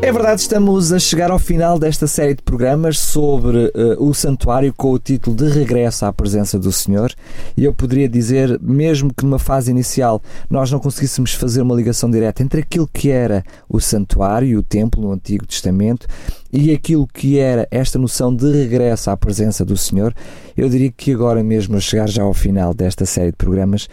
É 0.00 0.12
verdade, 0.12 0.40
estamos 0.40 0.92
a 0.92 0.98
chegar 0.98 1.30
ao 1.30 1.40
final 1.40 1.76
desta 1.76 2.06
série 2.06 2.32
de 2.32 2.42
programas 2.42 2.98
sobre 2.98 3.66
uh, 3.66 3.72
o 3.98 4.14
santuário 4.14 4.72
com 4.72 4.92
o 4.92 4.98
título 4.98 5.36
de 5.36 5.48
Regresso 5.48 6.06
à 6.06 6.12
Presença 6.12 6.56
do 6.56 6.70
Senhor. 6.70 7.12
E 7.56 7.64
eu 7.64 7.74
poderia 7.74 8.08
dizer, 8.08 8.58
mesmo 8.62 9.12
que 9.12 9.24
numa 9.24 9.40
fase 9.40 9.72
inicial 9.72 10.22
nós 10.48 10.70
não 10.70 10.78
conseguíssemos 10.78 11.34
fazer 11.34 11.62
uma 11.62 11.74
ligação 11.74 12.08
direta 12.08 12.44
entre 12.44 12.60
aquilo 12.60 12.88
que 12.90 13.10
era 13.10 13.42
o 13.68 13.80
santuário 13.80 14.48
e 14.48 14.56
o 14.56 14.62
templo 14.62 15.02
no 15.02 15.12
Antigo 15.12 15.44
Testamento 15.44 16.06
e 16.50 16.72
aquilo 16.72 17.06
que 17.06 17.38
era 17.38 17.66
esta 17.70 17.98
noção 17.98 18.34
de 18.34 18.50
regresso 18.50 19.10
à 19.10 19.16
presença 19.16 19.64
do 19.64 19.76
Senhor, 19.76 20.14
eu 20.56 20.68
diria 20.68 20.92
que 20.92 21.12
agora 21.12 21.42
mesmo, 21.42 21.76
a 21.76 21.80
chegar 21.80 22.08
já 22.08 22.22
ao 22.22 22.32
final 22.32 22.72
desta 22.72 23.04
série 23.04 23.32
de 23.32 23.36
programas, 23.36 23.88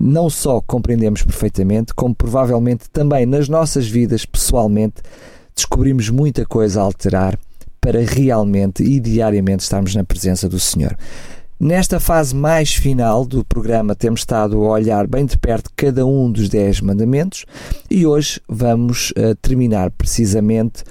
não 0.00 0.30
só 0.30 0.60
compreendemos 0.60 1.22
perfeitamente, 1.22 1.92
como 1.92 2.14
provavelmente 2.14 2.88
também 2.90 3.26
nas 3.26 3.48
nossas 3.48 3.88
vidas 3.88 4.24
pessoalmente 4.24 5.02
descobrimos 5.58 6.08
muita 6.08 6.46
coisa 6.46 6.80
a 6.80 6.84
alterar 6.84 7.36
para 7.80 8.00
realmente 8.00 8.82
e 8.82 9.00
diariamente 9.00 9.64
estarmos 9.64 9.94
na 9.94 10.04
presença 10.04 10.48
do 10.48 10.58
Senhor. 10.58 10.96
Nesta 11.58 11.98
fase 11.98 12.36
mais 12.36 12.74
final 12.74 13.26
do 13.26 13.44
programa, 13.44 13.96
temos 13.96 14.20
estado 14.20 14.64
a 14.64 14.70
olhar 14.70 15.08
bem 15.08 15.26
de 15.26 15.36
perto 15.36 15.72
cada 15.74 16.06
um 16.06 16.30
dos 16.30 16.48
Dez 16.48 16.80
Mandamentos 16.80 17.44
e 17.90 18.06
hoje 18.06 18.40
vamos 18.48 19.10
uh, 19.10 19.34
terminar 19.42 19.90
precisamente 19.90 20.84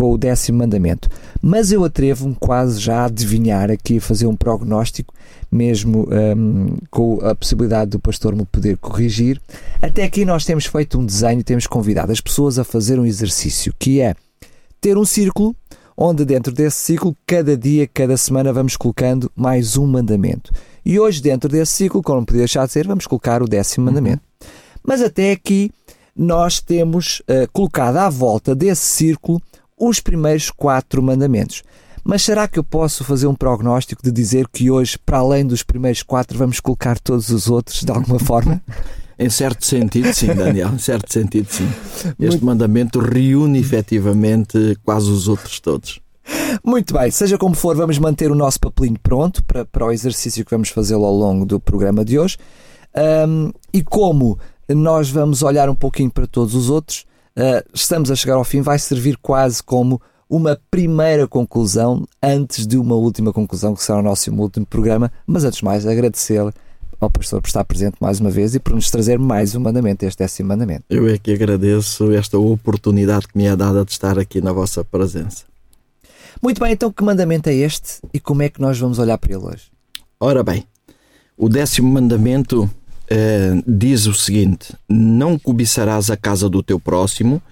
com 0.00 0.12
o 0.12 0.16
décimo 0.16 0.60
mandamento. 0.60 1.10
Mas 1.42 1.70
eu 1.70 1.84
atrevo-me 1.84 2.34
quase 2.34 2.80
já 2.80 3.02
a 3.02 3.04
adivinhar 3.04 3.70
aqui, 3.70 3.98
a 3.98 4.00
fazer 4.00 4.26
um 4.26 4.34
prognóstico, 4.34 5.12
mesmo 5.52 6.08
um, 6.10 6.78
com 6.90 7.18
a 7.22 7.34
possibilidade 7.34 7.90
do 7.90 7.98
pastor 7.98 8.34
me 8.34 8.46
poder 8.46 8.78
corrigir. 8.78 9.38
Até 9.82 10.04
aqui 10.04 10.24
nós 10.24 10.46
temos 10.46 10.64
feito 10.64 10.98
um 10.98 11.04
desenho, 11.04 11.44
temos 11.44 11.66
convidado 11.66 12.12
as 12.12 12.20
pessoas 12.20 12.58
a 12.58 12.64
fazer 12.64 12.98
um 12.98 13.04
exercício, 13.04 13.74
que 13.78 14.00
é 14.00 14.14
ter 14.80 14.96
um 14.96 15.04
círculo 15.04 15.54
onde 15.94 16.24
dentro 16.24 16.50
desse 16.50 16.78
ciclo, 16.78 17.14
cada 17.26 17.54
dia, 17.54 17.86
cada 17.86 18.16
semana, 18.16 18.54
vamos 18.54 18.74
colocando 18.78 19.30
mais 19.36 19.76
um 19.76 19.86
mandamento. 19.86 20.50
E 20.82 20.98
hoje, 20.98 21.20
dentro 21.20 21.50
desse 21.50 21.72
ciclo, 21.74 22.02
como 22.02 22.20
não 22.20 22.24
podia 22.24 22.40
deixar 22.40 22.64
de 22.64 22.72
ser, 22.72 22.86
vamos 22.86 23.06
colocar 23.06 23.42
o 23.42 23.46
décimo 23.46 23.84
mandamento. 23.84 24.22
Uhum. 24.42 24.48
Mas 24.82 25.02
até 25.02 25.32
aqui, 25.32 25.70
nós 26.16 26.58
temos 26.58 27.20
uh, 27.20 27.46
colocado 27.52 27.98
à 27.98 28.08
volta 28.08 28.54
desse 28.54 28.86
círculo 28.86 29.42
os 29.80 29.98
primeiros 29.98 30.50
quatro 30.50 31.02
mandamentos. 31.02 31.62
Mas 32.04 32.22
será 32.22 32.46
que 32.46 32.58
eu 32.58 32.64
posso 32.64 33.04
fazer 33.04 33.26
um 33.26 33.34
prognóstico 33.34 34.02
de 34.02 34.12
dizer 34.12 34.46
que 34.48 34.70
hoje, 34.70 34.98
para 34.98 35.18
além 35.18 35.46
dos 35.46 35.62
primeiros 35.62 36.02
quatro, 36.02 36.38
vamos 36.38 36.60
colocar 36.60 36.98
todos 36.98 37.30
os 37.30 37.48
outros 37.48 37.82
de 37.82 37.90
alguma 37.90 38.18
forma? 38.18 38.62
Em 39.18 39.28
certo 39.28 39.66
sentido, 39.66 40.12
sim, 40.14 40.28
Daniel. 40.28 40.70
Em 40.72 40.78
certo 40.78 41.12
sentido, 41.12 41.46
sim. 41.50 41.68
Este 42.04 42.18
Muito... 42.18 42.46
mandamento 42.46 43.00
reúne 43.00 43.58
efetivamente 43.58 44.78
quase 44.82 45.10
os 45.10 45.28
outros 45.28 45.60
todos. 45.60 46.00
Muito 46.64 46.94
bem, 46.94 47.10
seja 47.10 47.36
como 47.36 47.54
for, 47.54 47.76
vamos 47.76 47.98
manter 47.98 48.30
o 48.30 48.34
nosso 48.34 48.60
papelinho 48.60 48.98
pronto 49.02 49.44
para, 49.44 49.64
para 49.64 49.86
o 49.86 49.92
exercício 49.92 50.44
que 50.44 50.50
vamos 50.50 50.70
fazê-lo 50.70 51.04
ao 51.04 51.14
longo 51.14 51.44
do 51.44 51.60
programa 51.60 52.04
de 52.04 52.18
hoje. 52.18 52.38
Um, 53.28 53.52
e 53.72 53.82
como 53.82 54.38
nós 54.68 55.10
vamos 55.10 55.42
olhar 55.42 55.68
um 55.68 55.74
pouquinho 55.74 56.10
para 56.10 56.26
todos 56.26 56.54
os 56.54 56.70
outros, 56.70 57.04
uh, 57.36 57.68
estamos 57.74 58.10
a 58.10 58.16
chegar 58.16 58.34
ao 58.34 58.44
fim, 58.44 58.60
vai 58.60 58.78
servir 58.78 59.16
quase 59.18 59.62
como 59.62 60.00
uma 60.28 60.58
primeira 60.70 61.26
conclusão 61.26 62.06
antes 62.22 62.66
de 62.66 62.76
uma 62.76 62.94
última 62.94 63.32
conclusão, 63.32 63.74
que 63.74 63.82
será 63.82 63.98
o 63.98 64.02
nosso 64.02 64.32
último 64.32 64.64
programa. 64.64 65.10
Mas 65.26 65.44
antes 65.44 65.58
de 65.58 65.64
mais, 65.64 65.86
agradecer 65.86 66.40
ao 67.00 67.10
pastor 67.10 67.40
por 67.40 67.48
estar 67.48 67.64
presente 67.64 67.96
mais 68.00 68.20
uma 68.20 68.30
vez 68.30 68.54
e 68.54 68.60
por 68.60 68.74
nos 68.74 68.90
trazer 68.90 69.18
mais 69.18 69.54
um 69.54 69.60
mandamento, 69.60 70.04
este 70.04 70.18
décimo 70.18 70.50
mandamento. 70.50 70.84
Eu 70.88 71.08
é 71.08 71.18
que 71.18 71.32
agradeço 71.32 72.12
esta 72.12 72.38
oportunidade 72.38 73.26
que 73.26 73.36
me 73.36 73.46
é 73.46 73.56
dada 73.56 73.84
de 73.84 73.90
estar 73.90 74.18
aqui 74.18 74.40
na 74.40 74.52
vossa 74.52 74.84
presença. 74.84 75.44
Muito 76.42 76.60
bem, 76.60 76.72
então 76.72 76.92
que 76.92 77.02
mandamento 77.02 77.48
é 77.48 77.54
este 77.54 78.00
e 78.14 78.20
como 78.20 78.42
é 78.42 78.48
que 78.48 78.60
nós 78.60 78.78
vamos 78.78 78.98
olhar 78.98 79.18
para 79.18 79.32
ele 79.32 79.44
hoje? 79.44 79.64
Ora 80.20 80.42
bem, 80.42 80.64
o 81.36 81.48
décimo 81.48 81.90
mandamento 81.90 82.70
eh, 83.10 83.60
diz 83.66 84.06
o 84.06 84.14
seguinte: 84.14 84.74
Não 84.88 85.38
cobiçarás 85.38 86.10
a 86.10 86.16
casa 86.16 86.48
do 86.48 86.62
teu 86.62 86.78
próximo, 86.78 87.42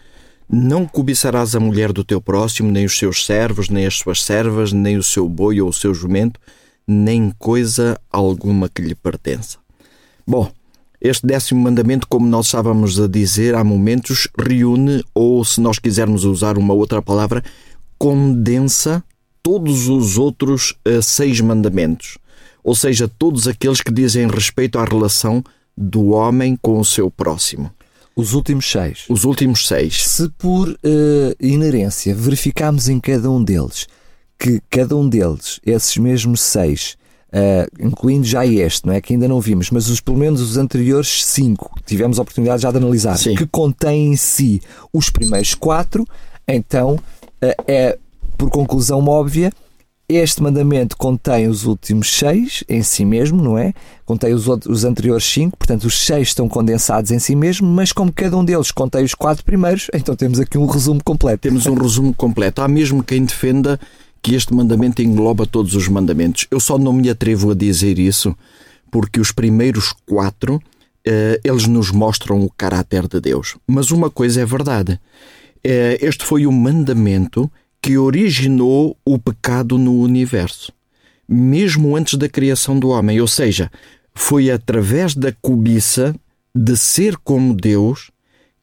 não 0.48 0.86
cobiçarás 0.86 1.54
a 1.54 1.60
mulher 1.60 1.92
do 1.92 2.04
teu 2.04 2.20
próximo, 2.20 2.70
nem 2.70 2.86
os 2.86 2.96
seus 2.96 3.26
servos, 3.26 3.68
nem 3.68 3.84
as 3.84 3.96
suas 3.96 4.22
servas, 4.22 4.72
nem 4.72 4.96
o 4.96 5.02
seu 5.02 5.28
boi 5.28 5.60
ou 5.60 5.68
o 5.68 5.72
seu 5.72 5.92
jumento, 5.92 6.40
nem 6.86 7.32
coisa 7.38 8.00
alguma 8.10 8.68
que 8.68 8.80
lhe 8.80 8.94
pertença. 8.94 9.58
Bom, 10.26 10.50
este 11.00 11.26
décimo 11.26 11.60
mandamento, 11.60 12.08
como 12.08 12.26
nós 12.26 12.46
estávamos 12.46 13.00
a 13.00 13.06
dizer 13.06 13.54
há 13.54 13.62
momentos, 13.62 14.28
reúne, 14.38 15.04
ou 15.14 15.44
se 15.44 15.60
nós 15.60 15.78
quisermos 15.78 16.24
usar 16.24 16.56
uma 16.56 16.72
outra 16.72 17.02
palavra, 17.02 17.42
condensa 17.98 19.02
todos 19.42 19.88
os 19.88 20.18
outros 20.18 20.74
uh, 20.86 21.02
seis 21.02 21.40
mandamentos. 21.40 22.18
Ou 22.68 22.74
seja, 22.74 23.08
todos 23.08 23.48
aqueles 23.48 23.80
que 23.80 23.90
dizem 23.90 24.28
respeito 24.28 24.78
à 24.78 24.84
relação 24.84 25.42
do 25.74 26.10
homem 26.10 26.54
com 26.60 26.78
o 26.78 26.84
seu 26.84 27.10
próximo. 27.10 27.70
Os 28.14 28.34
últimos 28.34 28.70
seis. 28.70 29.06
Os 29.08 29.24
últimos 29.24 29.66
seis. 29.66 30.06
Se 30.06 30.28
por 30.36 30.68
uh, 30.68 30.76
inerência 31.40 32.14
verificarmos 32.14 32.90
em 32.90 33.00
cada 33.00 33.30
um 33.30 33.42
deles 33.42 33.86
que 34.38 34.60
cada 34.68 34.94
um 34.94 35.08
deles, 35.08 35.60
esses 35.64 35.96
mesmos 35.96 36.42
seis, 36.42 36.98
uh, 37.32 37.82
incluindo 37.82 38.26
já 38.26 38.46
este, 38.46 38.86
não 38.86 38.92
é? 38.92 39.00
Que 39.00 39.14
ainda 39.14 39.26
não 39.26 39.40
vimos, 39.40 39.70
mas 39.70 39.88
os, 39.88 39.98
pelo 39.98 40.18
menos 40.18 40.42
os 40.42 40.58
anteriores 40.58 41.24
cinco, 41.24 41.72
tivemos 41.86 42.18
a 42.18 42.22
oportunidade 42.22 42.60
já 42.60 42.70
de 42.70 42.76
analisar, 42.76 43.16
Sim. 43.16 43.34
que 43.34 43.46
contêm 43.46 44.12
em 44.12 44.16
si 44.16 44.60
os 44.92 45.08
primeiros 45.08 45.54
quatro, 45.54 46.06
então 46.46 46.96
uh, 46.96 47.64
é, 47.66 47.98
por 48.36 48.50
conclusão 48.50 49.06
óbvia, 49.08 49.50
este 50.08 50.42
mandamento 50.42 50.96
contém 50.96 51.48
os 51.48 51.66
últimos 51.66 52.10
seis 52.14 52.64
em 52.68 52.82
si 52.82 53.04
mesmo, 53.04 53.42
não 53.42 53.58
é? 53.58 53.74
Contém 54.06 54.32
os, 54.32 54.46
os 54.46 54.84
anteriores 54.84 55.24
cinco, 55.24 55.58
portanto, 55.58 55.84
os 55.84 56.06
seis 56.06 56.28
estão 56.28 56.48
condensados 56.48 57.10
em 57.10 57.18
si 57.18 57.36
mesmo, 57.36 57.68
mas 57.68 57.92
como 57.92 58.10
cada 58.10 58.36
um 58.36 58.44
deles 58.44 58.70
contém 58.70 59.04
os 59.04 59.14
quatro 59.14 59.44
primeiros, 59.44 59.88
então 59.92 60.16
temos 60.16 60.40
aqui 60.40 60.56
um 60.56 60.66
resumo 60.66 61.02
completo. 61.04 61.42
Temos 61.42 61.66
um 61.66 61.74
resumo 61.74 62.14
completo. 62.14 62.62
Há 62.62 62.68
mesmo 62.68 63.02
quem 63.02 63.24
defenda 63.24 63.78
que 64.22 64.34
este 64.34 64.54
mandamento 64.54 65.02
engloba 65.02 65.46
todos 65.46 65.74
os 65.74 65.88
mandamentos. 65.88 66.46
Eu 66.50 66.58
só 66.58 66.78
não 66.78 66.92
me 66.92 67.10
atrevo 67.10 67.50
a 67.50 67.54
dizer 67.54 67.98
isso 67.98 68.34
porque 68.90 69.20
os 69.20 69.30
primeiros 69.30 69.92
quatro 70.06 70.60
eh, 71.06 71.40
eles 71.44 71.66
nos 71.66 71.90
mostram 71.90 72.40
o 72.42 72.50
caráter 72.50 73.06
de 73.06 73.20
Deus. 73.20 73.56
Mas 73.66 73.90
uma 73.90 74.10
coisa 74.10 74.40
é 74.40 74.46
verdade: 74.46 74.98
eh, 75.62 75.98
este 76.00 76.24
foi 76.24 76.46
o 76.46 76.52
mandamento 76.52 77.50
que 77.82 77.96
originou 77.96 78.96
o 79.04 79.18
pecado 79.18 79.78
no 79.78 80.00
universo, 80.00 80.72
mesmo 81.28 81.96
antes 81.96 82.14
da 82.14 82.28
criação 82.28 82.78
do 82.78 82.88
homem. 82.88 83.20
Ou 83.20 83.28
seja, 83.28 83.70
foi 84.14 84.50
através 84.50 85.14
da 85.14 85.32
cobiça 85.32 86.14
de 86.54 86.76
ser 86.76 87.16
como 87.16 87.54
Deus 87.54 88.10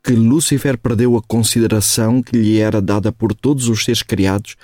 que 0.03 0.13
Lúcifer 0.13 0.77
perdeu 0.77 1.17
a 1.17 1.21
consideração 1.21 2.21
que 2.21 2.37
lhe 2.37 2.59
era 2.59 2.79
dada 2.79 3.11
por 3.11 3.33
todos 3.33 3.67
os 3.67 3.83
seres 3.83 4.03
criados 4.03 4.55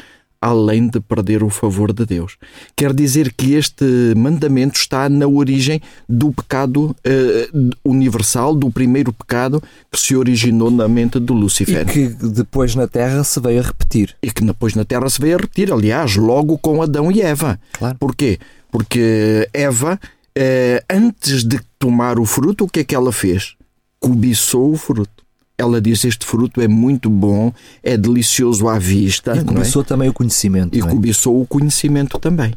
além 0.41 0.87
de 0.87 0.99
perder 0.99 1.43
o 1.43 1.49
favor 1.49 1.93
de 1.93 2.03
Deus. 2.03 2.35
Quer 2.75 2.93
dizer 2.93 3.31
que 3.31 3.53
este 3.53 3.85
mandamento 4.17 4.79
está 4.79 5.07
na 5.07 5.27
origem 5.27 5.79
do 6.09 6.31
pecado 6.31 6.95
uh, 7.05 7.69
universal, 7.85 8.55
do 8.55 8.71
primeiro 8.71 9.13
pecado 9.13 9.61
que 9.91 9.99
se 9.99 10.15
originou 10.15 10.71
na 10.71 10.87
mente 10.87 11.19
do 11.19 11.35
Lúcifer. 11.35 11.87
E 11.87 11.91
que 11.91 12.07
depois 12.07 12.73
na 12.73 12.87
Terra 12.87 13.23
se 13.23 13.39
veio 13.39 13.59
a 13.59 13.63
repetir. 13.63 14.15
E 14.23 14.31
que 14.31 14.43
depois 14.43 14.73
na 14.73 14.83
Terra 14.83 15.07
se 15.09 15.21
veio 15.21 15.35
a 15.35 15.41
repetir, 15.41 15.71
aliás, 15.71 16.15
logo 16.15 16.57
com 16.57 16.81
Adão 16.81 17.11
e 17.11 17.21
Eva. 17.21 17.59
Claro. 17.73 17.97
Porquê? 17.99 18.39
Porque 18.71 19.47
Eva, 19.53 19.99
uh, 20.37 20.85
antes 20.89 21.43
de 21.43 21.59
tomar 21.77 22.17
o 22.19 22.25
fruto, 22.25 22.65
o 22.65 22.67
que 22.67 22.79
é 22.79 22.83
que 22.83 22.95
ela 22.95 23.11
fez? 23.11 23.55
Cobiçou 23.99 24.71
o 24.71 24.77
fruto 24.77 25.20
ela 25.61 25.79
disse: 25.79 26.07
Este 26.07 26.25
fruto 26.25 26.59
é 26.59 26.67
muito 26.67 27.09
bom, 27.09 27.53
é 27.83 27.95
delicioso 27.95 28.67
à 28.67 28.77
vista. 28.77 29.35
E 29.35 29.39
é? 29.39 29.43
cobiçou 29.43 29.81
é? 29.81 29.85
também 29.85 30.09
o 30.09 30.13
conhecimento. 30.13 30.77
E 30.77 30.81
é? 30.81 30.85
cobiçou 30.85 31.41
o 31.41 31.45
conhecimento 31.45 32.19
também. 32.19 32.53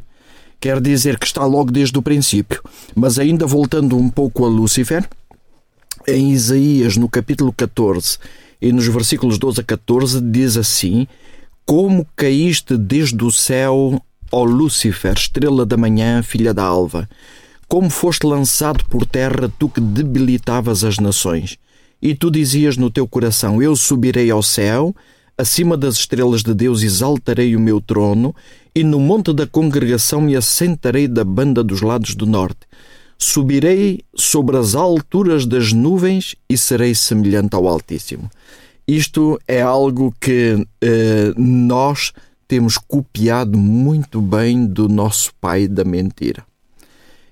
Quer 0.61 0.81
dizer 0.81 1.19
que 1.19 1.27
está 1.27 1.45
logo 1.45 1.71
desde 1.71 1.97
o 1.99 2.03
princípio. 2.03 2.63
Mas 2.95 3.19
ainda 3.19 3.47
voltando 3.47 3.97
um 3.97 4.09
pouco 4.09 4.45
a 4.45 4.49
Lúcifer, 4.49 5.07
em 6.09 6.33
Isaías, 6.33 6.97
no 6.97 7.09
capítulo 7.09 7.53
14 7.53 8.19
e 8.61 8.73
nos 8.73 8.87
versículos 8.87 9.39
12 9.39 9.61
a 9.61 9.65
14, 9.65 10.21
diz 10.21 10.57
assim: 10.57 11.07
Como 11.67 12.07
caíste 12.17 12.77
desde 12.77 13.23
o 13.23 13.31
céu, 13.31 14.03
ó 14.33 14.45
Lúcifer, 14.45 15.15
estrela 15.15 15.67
da 15.67 15.77
manhã, 15.77 16.23
filha 16.23 16.55
da 16.55 16.63
alva. 16.63 17.09
Como 17.69 17.91
foste 17.91 18.25
lançado 18.27 18.85
por 18.87 19.05
terra, 19.07 19.53
tu 19.59 19.69
que 19.69 19.81
debilitavas 19.81 20.85
as 20.85 20.99
nações. 20.99 21.59
E 22.05 22.15
tu 22.15 22.31
dizias 22.31 22.77
no 22.77 22.91
teu 22.91 23.09
coração: 23.09 23.63
Eu 23.63 23.75
subirei 23.75 24.31
ao 24.31 24.43
céu, 24.43 24.95
acima 25.39 25.75
das 25.75 25.95
estrelas 25.95 26.43
de 26.43 26.53
Deus 26.53 26.83
exaltarei 26.83 27.57
o 27.57 27.61
meu 27.61 27.81
trono, 27.81 28.37
e 28.75 28.85
no 28.85 29.01
monte 29.01 29.33
da 29.33 29.47
congregação 29.47 30.21
me 30.21 30.37
assentarei 30.37 31.09
da 31.09 31.25
banda 31.25 31.65
dos 31.65 31.81
lados 31.81 32.15
do 32.15 32.27
norte. 32.27 32.61
Subirei 33.17 34.03
sobre 34.15 34.59
as 34.59 34.75
alturas 34.75 35.47
das 35.47 35.73
nuvens 35.73 36.37
e 36.47 36.59
serei 36.59 36.95
semelhante 36.95 37.57
ao 37.57 37.67
Altíssimo. 37.67 38.31
Isto 38.87 39.41
é 39.49 39.63
algo 39.63 40.15
que 40.21 40.63
eh, 40.83 41.33
nós 41.39 42.13
temos 42.47 42.77
copiado 42.77 43.57
muito 43.57 44.21
bem 44.21 44.67
do 44.67 44.91
nosso 44.91 45.33
pai 45.41 45.67
da 45.67 45.85
mentira. 45.85 46.45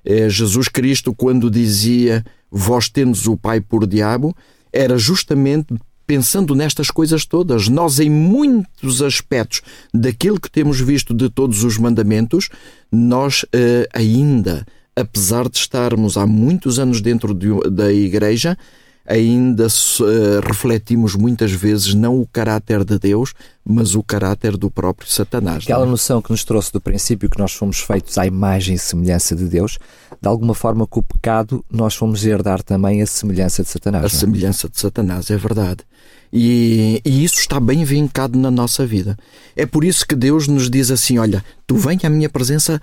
Eh, 0.02 0.30
Jesus 0.30 0.68
Cristo, 0.68 1.12
quando 1.12 1.50
dizia 1.50 2.24
vós 2.50 2.88
tendes 2.88 3.26
o 3.26 3.36
pai 3.36 3.60
por 3.60 3.86
diabo, 3.86 4.34
era 4.72 4.96
justamente 4.96 5.74
pensando 6.06 6.54
nestas 6.54 6.90
coisas 6.90 7.24
todas. 7.24 7.68
Nós, 7.68 8.00
em 8.00 8.10
muitos 8.10 9.02
aspectos 9.02 9.62
daquilo 9.92 10.40
que 10.40 10.50
temos 10.50 10.80
visto 10.80 11.14
de 11.14 11.28
todos 11.28 11.64
os 11.64 11.78
mandamentos, 11.78 12.48
nós 12.90 13.44
eh, 13.52 13.88
ainda, 13.92 14.66
apesar 14.96 15.48
de 15.48 15.56
estarmos 15.56 16.16
há 16.16 16.26
muitos 16.26 16.78
anos 16.78 17.00
dentro 17.00 17.32
de, 17.32 17.48
da 17.70 17.92
igreja, 17.92 18.58
ainda 19.06 19.66
uh, 19.66 20.46
refletimos 20.46 21.14
muitas 21.14 21.50
vezes 21.52 21.94
não 21.94 22.20
o 22.20 22.26
caráter 22.26 22.84
de 22.84 22.98
Deus, 22.98 23.34
mas 23.64 23.94
o 23.94 24.02
caráter 24.02 24.56
do 24.56 24.70
próprio 24.70 25.10
Satanás. 25.10 25.64
Aquela 25.64 25.84
é? 25.84 25.88
noção 25.88 26.22
que 26.22 26.30
nos 26.30 26.44
trouxe 26.44 26.72
do 26.72 26.80
princípio 26.80 27.28
que 27.28 27.38
nós 27.38 27.52
fomos 27.52 27.80
feitos 27.80 28.16
à 28.18 28.26
imagem 28.26 28.74
e 28.74 28.78
semelhança 28.78 29.34
de 29.34 29.44
Deus, 29.44 29.78
de 30.20 30.28
alguma 30.28 30.54
forma 30.54 30.86
com 30.86 31.00
o 31.00 31.02
pecado 31.02 31.64
nós 31.70 31.94
fomos 31.94 32.24
herdar 32.24 32.62
também 32.62 33.02
a 33.02 33.06
semelhança 33.06 33.62
de 33.62 33.68
Satanás. 33.68 34.04
A 34.04 34.06
é? 34.06 34.10
semelhança 34.10 34.68
de 34.68 34.78
Satanás, 34.78 35.30
é 35.30 35.36
verdade. 35.36 35.84
E, 36.32 37.00
e, 37.04 37.24
isso 37.24 37.40
está 37.40 37.60
bem 37.60 37.84
vincado 37.84 38.38
na 38.38 38.50
nossa 38.50 38.86
vida. 38.86 39.18
É 39.54 39.66
por 39.66 39.84
isso 39.84 40.06
que 40.06 40.14
Deus 40.14 40.48
nos 40.48 40.70
diz 40.70 40.90
assim: 40.90 41.18
Olha, 41.18 41.44
tu 41.66 41.76
vem 41.76 41.98
à 42.04 42.08
minha 42.08 42.28
presença 42.28 42.80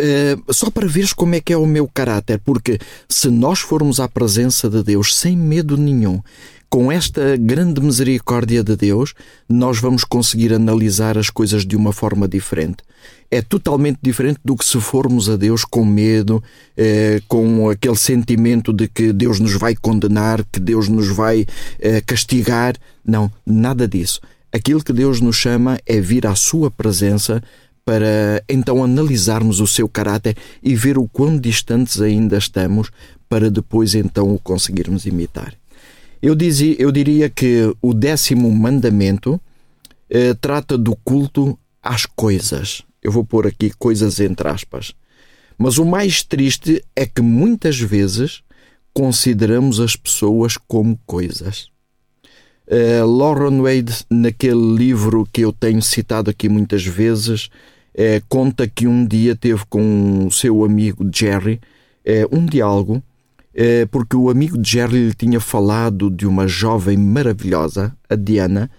uh, 0.00 0.52
só 0.52 0.70
para 0.70 0.88
veres 0.88 1.12
como 1.12 1.34
é 1.34 1.40
que 1.40 1.52
é 1.52 1.56
o 1.56 1.66
meu 1.66 1.86
caráter, 1.86 2.40
porque 2.44 2.78
se 3.08 3.28
nós 3.28 3.60
formos 3.60 4.00
à 4.00 4.08
presença 4.08 4.68
de 4.68 4.82
Deus 4.82 5.16
sem 5.16 5.36
medo 5.36 5.76
nenhum, 5.76 6.20
com 6.70 6.90
esta 6.90 7.36
grande 7.36 7.80
misericórdia 7.80 8.62
de 8.62 8.76
Deus, 8.76 9.12
nós 9.48 9.80
vamos 9.80 10.04
conseguir 10.04 10.54
analisar 10.54 11.18
as 11.18 11.28
coisas 11.28 11.66
de 11.66 11.74
uma 11.74 11.92
forma 11.92 12.28
diferente. 12.28 12.76
É 13.28 13.42
totalmente 13.42 13.98
diferente 14.00 14.38
do 14.44 14.56
que 14.56 14.64
se 14.64 14.80
formos 14.80 15.28
a 15.28 15.36
Deus 15.36 15.64
com 15.64 15.84
medo, 15.84 16.42
eh, 16.76 17.20
com 17.26 17.68
aquele 17.68 17.96
sentimento 17.96 18.72
de 18.72 18.86
que 18.86 19.12
Deus 19.12 19.40
nos 19.40 19.54
vai 19.54 19.74
condenar, 19.74 20.44
que 20.44 20.60
Deus 20.60 20.88
nos 20.88 21.08
vai 21.08 21.44
eh, 21.80 22.00
castigar. 22.02 22.76
Não, 23.04 23.30
nada 23.44 23.88
disso. 23.88 24.20
Aquilo 24.52 24.82
que 24.82 24.92
Deus 24.92 25.20
nos 25.20 25.36
chama 25.36 25.76
é 25.84 26.00
vir 26.00 26.24
à 26.24 26.36
Sua 26.36 26.70
presença 26.70 27.42
para 27.90 28.40
então 28.48 28.84
analisarmos 28.84 29.58
o 29.58 29.66
seu 29.66 29.88
caráter 29.88 30.36
e 30.62 30.76
ver 30.76 30.96
o 30.96 31.08
quão 31.08 31.36
distantes 31.36 32.00
ainda 32.00 32.38
estamos 32.38 32.88
para 33.28 33.50
depois 33.50 33.96
então 33.96 34.32
o 34.32 34.38
conseguirmos 34.38 35.06
imitar. 35.06 35.56
Eu, 36.22 36.36
dizia, 36.36 36.76
eu 36.78 36.92
diria 36.92 37.28
que 37.28 37.74
o 37.82 37.92
décimo 37.92 38.48
mandamento 38.52 39.40
eh, 40.08 40.34
trata 40.34 40.78
do 40.78 40.94
culto 40.94 41.58
às 41.82 42.06
coisas. 42.06 42.84
Eu 43.02 43.10
vou 43.10 43.24
pôr 43.24 43.48
aqui 43.48 43.72
coisas 43.76 44.20
entre 44.20 44.46
aspas. 44.46 44.94
Mas 45.58 45.76
o 45.76 45.84
mais 45.84 46.22
triste 46.22 46.84
é 46.94 47.04
que 47.04 47.20
muitas 47.20 47.80
vezes 47.80 48.40
consideramos 48.94 49.80
as 49.80 49.96
pessoas 49.96 50.56
como 50.56 50.96
coisas. 51.04 51.66
Uh, 52.68 53.04
Lauren 53.04 53.60
Wade, 53.62 54.04
naquele 54.08 54.76
livro 54.76 55.28
que 55.32 55.40
eu 55.40 55.52
tenho 55.52 55.82
citado 55.82 56.30
aqui 56.30 56.48
muitas 56.48 56.86
vezes, 56.86 57.50
uh, 57.94 58.24
conta 58.28 58.66
que 58.68 58.86
um 58.86 59.06
dia 59.06 59.34
teve 59.36 59.62
com 59.68 60.26
o 60.26 60.30
seu 60.30 60.64
amigo 60.64 61.08
Jerry 61.12 61.60
uh, 62.06 62.36
um 62.36 62.46
diálogo 62.46 63.02
eh, 63.52 63.84
porque 63.86 64.16
o 64.16 64.30
amigo 64.30 64.56
Jerry 64.64 65.08
lhe 65.08 65.14
tinha 65.14 65.40
falado 65.40 66.08
de 66.08 66.24
uma 66.24 66.46
jovem 66.46 66.96
maravilhosa, 66.96 67.92
a 68.08 68.14
Diana, 68.14 68.70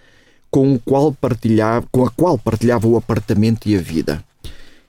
com, 0.50 0.74
o 0.74 0.80
qual 0.80 1.12
partilhava, 1.12 1.86
com 1.92 2.06
a 2.06 2.10
qual 2.10 2.38
partilhava 2.38 2.88
o 2.88 2.96
apartamento 2.96 3.68
e 3.68 3.75
a 3.75 3.81
vida. 3.81 4.24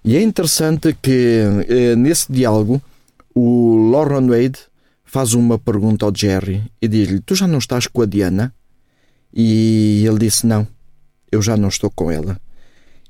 E 0.04 0.16
é 0.16 0.22
interessante 0.22 0.96
que 1.02 1.42
nesse 1.98 2.32
diálogo 2.32 2.80
o 3.34 3.90
Lauren 3.90 4.28
Wade 4.28 4.60
faz 5.04 5.34
uma 5.34 5.58
pergunta 5.58 6.06
ao 6.06 6.12
Jerry 6.14 6.62
e 6.80 6.86
diz-lhe: 6.86 7.20
Tu 7.20 7.34
já 7.34 7.46
não 7.46 7.58
estás 7.58 7.86
com 7.86 8.02
a 8.02 8.06
Diana? 8.06 8.54
E 9.34 10.04
ele 10.06 10.18
disse: 10.18 10.46
Não, 10.46 10.66
eu 11.30 11.42
já 11.42 11.56
não 11.56 11.68
estou 11.68 11.90
com 11.90 12.10
ela. 12.10 12.40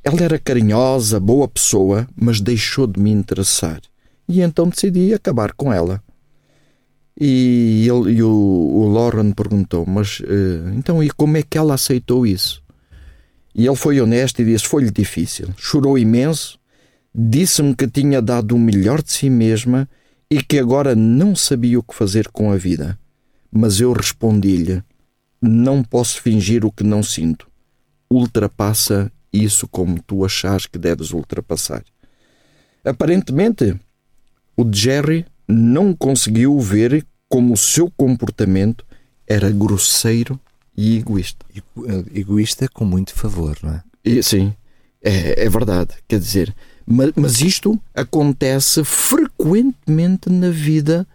Ela 0.05 0.23
era 0.23 0.39
carinhosa, 0.39 1.21
boa 1.21 1.47
pessoa, 1.47 2.09
mas 2.17 2.41
deixou 2.41 2.87
de 2.87 2.99
me 2.99 3.11
interessar. 3.11 3.81
E 4.29 4.41
então 4.41 4.69
decidi 4.69 5.15
acabar 5.15 5.53
com 5.53 5.73
ela. 5.73 6.03
E, 7.19 7.87
ele, 7.89 8.15
e 8.15 8.23
o, 8.23 8.29
o 8.29 8.89
Lauren 8.89 9.31
perguntou: 9.33 9.87
Mas 9.87 10.21
uh, 10.21 10.71
então, 10.75 11.03
e 11.03 11.11
como 11.11 11.37
é 11.37 11.43
que 11.43 11.57
ela 11.57 11.75
aceitou 11.75 12.27
isso? 12.27 12.63
E 13.55 13.67
ele 13.67 13.77
foi 13.77 14.01
honesto 14.01 14.41
e 14.41 14.45
disse: 14.45 14.67
Foi-lhe 14.67 14.91
difícil. 14.91 15.49
Chorou 15.57 15.97
imenso, 15.97 16.59
disse-me 17.15 17.75
que 17.75 17.87
tinha 17.87 18.21
dado 18.21 18.57
o 18.57 18.59
melhor 18.59 19.03
de 19.03 19.13
si 19.13 19.31
mesma 19.31 19.89
e 20.31 20.43
que 20.43 20.59
agora 20.59 20.97
não 20.97 21.37
sabia 21.37 21.79
o 21.79 21.83
que 21.83 21.95
fazer 21.95 22.29
com 22.29 22.51
a 22.51 22.57
vida. 22.57 22.99
Mas 23.53 23.81
eu 23.81 23.93
respondi-lhe: 23.93 24.83
Não 25.41 25.85
posso 25.85 26.21
fingir 26.21 26.65
o 26.65 26.73
que 26.73 26.83
não 26.83 27.03
sinto. 27.03 27.47
Ultrapassa 28.11 29.13
isso 29.33 29.67
como 29.69 30.03
tu 30.03 30.25
achas 30.25 30.67
que 30.67 30.79
deves 30.79 31.13
ultrapassar. 31.13 31.85
Aparentemente, 32.85 33.79
o 34.57 34.71
Jerry 34.71 35.25
não 35.49 35.95
conseguiu 35.95 36.59
ver 36.61 37.07
como 37.29 37.55
o 37.55 37.57
seu 37.57 37.91
comportamento 37.91 38.85
era 39.27 39.51
grosseiro 39.51 40.39
e 40.77 40.99
egoísta. 40.99 41.47
Eh, 41.55 42.21
egoísta 42.21 42.69
com 42.69 42.85
muito 42.85 43.15
favor, 43.15 43.57
não 43.63 43.75
é? 43.75 43.83
E, 44.05 44.23
sim, 44.23 44.55
é, 45.03 45.45
é, 45.45 45.49
verdade. 45.49 45.95
Quer 46.09 46.19
dizer, 46.19 46.55
mas, 46.85 47.13
mas 47.15 47.41
isto 47.41 47.81
acontece 47.95 48.85
frequentemente 48.85 50.29
na 50.29 50.51
vida 50.51 51.07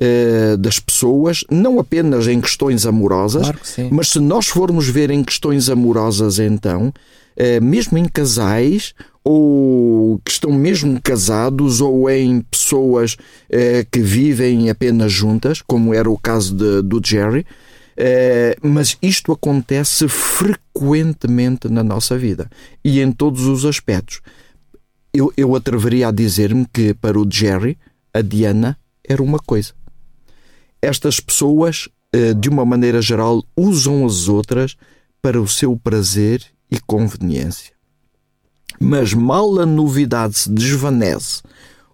uh, 0.00 0.56
das 0.56 0.78
pessoas, 0.78 1.44
não 1.50 1.78
apenas 1.78 2.26
em 2.26 2.40
questões 2.40 2.86
amorosas, 2.86 3.50
claro 3.50 3.90
mas 3.90 4.08
se 4.08 4.20
nós 4.20 4.46
formos 4.46 4.88
ver 4.88 5.10
em 5.10 5.22
questões 5.22 5.68
amorosas, 5.68 6.38
então, 6.38 6.88
uh, 6.88 7.64
mesmo 7.64 7.98
em 7.98 8.06
casais 8.06 8.94
ou 9.28 10.20
que 10.24 10.30
estão 10.30 10.52
mesmo 10.52 11.00
casados 11.02 11.80
ou 11.80 12.08
em 12.08 12.42
pessoas 12.42 13.16
eh, 13.50 13.84
que 13.90 13.98
vivem 13.98 14.70
apenas 14.70 15.10
juntas, 15.10 15.60
como 15.60 15.92
era 15.92 16.08
o 16.08 16.16
caso 16.16 16.54
de, 16.54 16.80
do 16.80 17.00
Jerry, 17.04 17.44
eh, 17.96 18.56
mas 18.62 18.96
isto 19.02 19.32
acontece 19.32 20.06
frequentemente 20.06 21.68
na 21.68 21.82
nossa 21.82 22.16
vida 22.16 22.48
e 22.84 23.00
em 23.00 23.10
todos 23.10 23.46
os 23.46 23.64
aspectos. 23.64 24.20
Eu, 25.12 25.32
eu 25.36 25.56
atreveria 25.56 26.06
a 26.06 26.12
dizer-me 26.12 26.64
que 26.72 26.94
para 26.94 27.18
o 27.18 27.26
Jerry, 27.28 27.76
a 28.14 28.20
Diana 28.20 28.78
era 29.02 29.20
uma 29.20 29.40
coisa. 29.40 29.72
Estas 30.80 31.20
pessoas, 31.20 31.88
eh, 32.12 32.34
de 32.34 32.48
uma 32.48 32.64
maneira 32.64 33.00
geral, 33.00 33.42
usam 33.56 34.04
as 34.06 34.28
outras 34.28 34.76
para 35.20 35.40
o 35.40 35.48
seu 35.48 35.76
prazer 35.76 36.44
e 36.70 36.78
conveniência 36.80 37.76
mas 38.80 39.14
mal 39.14 39.58
a 39.58 39.66
novidade 39.66 40.38
se 40.38 40.50
desvanece 40.50 41.42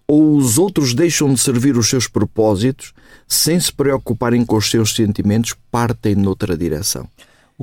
ou 0.07 0.35
os 0.35 0.57
outros 0.57 0.93
deixam 0.93 1.33
de 1.33 1.39
servir 1.39 1.77
os 1.77 1.87
seus 1.87 2.07
propósitos, 2.07 2.93
sem 3.27 3.57
se 3.59 3.71
preocuparem 3.71 4.45
com 4.45 4.57
os 4.57 4.69
seus 4.69 4.93
sentimentos, 4.93 5.55
partem 5.71 6.13
noutra 6.13 6.57
direção. 6.57 7.07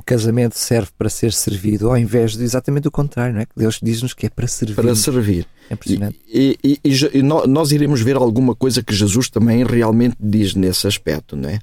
O 0.01 0.03
casamento 0.03 0.57
serve 0.57 0.89
para 0.97 1.09
ser 1.09 1.31
servido, 1.31 1.87
ao 1.87 1.95
invés 1.95 2.35
de 2.35 2.43
exatamente 2.43 2.87
o 2.87 2.91
contrário, 2.91 3.35
não 3.35 3.41
é? 3.41 3.45
Deus 3.55 3.79
diz-nos 3.79 4.15
que 4.15 4.25
é 4.25 4.29
para 4.29 4.47
servir. 4.47 4.75
Para 4.75 4.95
servir. 4.95 5.47
É 5.69 5.75
impressionante. 5.75 6.19
E, 6.27 6.57
e, 6.63 6.79
e, 6.83 7.19
e, 7.19 7.21
nós 7.21 7.71
iremos 7.71 8.01
ver 8.01 8.15
alguma 8.15 8.55
coisa 8.55 8.81
que 8.81 8.95
Jesus 8.95 9.29
também 9.29 9.63
realmente 9.63 10.17
diz 10.19 10.55
nesse 10.55 10.87
aspecto, 10.87 11.35
não 11.35 11.47
é? 11.47 11.59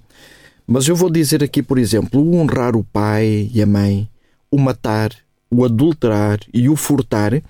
Mas 0.65 0.87
eu 0.87 0.95
vou 0.95 1.11
dizer 1.11 1.43
aqui, 1.43 1.65
por 1.65 1.79
exemplo, 1.79 2.23
o 2.23 2.37
honrar 2.37 2.77
o 2.77 2.85
pai 2.85 3.51
e 3.53 3.61
a 3.61 3.67
mãe, 3.67 4.09
o 4.53 4.57
matar, 4.57 5.11
o 5.51 5.65
adulterar 5.65 6.39
e 6.55 6.69
o 6.69 6.77
furtar 6.77 7.43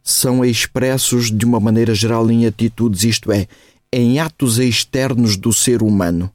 são 0.00 0.44
expressos 0.44 1.28
de 1.36 1.44
uma 1.44 1.58
maneira 1.58 1.92
geral 1.92 2.30
em 2.30 2.46
atitudes, 2.46 3.02
isto 3.02 3.32
é, 3.32 3.48
em 3.92 4.20
atos 4.20 4.60
externos 4.60 5.36
do 5.36 5.52
ser 5.52 5.82
humano. 5.82 6.30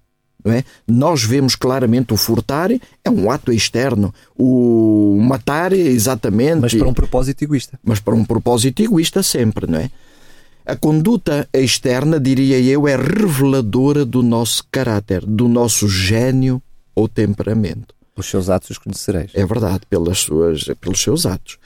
É? 0.48 0.64
Nós 0.88 1.24
vemos 1.24 1.56
claramente 1.56 2.14
o 2.14 2.18
furtar 2.18 2.70
é 2.72 3.10
um 3.10 3.32
ato 3.32 3.52
externo, 3.52 4.14
o 4.38 5.18
matar 5.20 5.74
exatamente. 5.74 6.62
Mas 6.62 6.74
para 6.76 6.88
um 6.88 6.94
propósito 6.94 7.44
egoísta. 7.44 7.80
Mas 7.84 8.00
para 8.00 8.14
um 8.14 8.24
propósito 8.24 8.84
egoísta 8.84 9.24
sempre, 9.24 9.66
não 9.66 9.80
é? 9.80 9.90
A 10.64 10.76
conduta 10.76 11.48
externa, 11.54 12.20
diria 12.20 12.60
eu, 12.60 12.88
é 12.88 12.96
reveladora 12.96 14.06
do 14.06 14.22
nosso 14.22 14.64
caráter, 14.72 15.26
do 15.26 15.48
nosso 15.48 15.88
gênio 15.88 16.62
ou 16.94 17.08
temperamento. 17.08 17.94
Os 18.16 18.28
seus 18.28 18.50
atos 18.50 18.70
os 18.72 18.78
conhecereis. 18.78 19.32
É 19.34 19.46
verdade, 19.46 19.82
pelas 19.90 20.20
suas, 20.20 20.64
pelos 20.80 21.02
seus 21.02 21.26
atos. 21.26 21.58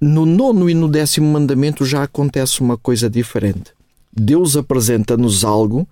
No 0.00 0.24
nono 0.24 0.70
e 0.70 0.74
no 0.74 0.88
décimo 0.88 1.26
mandamento 1.26 1.84
já 1.84 2.02
acontece 2.02 2.60
uma 2.60 2.78
coisa 2.78 3.10
diferente. 3.10 3.72
Deus 4.12 4.56
apresenta-nos 4.56 5.44
algo 5.44 5.86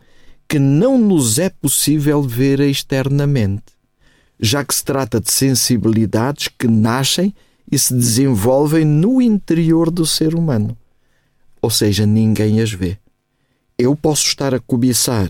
que 0.49 0.59
não 0.59 0.97
nos 0.97 1.39
é 1.39 1.51
possível 1.51 2.23
ver 2.23 2.61
externamente, 2.61 3.65
já 4.41 4.65
que 4.65 4.75
se 4.75 4.83
trata 4.83 5.21
de 5.21 5.31
sensibilidades 5.31 6.49
que 6.49 6.67
nascem 6.67 7.35
e 7.71 7.79
se 7.79 7.93
desenvolvem 7.93 8.85
no 8.85 9.21
interior 9.21 9.91
do 9.91 10.07
ser 10.07 10.35
humano. 10.35 10.77
Ou 11.61 11.69
seja, 11.69 12.07
ninguém 12.07 12.61
as 12.63 12.73
vê. 12.73 12.97
Eu 13.77 13.95
posso 13.95 14.27
estar 14.27 14.55
a 14.55 14.61
cobiçar 14.61 15.29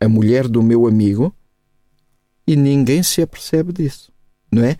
a 0.00 0.08
mulher 0.08 0.48
do 0.48 0.62
meu 0.62 0.86
amigo 0.86 1.34
e 2.46 2.56
ninguém 2.56 3.02
se 3.02 3.20
apercebe 3.20 3.72
disso, 3.72 4.10
não 4.50 4.64
é? 4.64 4.76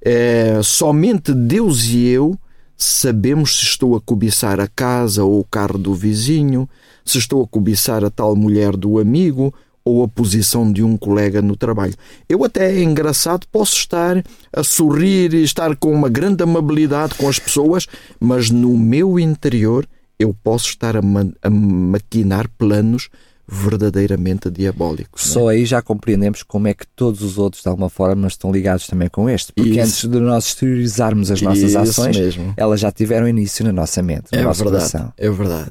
é 0.00 0.62
somente 0.62 1.34
Deus 1.34 1.84
e 1.84 2.06
eu 2.06 2.38
sabemos 2.76 3.58
se 3.58 3.64
estou 3.64 3.96
a 3.96 4.00
cobiçar 4.00 4.60
a 4.60 4.68
casa 4.68 5.24
ou 5.24 5.40
o 5.40 5.44
carro 5.44 5.78
do 5.78 5.94
vizinho, 5.94 6.68
se 7.06 7.18
estou 7.18 7.42
a 7.42 7.46
cobiçar 7.46 8.04
a 8.04 8.10
tal 8.10 8.34
mulher 8.36 8.76
do 8.76 8.98
amigo 8.98 9.54
ou 9.84 10.02
a 10.02 10.08
posição 10.08 10.70
de 10.72 10.82
um 10.82 10.96
colega 10.96 11.40
no 11.40 11.56
trabalho. 11.56 11.94
Eu 12.28 12.42
até 12.44 12.72
é 12.72 12.82
engraçado, 12.82 13.46
posso 13.52 13.76
estar 13.76 14.22
a 14.52 14.64
sorrir 14.64 15.32
e 15.32 15.44
estar 15.44 15.76
com 15.76 15.92
uma 15.92 16.08
grande 16.08 16.42
amabilidade 16.42 17.14
com 17.14 17.28
as 17.28 17.38
pessoas, 17.38 17.86
mas 18.18 18.50
no 18.50 18.76
meu 18.76 19.18
interior 19.18 19.86
eu 20.18 20.34
posso 20.42 20.70
estar 20.70 20.96
a, 20.96 21.02
ma 21.02 21.26
a 21.40 21.48
maquinar 21.48 22.48
planos 22.58 23.08
verdadeiramente 23.48 24.50
diabólicos. 24.50 25.24
É? 25.24 25.32
Só 25.32 25.50
é? 25.50 25.54
aí 25.54 25.64
já 25.64 25.80
compreendemos 25.80 26.42
como 26.42 26.66
é 26.66 26.74
que 26.74 26.84
todos 26.96 27.22
os 27.22 27.38
outros, 27.38 27.62
de 27.62 27.68
alguma 27.68 27.88
forma, 27.88 28.26
estão 28.26 28.50
ligados 28.50 28.88
também 28.88 29.08
com 29.08 29.30
este. 29.30 29.52
Porque 29.52 29.70
Isso. 29.70 29.80
antes 29.80 30.04
de 30.04 30.18
nós 30.18 30.46
exteriorizarmos 30.48 31.30
as 31.30 31.40
nossas 31.40 31.62
Isso 31.62 31.78
ações, 31.78 32.18
mesmo. 32.18 32.54
elas 32.56 32.80
já 32.80 32.90
tiveram 32.90 33.28
início 33.28 33.64
na 33.64 33.72
nossa 33.72 34.02
mente, 34.02 34.32
no 34.32 34.38
é 34.38 34.42
nosso 34.42 34.64
verdade, 34.64 34.90
coração. 34.90 35.12
É 35.16 35.30
verdade. 35.30 35.70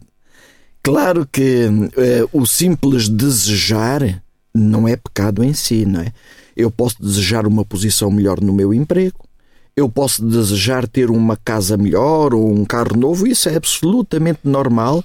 Claro 0.86 1.28
que 1.30 1.68
eh, 1.98 2.26
o 2.32 2.46
simples 2.46 3.10
desejar 3.10 4.22
não 4.54 4.88
é 4.88 4.96
pecado 4.96 5.44
em 5.44 5.54
si, 5.54 5.86
não 5.86 6.02
é? 6.02 6.14
Eu 6.56 6.72
posso 6.72 7.02
desejar 7.02 7.46
uma 7.46 7.66
posição 7.66 8.10
melhor 8.10 8.40
no 8.40 8.54
meu 8.54 8.74
emprego, 8.74 9.28
eu 9.76 9.90
posso 9.90 10.24
desejar 10.26 10.88
ter 10.88 11.10
uma 11.10 11.36
casa 11.36 11.76
melhor 11.76 12.34
ou 12.34 12.50
um 12.50 12.64
carro 12.64 12.96
novo, 12.96 13.28
isso 13.28 13.50
é 13.50 13.56
absolutamente 13.56 14.40
normal 14.44 15.04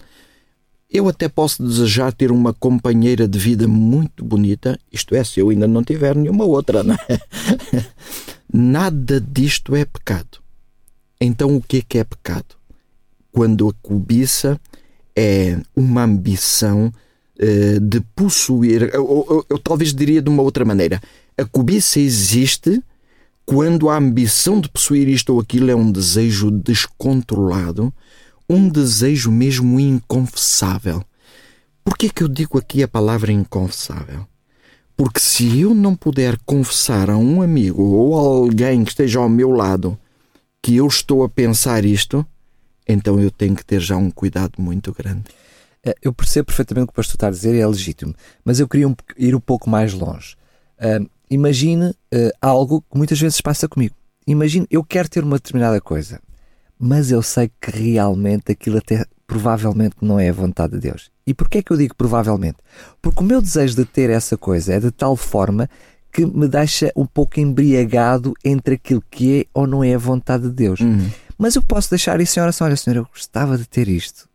eu 0.90 1.08
até 1.08 1.28
posso 1.28 1.62
desejar 1.62 2.12
ter 2.12 2.32
uma 2.32 2.52
companheira 2.52 3.28
de 3.28 3.38
vida 3.38 3.68
muito 3.68 4.24
bonita, 4.24 4.78
isto 4.92 5.14
é, 5.14 5.22
se 5.22 5.38
eu 5.38 5.50
ainda 5.50 5.68
não 5.68 5.84
tiver 5.84 6.16
nenhuma 6.16 6.44
outra, 6.44 6.82
não 6.82 6.94
é? 6.94 7.20
Nada 8.52 9.20
disto 9.20 9.76
é 9.76 9.84
pecado. 9.84 10.38
Então, 11.20 11.54
o 11.54 11.62
que 11.62 11.76
é 11.78 11.82
que 11.82 11.98
é 11.98 12.04
pecado? 12.04 12.56
Quando 13.30 13.68
a 13.68 13.72
cobiça 13.80 14.60
é 15.20 15.60
uma 15.76 16.04
ambição 16.04 16.92
uh, 17.38 17.80
de 17.80 18.00
possuir, 18.14 18.90
eu, 18.94 19.44
talvez 19.62 19.92
diria 19.92 20.22
de 20.22 20.28
uma 20.28 20.42
outra 20.42 20.64
maneira: 20.64 21.00
a 21.36 21.44
cobiça 21.44 22.00
existe 22.00 22.82
quando 23.44 23.88
a 23.88 23.96
ambição 23.96 24.60
de 24.60 24.68
possuir 24.68 25.08
isto 25.08 25.34
ou 25.34 25.40
aquilo 25.40 25.70
é 25.70 25.74
um 25.74 25.90
desejo 25.90 26.50
descontrolado 26.50 27.92
um 28.50 28.68
desejo 28.68 29.30
mesmo 29.30 29.78
inconfessável. 29.78 31.04
Por 31.84 31.96
que 31.96 32.06
é 32.06 32.08
que 32.08 32.24
eu 32.24 32.28
digo 32.28 32.58
aqui 32.58 32.82
a 32.82 32.88
palavra 32.88 33.30
inconfessável? 33.30 34.26
Porque 34.96 35.20
se 35.20 35.60
eu 35.60 35.72
não 35.72 35.94
puder 35.94 36.36
confessar 36.44 37.08
a 37.08 37.16
um 37.16 37.40
amigo 37.40 37.82
ou 37.82 38.18
a 38.18 38.20
alguém 38.20 38.82
que 38.82 38.90
esteja 38.90 39.20
ao 39.20 39.28
meu 39.28 39.50
lado 39.50 39.96
que 40.60 40.76
eu 40.76 40.86
estou 40.88 41.22
a 41.22 41.28
pensar 41.28 41.84
isto, 41.84 42.26
então 42.90 43.18
eu 43.20 43.30
tenho 43.30 43.54
que 43.54 43.64
ter 43.64 43.80
já 43.80 43.96
um 43.96 44.10
cuidado 44.10 44.52
muito 44.58 44.92
grande. 44.92 45.24
É, 45.84 45.94
eu 46.02 46.12
percebo 46.12 46.46
perfeitamente 46.46 46.84
o 46.84 46.86
que 46.88 46.92
o 46.92 46.96
pastor 46.96 47.14
está 47.14 47.28
a 47.28 47.30
dizer, 47.30 47.54
é 47.54 47.66
legítimo, 47.66 48.14
mas 48.44 48.60
eu 48.60 48.68
queria 48.68 48.94
ir 49.16 49.34
um 49.34 49.40
pouco 49.40 49.68
mais 49.68 49.92
longe. 49.92 50.36
Uh, 50.78 51.08
imagine 51.30 51.90
uh, 51.90 52.30
algo 52.40 52.82
que 52.82 52.96
muitas 52.96 53.20
vezes 53.20 53.40
passa 53.40 53.68
comigo. 53.68 53.94
Imagine, 54.26 54.66
eu 54.70 54.84
quero 54.84 55.08
ter 55.08 55.24
uma 55.24 55.36
determinada 55.36 55.80
coisa 55.80 56.20
mas 56.80 57.10
eu 57.10 57.22
sei 57.22 57.50
que 57.60 57.70
realmente 57.70 58.50
aquilo 58.50 58.78
até 58.78 59.04
provavelmente 59.26 59.96
não 60.00 60.18
é 60.18 60.30
a 60.30 60.32
vontade 60.32 60.72
de 60.72 60.80
Deus. 60.80 61.10
E 61.26 61.34
porquê 61.34 61.58
é 61.58 61.62
que 61.62 61.70
eu 61.70 61.76
digo 61.76 61.94
provavelmente? 61.94 62.56
Porque 63.02 63.20
o 63.20 63.26
meu 63.26 63.42
desejo 63.42 63.76
de 63.76 63.84
ter 63.84 64.08
essa 64.08 64.36
coisa 64.36 64.72
é 64.72 64.80
de 64.80 64.90
tal 64.90 65.14
forma 65.14 65.68
que 66.10 66.24
me 66.24 66.48
deixa 66.48 66.90
um 66.96 67.04
pouco 67.04 67.38
embriagado 67.38 68.32
entre 68.42 68.76
aquilo 68.76 69.04
que 69.10 69.40
é 69.40 69.46
ou 69.52 69.66
não 69.66 69.84
é 69.84 69.94
a 69.94 69.98
vontade 69.98 70.44
de 70.44 70.54
Deus. 70.54 70.80
Uhum. 70.80 71.10
Mas 71.40 71.56
eu 71.56 71.62
posso 71.62 71.88
deixar 71.88 72.20
isso 72.20 72.38
em 72.38 72.42
oração. 72.42 72.66
Olha, 72.66 72.76
Senhor, 72.76 72.98
eu 72.98 73.06
gostava 73.10 73.56
de 73.56 73.66
ter 73.66 73.88
isto, 73.88 74.28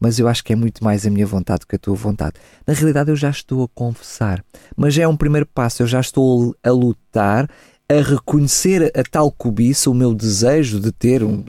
mas 0.00 0.18
eu 0.18 0.26
acho 0.26 0.42
que 0.42 0.50
é 0.50 0.56
muito 0.56 0.82
mais 0.82 1.06
a 1.06 1.10
minha 1.10 1.26
vontade 1.26 1.60
do 1.60 1.66
que 1.66 1.76
a 1.76 1.78
tua 1.78 1.94
vontade. 1.94 2.36
Na 2.66 2.72
realidade, 2.72 3.10
eu 3.10 3.16
já 3.16 3.28
estou 3.28 3.64
a 3.64 3.68
confessar, 3.68 4.42
mas 4.74 4.96
é 4.96 5.06
um 5.06 5.14
primeiro 5.14 5.44
passo. 5.44 5.82
Eu 5.82 5.86
já 5.86 6.00
estou 6.00 6.56
a 6.64 6.70
lutar 6.70 7.50
a 7.86 8.00
reconhecer 8.02 8.90
a 8.98 9.02
tal 9.02 9.30
cobiça, 9.30 9.90
o 9.90 9.94
meu 9.94 10.14
desejo 10.14 10.80
de 10.80 10.90
ter 10.90 11.22
um, 11.22 11.44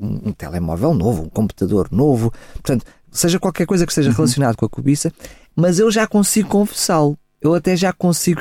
um, 0.00 0.28
um 0.28 0.32
telemóvel 0.32 0.94
novo, 0.94 1.24
um 1.24 1.28
computador 1.28 1.88
novo, 1.90 2.32
portanto, 2.54 2.86
seja 3.10 3.38
qualquer 3.38 3.66
coisa 3.66 3.84
que 3.84 3.92
esteja 3.92 4.08
uhum. 4.08 4.16
relacionado 4.16 4.56
com 4.56 4.64
a 4.64 4.68
cobiça, 4.68 5.12
mas 5.54 5.78
eu 5.78 5.90
já 5.90 6.06
consigo 6.06 6.48
confessá-lo. 6.48 7.18
Eu 7.40 7.54
até 7.54 7.76
já 7.76 7.92
consigo 7.92 8.40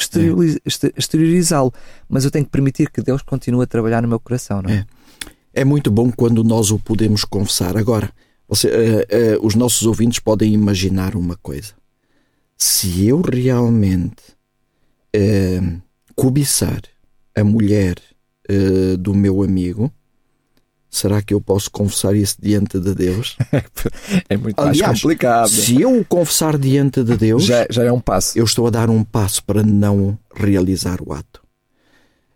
exteriorizá-lo, 0.95 1.73
mas 2.09 2.25
eu 2.25 2.31
tenho 2.31 2.45
que 2.45 2.51
permitir 2.51 2.89
que 2.89 3.01
Deus 3.01 3.21
continue 3.21 3.63
a 3.63 3.67
trabalhar 3.67 4.01
no 4.01 4.07
meu 4.07 4.19
coração, 4.19 4.61
não 4.61 4.71
é? 4.71 4.77
É, 4.77 4.85
é 5.57 5.65
muito 5.65 5.89
bom 5.89 6.11
quando 6.11 6.43
nós 6.43 6.69
o 6.69 6.77
podemos 6.77 7.25
confessar. 7.25 7.75
Agora, 7.75 8.11
você, 8.47 8.67
uh, 8.67 9.39
uh, 9.41 9.45
os 9.45 9.55
nossos 9.55 9.87
ouvintes 9.87 10.19
podem 10.19 10.53
imaginar 10.53 11.15
uma 11.15 11.35
coisa. 11.35 11.73
Se 12.55 13.07
eu 13.07 13.21
realmente 13.21 14.21
uh, 15.15 15.81
cobiçar 16.15 16.81
a 17.35 17.43
mulher 17.43 17.95
do 18.97 19.13
meu 19.13 19.43
amigo, 19.43 19.91
será 20.89 21.21
que 21.21 21.33
eu 21.33 21.41
posso 21.41 21.69
confessar 21.69 22.15
isso 22.15 22.37
diante 22.39 22.79
de 22.79 22.95
Deus? 22.95 23.35
é 24.29 24.37
muito 24.37 24.57
Aliás, 24.57 24.79
mais 24.79 25.01
complicado. 25.01 25.49
Se 25.49 25.81
eu 25.81 25.99
o 25.99 26.05
confessar 26.05 26.57
diante 26.57 27.03
de 27.03 27.17
Deus, 27.17 27.43
já, 27.43 27.67
já 27.69 27.83
é 27.83 27.91
um 27.91 27.99
passo. 27.99 28.39
Eu 28.39 28.45
estou 28.45 28.65
a 28.67 28.69
dar 28.69 28.89
um 28.89 29.03
passo 29.03 29.43
para 29.43 29.63
não 29.63 30.17
realizar 30.33 30.99
o 31.05 31.11
ato. 31.11 31.41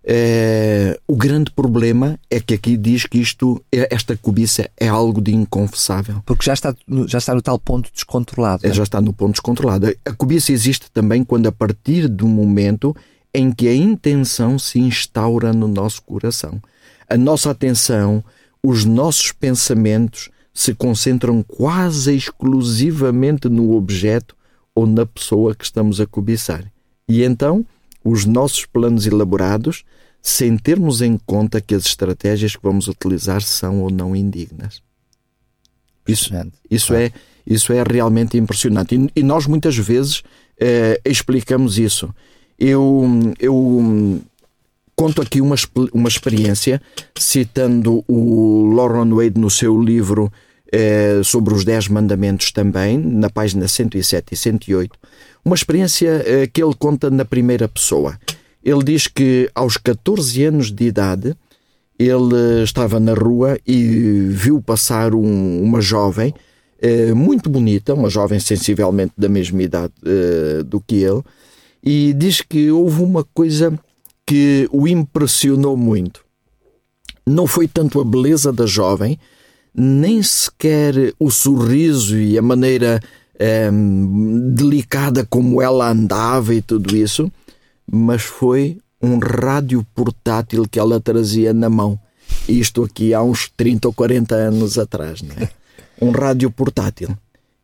É, 0.04 1.00
o 1.08 1.16
grande 1.16 1.52
problema 1.52 2.20
é 2.30 2.40
que 2.40 2.56
aqui 2.56 2.76
diz 2.76 3.06
que 3.06 3.20
isto, 3.20 3.64
é, 3.72 3.88
esta 3.94 4.18
cobiça 4.18 4.70
é 4.78 4.88
algo 4.88 5.22
de 5.22 5.34
inconfessável. 5.34 6.22
Porque 6.26 6.46
já 6.46 6.54
está, 6.54 6.76
já 7.08 7.18
está 7.20 7.36
no 7.36 7.42
tal 7.42 7.60
ponto 7.60 7.92
descontrolado. 7.94 8.66
É, 8.66 8.74
já 8.74 8.84
está 8.84 9.00
no 9.00 9.14
ponto 9.14 9.34
descontrolado. 9.34 9.96
A 10.06 10.14
cobiça 10.14 10.52
existe 10.52 10.90
também 10.92 11.24
quando, 11.24 11.48
a 11.48 11.52
partir 11.52 12.08
do 12.08 12.28
momento 12.28 12.96
em 13.34 13.52
que 13.52 13.68
a 13.68 13.76
intenção 13.76 14.58
se 14.58 14.80
instaura 14.80 15.54
no 15.54 15.68
nosso 15.68 16.02
coração. 16.02 16.62
A 17.08 17.18
nossa 17.18 17.52
atenção, 17.52 18.24
os 18.64 18.84
nossos 18.86 19.32
pensamentos 19.32 20.30
se 20.54 20.74
concentram 20.74 21.44
quase 21.44 22.16
exclusivamente 22.16 23.48
no 23.48 23.76
objeto 23.76 24.36
ou 24.76 24.86
na 24.86 25.06
pessoa 25.06 25.56
que 25.56 25.64
estamos 25.64 26.02
a 26.02 26.06
cobiçar. 26.06 26.66
E 27.08 27.24
então, 27.24 27.66
os 28.04 28.26
nossos 28.26 28.66
planos 28.66 29.06
elaborados, 29.06 29.84
sem 30.22 30.58
termos 30.58 31.02
em 31.02 31.18
conta 31.18 31.62
que 31.62 31.76
as 31.76 31.86
estratégias 31.86 32.56
que 32.56 32.64
vamos 32.64 32.88
utilizar 32.88 33.42
são 33.42 33.82
ou 33.82 33.90
não 33.90 34.16
indignas. 34.16 34.82
Isso, 36.08 36.32
isso, 36.70 36.94
é, 36.94 37.12
isso 37.46 37.72
é 37.74 37.84
realmente 37.84 38.38
impressionante. 38.38 38.96
E, 38.96 39.20
e 39.20 39.24
nós 39.24 39.46
muitas 39.46 39.78
vezes 39.78 40.24
eh, 40.60 41.00
explicamos 41.06 41.78
isso 41.78 42.14
eu, 42.62 43.34
eu 43.40 44.22
conto 44.96 45.20
aqui 45.20 45.42
uma, 45.42 45.56
uma 45.92 46.08
experiência, 46.08 46.80
citando 47.18 48.06
o 48.08 48.72
Lauren 48.76 49.10
Wade 49.16 49.40
no 49.40 49.50
seu 49.50 49.82
livro 49.82 50.32
eh, 50.72 51.22
sobre 51.24 51.56
os 51.56 51.66
Dez 51.66 51.88
Mandamentos 51.88 52.52
também, 52.52 53.00
na 53.00 53.32
página 53.32 53.68
107 53.68 54.36
e 54.36 54.38
108, 54.38 54.92
uma 55.44 55.56
experiência 55.56 56.24
eh, 56.26 56.48
que 56.48 56.64
ele 56.64 56.76
conta 56.78 57.10
na 57.10 57.26
primeira 57.26 57.68
pessoa. 57.68 58.18
Ele 58.64 58.84
diz 58.84 59.08
que 59.08 59.50
aos 59.56 59.78
14 59.78 60.44
anos 60.44 60.72
de 60.72 60.86
idade 60.86 61.36
ele 61.98 62.64
estava 62.64 63.00
na 63.00 63.14
rua 63.14 63.60
e 63.66 64.28
viu 64.30 64.62
passar 64.62 65.14
um, 65.14 65.64
uma 65.64 65.82
jovem 65.82 66.34
eh, 66.82 67.14
muito 67.14 67.50
bonita, 67.50 67.94
uma 67.94 68.10
jovem 68.10 68.40
sensivelmente 68.40 69.14
da 69.16 69.30
mesma 69.30 69.62
idade 69.62 69.94
eh, 70.04 70.64
do 70.64 70.82
que 70.82 70.96
ele, 70.96 71.22
e 71.84 72.14
diz 72.14 72.42
que 72.42 72.72
houve 72.72 73.04
uma 73.04 73.24
coisa 73.24 73.78
que 74.26 74.68
o 74.72 74.88
impressionou 74.88 75.78
muito. 75.78 76.24
Não 77.26 77.46
foi 77.46 77.68
tanto 77.68 78.02
a 78.02 78.04
beleza 78.04 78.52
da 78.52 78.66
jovem, 78.66 79.20
nem 79.74 80.22
sequer 80.24 81.14
o 81.20 81.30
sorriso 81.30 82.18
e 82.18 82.38
a 82.38 82.42
maneira 82.42 83.00
ehm, 83.42 84.54
delicada 84.54 85.26
como 85.26 85.62
ela 85.62 85.90
andava 85.90 86.54
e 86.54 86.62
tudo 86.62 86.96
isso, 86.96 87.32
mas 87.92 88.22
foi 88.22 88.78
um 89.02 89.18
rádio 89.18 89.86
portátil 89.96 90.66
que 90.70 90.80
ela 90.80 91.00
trazia 91.00 91.54
na 91.54 91.70
mão. 91.70 92.00
Isto 92.48 92.84
aqui 92.84 93.14
há 93.14 93.22
uns 93.22 93.50
30 93.50 93.88
ou 93.88 93.94
40 93.94 94.36
anos 94.36 94.78
atrás, 94.78 95.22
não 95.22 95.36
é? 95.36 95.50
Um 96.02 96.10
rádio 96.10 96.50
portátil. 96.50 97.16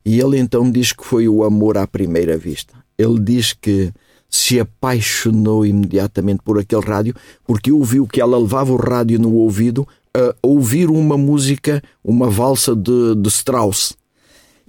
E 0.05 0.19
ele 0.19 0.37
então 0.37 0.69
diz 0.69 0.91
que 0.91 1.03
foi 1.03 1.27
o 1.27 1.43
amor 1.43 1.75
à 1.75 1.87
primeira 1.87 2.37
vista. 2.37 2.75
Ele 2.95 3.19
diz 3.19 3.51
que 3.51 3.91
se 4.29 4.59
apaixonou 4.59 5.65
imediatamente 5.65 6.41
por 6.43 6.59
aquele 6.59 6.85
rádio, 6.85 7.15
porque 7.45 7.71
ouviu 7.71 8.05
que 8.05 8.21
ela 8.21 8.37
levava 8.37 8.71
o 8.71 8.75
rádio 8.75 9.19
no 9.19 9.33
ouvido 9.33 9.87
a 10.13 10.35
ouvir 10.41 10.89
uma 10.89 11.17
música, 11.17 11.81
uma 12.03 12.29
valsa 12.29 12.75
de, 12.75 13.15
de 13.15 13.29
Strauss. 13.29 13.95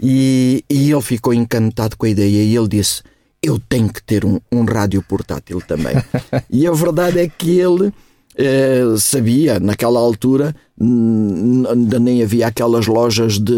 E, 0.00 0.64
e 0.70 0.90
ele 0.90 1.02
ficou 1.02 1.34
encantado 1.34 1.96
com 1.96 2.06
a 2.06 2.10
ideia 2.10 2.42
e 2.42 2.56
ele 2.56 2.68
disse: 2.68 3.02
Eu 3.42 3.58
tenho 3.58 3.92
que 3.92 4.02
ter 4.02 4.24
um, 4.24 4.40
um 4.50 4.64
rádio 4.64 5.02
portátil 5.02 5.60
também. 5.60 5.94
e 6.50 6.66
a 6.66 6.72
verdade 6.72 7.18
é 7.18 7.28
que 7.28 7.58
ele 7.58 7.92
eh, 8.40 8.84
sabia, 8.98 9.58
naquela 9.58 9.98
altura, 9.98 10.54
ainda 10.80 11.98
nem 11.98 12.22
havia 12.22 12.46
aquelas 12.46 12.86
lojas 12.86 13.36
de 13.36 13.52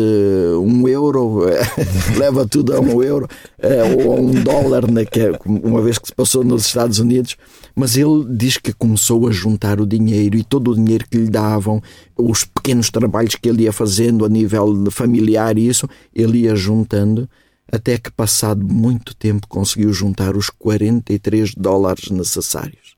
um 0.56 0.88
euro, 0.88 1.42
leva 2.16 2.48
tudo 2.48 2.74
a 2.74 2.80
um 2.80 3.02
euro, 3.02 3.28
eh, 3.58 3.82
ou 4.02 4.14
a 4.14 4.16
um 4.16 4.30
dólar, 4.30 4.90
né, 4.90 5.04
que 5.04 5.20
é 5.20 5.32
uma 5.44 5.82
vez 5.82 5.98
que 5.98 6.08
se 6.08 6.14
passou 6.14 6.42
nos 6.42 6.64
Estados 6.64 6.98
Unidos. 6.98 7.36
Mas 7.80 7.96
ele 7.96 8.26
diz 8.28 8.58
que 8.58 8.74
começou 8.74 9.26
a 9.26 9.32
juntar 9.32 9.80
o 9.80 9.86
dinheiro 9.86 10.36
e 10.36 10.44
todo 10.44 10.70
o 10.70 10.74
dinheiro 10.74 11.06
que 11.10 11.16
lhe 11.16 11.30
davam, 11.30 11.80
os 12.14 12.44
pequenos 12.44 12.90
trabalhos 12.90 13.36
que 13.36 13.48
ele 13.48 13.62
ia 13.62 13.72
fazendo 13.72 14.22
a 14.22 14.28
nível 14.28 14.90
familiar 14.90 15.56
e 15.56 15.66
isso, 15.66 15.88
ele 16.14 16.40
ia 16.40 16.54
juntando 16.54 17.26
até 17.72 17.96
que, 17.96 18.10
passado 18.10 18.62
muito 18.62 19.16
tempo, 19.16 19.48
conseguiu 19.48 19.94
juntar 19.94 20.36
os 20.36 20.50
43 20.50 21.54
dólares 21.54 22.10
necessários. 22.10 22.94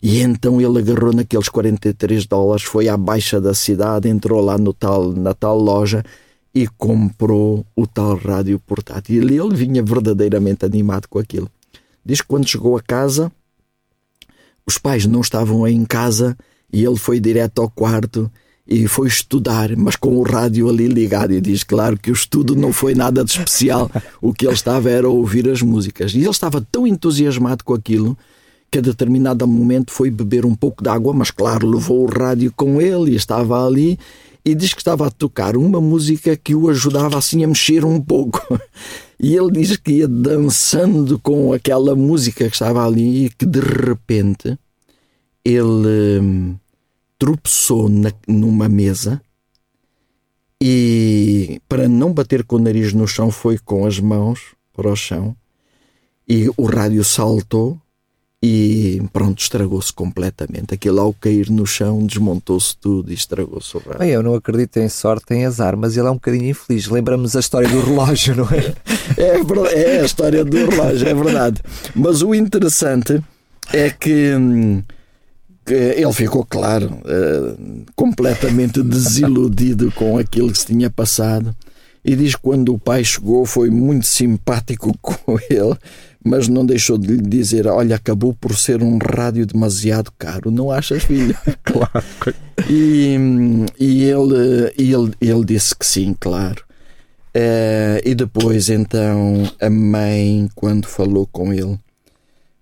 E 0.00 0.20
então 0.20 0.60
ele 0.60 0.78
agarrou 0.78 1.12
naqueles 1.12 1.48
43 1.48 2.24
dólares, 2.24 2.62
foi 2.62 2.88
à 2.88 2.96
baixa 2.96 3.40
da 3.40 3.52
cidade, 3.52 4.08
entrou 4.08 4.40
lá 4.40 4.56
no 4.56 4.72
tal, 4.72 5.10
na 5.10 5.34
tal 5.34 5.58
loja 5.58 6.04
e 6.54 6.68
comprou 6.68 7.66
o 7.74 7.84
tal 7.84 8.14
rádio 8.14 8.60
portátil. 8.60 9.28
E 9.28 9.36
ele 9.36 9.56
vinha 9.56 9.82
verdadeiramente 9.82 10.64
animado 10.64 11.08
com 11.08 11.18
aquilo. 11.18 11.50
Diz 12.06 12.20
que 12.20 12.28
quando 12.28 12.46
chegou 12.46 12.76
a 12.76 12.80
casa, 12.80 13.32
os 14.66 14.78
pais 14.78 15.06
não 15.06 15.20
estavam 15.20 15.66
em 15.66 15.84
casa 15.84 16.36
e 16.72 16.84
ele 16.84 16.96
foi 16.96 17.20
direto 17.20 17.60
ao 17.60 17.70
quarto 17.70 18.30
e 18.66 18.88
foi 18.88 19.08
estudar, 19.08 19.76
mas 19.76 19.94
com 19.94 20.16
o 20.16 20.22
rádio 20.22 20.68
ali 20.68 20.88
ligado. 20.88 21.32
E 21.32 21.40
diz, 21.40 21.62
claro, 21.62 21.98
que 21.98 22.10
o 22.10 22.14
estudo 22.14 22.56
não 22.56 22.72
foi 22.72 22.94
nada 22.94 23.22
de 23.24 23.30
especial. 23.30 23.90
O 24.20 24.32
que 24.32 24.46
ele 24.46 24.54
estava 24.54 24.90
era 24.90 25.08
ouvir 25.08 25.48
as 25.50 25.60
músicas. 25.60 26.14
E 26.14 26.18
ele 26.18 26.30
estava 26.30 26.60
tão 26.60 26.86
entusiasmado 26.86 27.62
com 27.62 27.74
aquilo 27.74 28.16
que 28.70 28.78
a 28.78 28.80
determinado 28.80 29.46
momento 29.46 29.92
foi 29.92 30.10
beber 30.10 30.44
um 30.44 30.54
pouco 30.54 30.82
de 30.82 30.88
água, 30.88 31.12
mas 31.12 31.30
claro, 31.30 31.68
levou 31.68 32.02
o 32.02 32.10
rádio 32.10 32.52
com 32.56 32.80
ele 32.80 33.12
e 33.12 33.16
estava 33.16 33.64
ali 33.64 33.98
e 34.44 34.54
diz 34.54 34.74
que 34.74 34.80
estava 34.80 35.06
a 35.06 35.10
tocar 35.10 35.56
uma 35.56 35.80
música 35.80 36.36
que 36.36 36.54
o 36.54 36.68
ajudava 36.68 37.16
assim 37.16 37.44
a 37.44 37.46
mexer 37.46 37.84
um 37.84 38.00
pouco. 38.00 38.40
E 39.18 39.36
ele 39.36 39.50
diz 39.52 39.76
que 39.76 39.92
ia 39.92 40.08
dançando 40.08 41.18
com 41.18 41.52
aquela 41.52 41.94
música 41.94 42.48
que 42.48 42.54
estava 42.54 42.84
ali 42.84 43.26
e 43.26 43.30
que 43.30 43.46
de 43.46 43.60
repente 43.60 44.58
ele 45.44 46.20
hum, 46.20 46.56
tropeçou 47.18 47.88
na, 47.88 48.12
numa 48.26 48.68
mesa 48.68 49.20
e 50.60 51.60
para 51.68 51.88
não 51.88 52.12
bater 52.12 52.44
com 52.44 52.56
o 52.56 52.58
nariz 52.58 52.92
no 52.92 53.06
chão 53.06 53.30
foi 53.30 53.58
com 53.58 53.86
as 53.86 54.00
mãos 54.00 54.54
para 54.72 54.90
o 54.90 54.96
chão 54.96 55.36
e 56.28 56.48
o 56.56 56.64
rádio 56.64 57.04
saltou 57.04 57.78
e 58.46 59.02
pronto, 59.10 59.40
estragou-se 59.40 59.90
completamente. 59.90 60.74
Aquilo 60.74 61.00
ao 61.00 61.14
cair 61.14 61.48
no 61.48 61.66
chão 61.66 62.04
desmontou-se 62.04 62.76
tudo 62.76 63.10
e 63.10 63.14
estragou-se 63.14 63.74
o 63.74 63.80
rádio. 63.80 64.00
Bem, 64.00 64.10
eu 64.10 64.22
não 64.22 64.34
acredito 64.34 64.76
em 64.76 64.88
sorte, 64.90 65.32
em 65.32 65.46
azar, 65.46 65.74
mas 65.78 65.96
ele 65.96 66.08
é 66.08 66.10
um 66.10 66.16
bocadinho 66.16 66.50
infeliz. 66.50 66.86
Lembramos 66.86 67.34
a 67.34 67.40
história 67.40 67.66
do 67.66 67.80
relógio, 67.80 68.36
não 68.36 68.44
é? 68.50 68.74
é, 69.16 69.96
é 69.96 70.00
a 70.02 70.04
história 70.04 70.44
do 70.44 70.54
relógio, 70.58 71.08
é 71.08 71.14
verdade. 71.14 71.62
Mas 71.94 72.20
o 72.20 72.34
interessante 72.34 73.18
é 73.72 73.88
que, 73.88 74.34
hum, 74.34 74.82
que 75.64 75.72
ele 75.72 76.12
ficou, 76.12 76.44
claro, 76.44 76.88
uh, 76.88 77.84
completamente 77.96 78.82
desiludido 78.82 79.90
com 79.92 80.18
aquilo 80.18 80.52
que 80.52 80.58
se 80.58 80.66
tinha 80.66 80.90
passado. 80.90 81.56
E 82.04 82.14
diz 82.14 82.34
que 82.34 82.42
quando 82.42 82.74
o 82.74 82.78
pai 82.78 83.02
chegou 83.02 83.46
foi 83.46 83.70
muito 83.70 84.04
simpático 84.04 84.94
com 85.00 85.38
ele 85.48 85.74
mas 86.24 86.48
não 86.48 86.64
deixou 86.64 86.96
de 86.96 87.08
lhe 87.08 87.20
dizer: 87.20 87.66
Olha, 87.66 87.96
acabou 87.96 88.32
por 88.32 88.56
ser 88.56 88.82
um 88.82 88.98
rádio 88.98 89.44
demasiado 89.44 90.10
caro, 90.18 90.50
não 90.50 90.70
achas, 90.70 91.04
filho? 91.04 91.36
claro. 91.62 92.04
E, 92.68 93.16
e 93.78 94.04
ele, 94.04 94.72
ele, 94.78 95.12
ele 95.20 95.44
disse 95.44 95.76
que 95.76 95.84
sim, 95.84 96.16
claro. 96.18 96.64
Uh, 97.36 98.00
e 98.04 98.14
depois, 98.14 98.70
então, 98.70 99.42
a 99.60 99.68
mãe, 99.68 100.48
quando 100.54 100.86
falou 100.86 101.26
com 101.26 101.52
ele, 101.52 101.78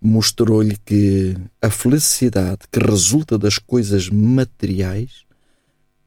mostrou-lhe 0.01 0.77
que 0.85 1.37
a 1.61 1.71
felicidade 1.71 2.61
que 2.71 2.81
resulta 2.81 3.39
das 3.39 3.59
coisas 3.59 4.09
materiais 4.09 5.25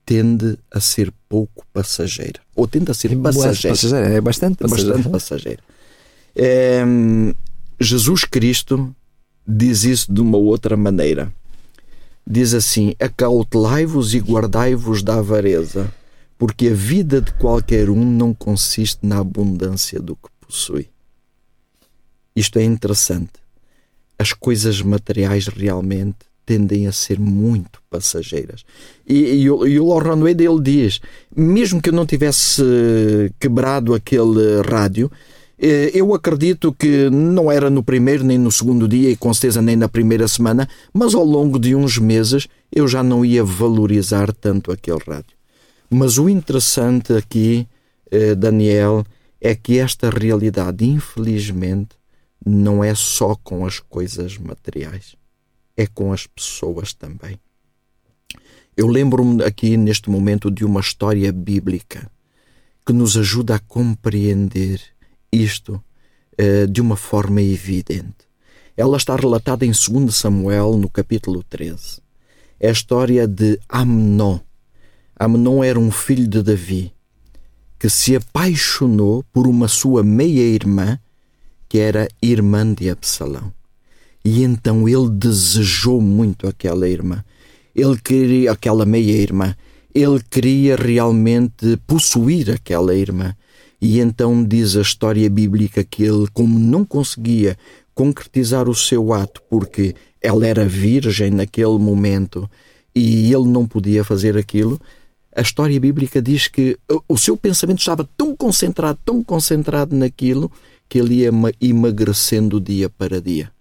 tende 0.05 0.57
a 0.71 0.79
ser 0.79 1.13
pouco 1.29 1.65
passageira. 1.71 2.41
Ou 2.55 2.67
tende 2.67 2.91
a 2.91 2.93
ser 2.93 3.15
passageira. 3.17 3.75
passageira. 3.75 4.07
É 4.09 4.21
bastante 4.21 4.57
passageira. 4.57 4.93
Bastante 4.93 5.11
passageira. 5.11 5.59
É, 6.35 6.83
Jesus 7.79 8.23
Cristo 8.23 8.95
diz 9.47 9.83
isso 9.83 10.13
de 10.13 10.21
uma 10.21 10.37
outra 10.37 10.77
maneira. 10.77 11.31
Diz 12.25 12.53
assim: 12.53 12.93
Acautelai-vos 12.99 14.13
e 14.13 14.19
guardai-vos 14.19 15.03
da 15.03 15.15
avareza, 15.15 15.93
porque 16.37 16.69
a 16.69 16.73
vida 16.73 17.21
de 17.21 17.31
qualquer 17.33 17.89
um 17.89 18.03
não 18.03 18.33
consiste 18.33 19.05
na 19.05 19.19
abundância 19.19 19.99
do 19.99 20.15
que 20.15 20.29
possui. 20.41 20.89
Isto 22.35 22.59
é 22.59 22.63
interessante. 22.63 23.33
As 24.17 24.33
coisas 24.33 24.81
materiais 24.81 25.47
realmente 25.47 26.17
tendem 26.45 26.87
a 26.87 26.91
ser 26.91 27.19
muito 27.19 27.81
passageiras. 27.89 28.63
E, 29.07 29.15
e, 29.15 29.41
e 29.43 29.79
o 29.79 29.87
Laurent 29.87 30.19
Wade 30.19 30.43
ele 30.43 30.61
diz: 30.61 31.01
mesmo 31.35 31.81
que 31.81 31.89
eu 31.89 31.93
não 31.93 32.05
tivesse 32.05 32.63
quebrado 33.39 33.93
aquele 33.93 34.61
rádio, 34.61 35.11
eh, 35.11 35.34
eu 35.57 36.13
acredito 36.13 36.73
que 36.73 37.09
não 37.09 37.51
era 37.51 37.69
no 37.69 37.81
primeiro 37.81 38.23
nem 38.23 38.37
no 38.37 38.51
segundo 38.51 38.87
dia 38.87 39.09
e 39.09 39.15
com 39.15 39.33
certeza 39.33 39.61
nem 39.61 39.75
na 39.75 39.87
primeira 39.87 40.27
semana, 40.27 40.67
mas 40.93 41.15
ao 41.15 41.23
longo 41.23 41.57
de 41.57 41.75
uns 41.75 41.97
meses 41.97 42.47
eu 42.71 42.87
já 42.87 43.01
não 43.01 43.23
ia 43.23 43.43
valorizar 43.43 44.33
tanto 44.33 44.71
aquele 44.71 44.99
rádio. 45.07 45.35
Mas 45.89 46.17
o 46.17 46.27
interessante 46.27 47.13
aqui, 47.13 47.67
eh, 48.11 48.35
Daniel, 48.35 49.05
é 49.39 49.55
que 49.55 49.77
esta 49.77 50.09
realidade, 50.09 50.85
infelizmente, 50.85 51.95
não 52.45 52.83
é 52.83 52.93
só 52.93 53.35
com 53.35 53.65
as 53.65 53.79
coisas 53.79 54.37
materiais, 54.37 55.15
é 55.77 55.87
com 55.87 56.11
as 56.11 56.27
pessoas 56.27 56.93
também. 56.93 57.39
Eu 58.75 58.87
lembro-me 58.87 59.43
aqui 59.43 59.77
neste 59.77 60.09
momento 60.09 60.51
de 60.51 60.65
uma 60.65 60.81
história 60.81 61.31
bíblica 61.31 62.11
que 62.85 62.91
nos 62.91 63.15
ajuda 63.17 63.55
a 63.55 63.59
compreender 63.59 64.81
isto 65.31 65.81
uh, 66.39 66.67
de 66.67 66.81
uma 66.81 66.95
forma 66.95 67.41
evidente. 67.41 68.25
Ela 68.77 68.97
está 68.97 69.15
relatada 69.15 69.65
em 69.65 69.71
2 69.71 70.13
Samuel, 70.13 70.77
no 70.77 70.89
capítulo 70.89 71.43
13. 71.43 72.01
É 72.59 72.69
a 72.69 72.71
história 72.71 73.27
de 73.27 73.59
Amnon. 73.69 74.39
Amnon 75.17 75.63
era 75.63 75.79
um 75.79 75.91
filho 75.91 76.27
de 76.27 76.41
Davi 76.41 76.95
que 77.79 77.89
se 77.89 78.15
apaixonou 78.15 79.23
por 79.31 79.47
uma 79.47 79.67
sua 79.67 80.03
meia-irmã, 80.03 80.99
que 81.67 81.77
era 81.77 82.07
irmã 82.21 82.73
de 82.73 82.89
Absalão. 82.89 83.53
E 84.23 84.43
então 84.43 84.89
ele 84.89 85.09
desejou 85.09 86.01
muito 86.01 86.47
aquela 86.47 86.89
irmã. 86.89 87.23
Ele 87.75 87.97
queria 87.97 88.51
aquela 88.51 88.85
meia-irmã. 88.85 89.55
Ele 89.93 90.19
queria 90.29 90.75
realmente 90.75 91.77
possuir 91.85 92.49
aquela 92.49 92.95
irmã. 92.95 93.35
E 93.85 93.99
então 93.99 94.43
diz 94.43 94.75
a 94.75 94.81
história 94.81 95.29
bíblica 95.29 95.83
que 95.83 96.01
ele, 96.01 96.25
como 96.33 96.57
não 96.57 96.83
conseguia 96.83 97.55
concretizar 97.93 98.67
o 98.67 98.73
seu 98.73 99.13
ato 99.13 99.43
porque 99.47 99.93
ela 100.19 100.47
era 100.47 100.65
virgem 100.65 101.29
naquele 101.29 101.77
momento 101.77 102.49
e 102.95 103.31
ele 103.31 103.47
não 103.47 103.67
podia 103.67 104.03
fazer 104.03 104.35
aquilo, 104.35 104.81
a 105.35 105.41
história 105.41 105.79
bíblica 105.79 106.19
diz 106.19 106.47
que 106.47 106.75
o 107.07 107.15
seu 107.15 107.37
pensamento 107.37 107.77
estava 107.77 108.09
tão 108.17 108.35
concentrado, 108.35 108.97
tão 109.05 109.23
concentrado 109.23 109.95
naquilo, 109.95 110.51
que 110.89 110.97
ele 110.97 111.17
ia 111.17 111.29
emagrecendo 111.61 112.59
dia 112.59 112.89
para 112.89 113.21
dia. 113.21 113.51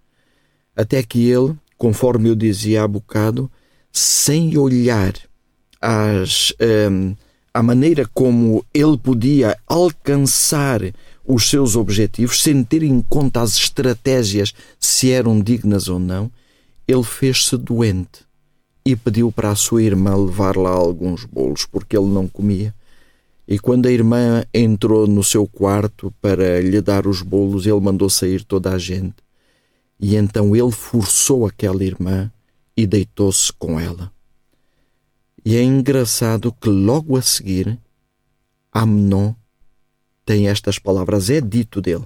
Até 0.75 1.03
que 1.03 1.29
ele, 1.29 1.53
conforme 1.77 2.29
eu 2.29 2.35
dizia 2.35 2.81
há 2.81 2.87
bocado, 2.87 3.49
sem 3.91 4.57
olhar 4.57 5.13
às, 5.79 6.51
um, 6.91 7.15
a 7.55 7.63
maneira 7.63 8.05
como 8.13 8.65
ele 8.73 8.97
podia 8.97 9.57
alcançar 9.65 10.81
os 11.25 11.49
seus 11.49 11.77
objetivos 11.77 12.43
sem 12.43 12.61
ter 12.65 12.83
em 12.83 13.01
conta 13.01 13.39
as 13.39 13.55
estratégias 13.55 14.53
se 14.77 15.09
eram 15.09 15.39
dignas 15.39 15.87
ou 15.87 15.97
não, 15.97 16.29
ele 16.85 17.03
fez-se 17.03 17.55
doente 17.55 18.25
e 18.85 18.93
pediu 18.93 19.31
para 19.31 19.51
a 19.51 19.55
sua 19.55 19.81
irmã 19.81 20.17
levar 20.17 20.57
lá 20.57 20.71
alguns 20.71 21.23
bolos, 21.23 21.65
porque 21.65 21.97
ele 21.97 22.07
não 22.07 22.27
comia. 22.27 22.75
E 23.47 23.57
quando 23.57 23.85
a 23.85 23.91
irmã 23.91 24.43
entrou 24.53 25.07
no 25.07 25.23
seu 25.23 25.47
quarto 25.47 26.13
para 26.21 26.59
lhe 26.59 26.81
dar 26.81 27.07
os 27.07 27.21
bolos, 27.21 27.65
ele 27.65 27.79
mandou 27.79 28.09
sair 28.09 28.43
toda 28.43 28.71
a 28.71 28.77
gente. 28.77 29.15
E 29.97 30.17
então 30.17 30.53
ele 30.53 30.73
forçou 30.73 31.45
aquela 31.45 31.85
irmã 31.85 32.29
e 32.75 32.85
deitou-se 32.85 33.53
com 33.53 33.79
ela. 33.79 34.13
E 35.45 35.55
é 35.55 35.61
engraçado 35.61 36.51
que 36.51 36.67
logo 36.67 37.15
a 37.15 37.21
seguir, 37.21 37.77
Amnon 38.73 39.35
tem 40.25 40.47
estas 40.47 40.79
palavras, 40.79 41.29
é 41.29 41.39
dito 41.39 41.79
dele. 41.79 42.03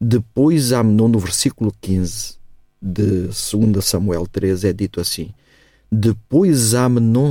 Depois, 0.00 0.72
Amnon, 0.72 1.08
no 1.08 1.18
versículo 1.18 1.74
15 1.80 2.36
de 2.80 3.22
2 3.22 3.84
Samuel 3.84 4.28
13, 4.28 4.68
é 4.68 4.72
dito 4.72 5.00
assim: 5.00 5.34
Depois 5.90 6.72
Amnon 6.72 7.30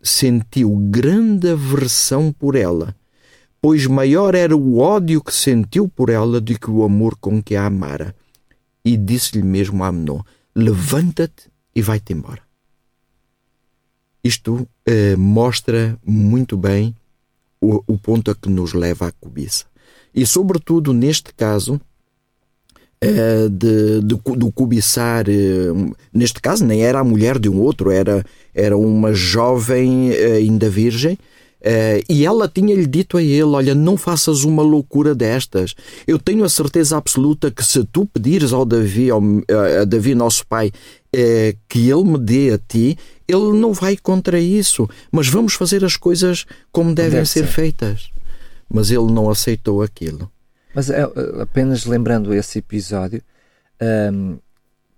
sentiu 0.00 0.76
grande 0.76 1.50
aversão 1.50 2.30
por 2.30 2.54
ela, 2.54 2.94
pois 3.60 3.88
maior 3.88 4.36
era 4.36 4.56
o 4.56 4.78
ódio 4.78 5.20
que 5.20 5.34
sentiu 5.34 5.88
por 5.88 6.08
ela 6.08 6.40
do 6.40 6.56
que 6.56 6.70
o 6.70 6.84
amor 6.84 7.16
com 7.16 7.42
que 7.42 7.56
a 7.56 7.66
amara. 7.66 8.14
E 8.84 8.96
disse-lhe 8.96 9.42
mesmo 9.42 9.82
a 9.82 9.88
Amnon: 9.88 10.20
Levanta-te 10.54 11.50
e 11.74 11.82
vai-te 11.82 12.12
embora. 12.12 12.43
Isto 14.24 14.66
eh, 14.86 15.14
mostra 15.16 15.98
muito 16.02 16.56
bem 16.56 16.96
o, 17.60 17.82
o 17.86 17.98
ponto 17.98 18.30
a 18.30 18.34
que 18.34 18.48
nos 18.48 18.72
leva 18.72 19.08
à 19.08 19.12
cobiça. 19.12 19.66
E, 20.14 20.24
sobretudo, 20.24 20.94
neste 20.94 21.34
caso, 21.34 21.78
eh, 23.02 23.48
de, 23.50 24.00
de, 24.00 24.14
do 24.36 24.50
cobiçar, 24.50 25.28
eh, 25.28 25.92
neste 26.10 26.40
caso 26.40 26.64
nem 26.64 26.82
era 26.82 27.00
a 27.00 27.04
mulher 27.04 27.38
de 27.38 27.50
um 27.50 27.60
outro, 27.60 27.90
era, 27.90 28.24
era 28.54 28.78
uma 28.78 29.12
jovem 29.12 30.10
ainda 30.12 30.70
virgem, 30.70 31.18
e 32.10 32.26
ela 32.26 32.46
tinha-lhe 32.46 32.86
dito 32.86 33.16
a 33.16 33.22
ele: 33.22 33.42
Olha, 33.42 33.74
não 33.74 33.96
faças 33.96 34.44
uma 34.44 34.62
loucura 34.62 35.14
destas. 35.14 35.74
Eu 36.06 36.18
tenho 36.18 36.44
a 36.44 36.48
certeza 36.50 36.98
absoluta 36.98 37.50
que 37.50 37.64
se 37.64 37.82
tu 37.84 38.04
pedires 38.04 38.52
ao 38.52 38.66
Davi, 38.66 39.08
ao, 39.08 39.22
a 39.80 39.84
Davi, 39.86 40.14
nosso 40.14 40.46
pai, 40.46 40.70
uh, 41.14 41.58
que 41.68 41.90
ele 41.90 42.04
me 42.04 42.18
dê 42.18 42.52
a 42.52 42.58
ti, 42.58 42.98
ele 43.26 43.52
não 43.52 43.72
vai 43.72 43.96
contra 43.96 44.38
isso. 44.38 44.88
Mas 45.10 45.28
vamos 45.28 45.54
fazer 45.54 45.84
as 45.84 45.96
coisas 45.96 46.44
como 46.70 46.94
devem 46.94 47.12
Deve 47.12 47.26
ser, 47.26 47.46
ser, 47.46 47.52
feitas. 47.52 48.10
Mas 48.68 48.90
ele 48.90 49.10
não 49.10 49.30
aceitou 49.30 49.82
aquilo. 49.82 50.30
Mas 50.74 50.90
é, 50.90 51.02
apenas 51.40 51.84
lembrando 51.84 52.34
esse 52.34 52.58
episódio, 52.58 53.22
um, 54.12 54.38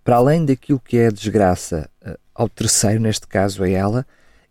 para 0.02 0.16
além 0.16 0.44
daquilo 0.44 0.81
que 0.81 0.96
é 0.96 1.09
a 1.09 1.11
desgraça 1.11 1.90
ao 2.35 2.48
terceiro, 2.48 3.00
neste 3.00 3.26
caso 3.26 3.62
a 3.62 3.68
ela 3.68 4.07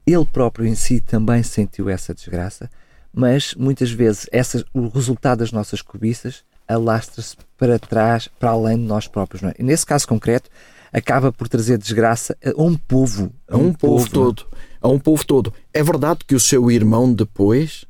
ele 0.05 0.25
próprio 0.25 0.67
em 0.67 0.75
si 0.75 0.99
também 1.01 1.41
sentiu 1.41 1.89
essa 1.89 2.13
desgraça, 2.13 2.69
mas 3.11 3.55
muitas 3.55 3.91
vezes 3.91 4.27
essa, 4.31 4.63
o 4.73 4.87
resultado 4.87 5.39
das 5.39 5.51
nossas 5.51 5.81
cobiças 5.81 6.43
alastra-se 6.67 7.35
para 7.57 7.79
trás, 7.79 8.27
para 8.39 8.51
além 8.51 8.77
de 8.77 8.83
nós 8.83 9.07
próprios. 9.07 9.41
É? 9.43 9.53
E 9.57 9.63
nesse 9.63 9.85
caso 9.85 10.07
concreto, 10.07 10.49
acaba 10.95 11.29
por 11.29 11.49
trazer 11.49 11.77
desgraça 11.77 12.37
a 12.41 12.61
um 12.61 12.75
povo. 12.75 13.29
A 13.49 13.57
um, 13.57 13.67
um 13.67 13.73
povo, 13.73 13.97
povo 13.97 14.09
todo. 14.09 14.47
A 14.81 14.87
um 14.87 14.97
povo 14.97 15.25
todo. 15.25 15.53
É 15.73 15.83
verdade 15.83 16.19
que 16.25 16.33
o 16.33 16.39
seu 16.39 16.71
irmão 16.71 17.13
depois 17.13 17.85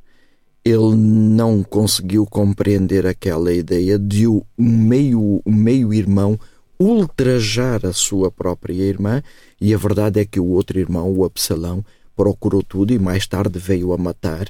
ele 0.64 0.96
não 0.96 1.62
conseguiu 1.62 2.26
compreender 2.26 3.06
aquela 3.06 3.52
ideia 3.52 3.96
de 3.96 4.26
o 4.26 4.44
meio, 4.58 5.40
o 5.44 5.52
meio 5.52 5.94
irmão 5.94 6.36
ultrajar 6.80 7.86
a 7.86 7.92
sua 7.92 8.32
própria 8.32 8.82
irmã 8.82 9.22
e 9.60 9.72
a 9.72 9.78
verdade 9.78 10.18
é 10.18 10.24
que 10.24 10.40
o 10.40 10.46
outro 10.46 10.80
irmão, 10.80 11.12
o 11.12 11.24
Absalão, 11.24 11.84
procurou 12.16 12.62
tudo 12.64 12.92
e 12.92 12.98
mais 12.98 13.24
tarde 13.28 13.60
veio 13.60 13.92
a 13.92 13.96
matar 13.96 14.48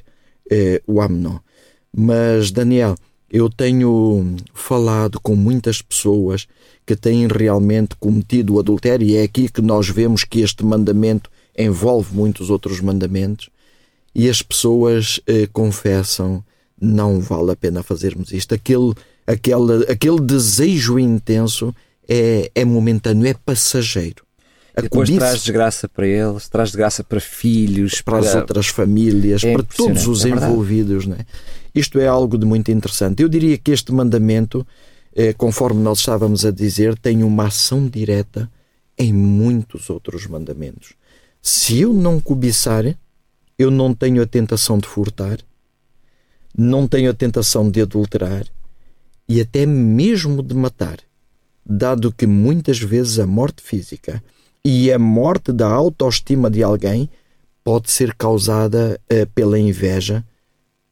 eh, 0.51 0.81
o 0.87 1.03
Amnon. 1.03 1.39
Mas, 1.95 2.51
Daniel, 2.51 2.95
eu 3.31 3.49
tenho 3.51 4.37
falado 4.55 5.21
com 5.21 5.35
muitas 5.35 5.83
pessoas 5.83 6.47
que 6.85 6.95
têm 6.95 7.27
realmente 7.27 7.97
cometido 7.97 8.55
o 8.55 8.61
adultério, 8.61 9.07
e 9.07 9.17
é 9.17 9.23
aqui 9.23 9.49
que 9.49 9.61
nós 9.61 9.89
vemos 9.89 10.25
que 10.25 10.41
este 10.41 10.65
mandamento 10.65 11.31
envolve 11.59 12.15
muitos 12.15 12.51
outros 12.51 12.81
mandamentos, 12.81 13.49
e 14.15 14.29
as 14.29 14.43
pessoas 14.43 15.21
eh, 15.27 15.49
confessam: 15.53 16.45
não 16.81 17.21
vale 17.21 17.51
a 17.51 17.57
pena 17.57 17.83
fazermos 17.83 18.33
isto. 18.33 18.55
Aquele, 18.55 18.95
aquele, 19.27 19.91
aquele 19.91 20.21
desejo 20.21 20.99
intenso 20.99 21.75
é, 22.09 22.51
é 22.55 22.65
momentâneo, 22.65 23.27
é 23.27 23.35
passageiro 23.35 24.27
a 24.77 24.83
depois 24.83 25.09
cobiça. 25.09 25.27
traz 25.27 25.43
desgraça 25.43 25.89
para 25.89 26.07
eles, 26.07 26.49
traz 26.49 26.69
desgraça 26.69 27.03
para 27.03 27.19
filhos, 27.19 28.03
para, 28.03 28.19
para 28.19 28.29
as 28.29 28.35
outras 28.35 28.67
famílias, 28.67 29.43
é 29.43 29.55
para 29.55 29.63
todos 29.63 30.07
os 30.07 30.25
é 30.25 30.29
envolvidos. 30.29 31.07
Né? 31.07 31.19
Isto 31.77 32.01
é 32.01 32.09
algo 32.09 32.39
de 32.39 32.47
muito 32.47 32.71
interessante. 32.71 33.23
Eu 33.23 33.29
diria 33.29 33.59
que 33.59 33.71
este 33.71 33.93
mandamento, 33.93 34.67
eh, 35.15 35.35
conforme 35.35 35.83
nós 35.83 35.99
estávamos 35.99 36.47
a 36.47 36.51
dizer, 36.51 36.97
tem 36.99 37.23
uma 37.23 37.49
ação 37.49 37.87
direta 37.87 38.51
em 38.99 39.13
muitos 39.13 39.91
outros 39.91 40.27
mandamentos. 40.27 40.95
Se 41.43 41.79
eu 41.81 41.93
não 41.93 42.19
cobiçar, 42.19 42.97
eu 43.59 43.71
não 43.71 43.95
tenho 43.95 44.23
a 44.23 44.27
tentação 44.27 44.79
de 44.79 44.89
furtar, 44.89 45.39
não 46.57 46.89
tenho 46.89 47.11
a 47.11 47.15
tentação 47.15 47.71
de 47.71 47.83
adulterar 47.83 48.47
e 49.29 49.39
até 49.39 49.67
mesmo 49.67 50.43
de 50.43 50.55
matar, 50.55 50.99
dado 51.65 52.11
que 52.11 52.27
muitas 52.27 52.79
vezes 52.79 53.19
a 53.19 53.27
morte 53.27 53.63
física 53.63 54.23
e 54.65 54.91
a 54.91 54.99
morte 54.99 55.53
da 55.53 55.69
autoestima 55.69 56.51
de 56.51 56.63
alguém 56.63 57.11
pode 57.63 57.91
ser 57.91 58.15
causada 58.15 58.99
uh, 59.13 59.27
pela 59.35 59.59
inveja, 59.59 60.25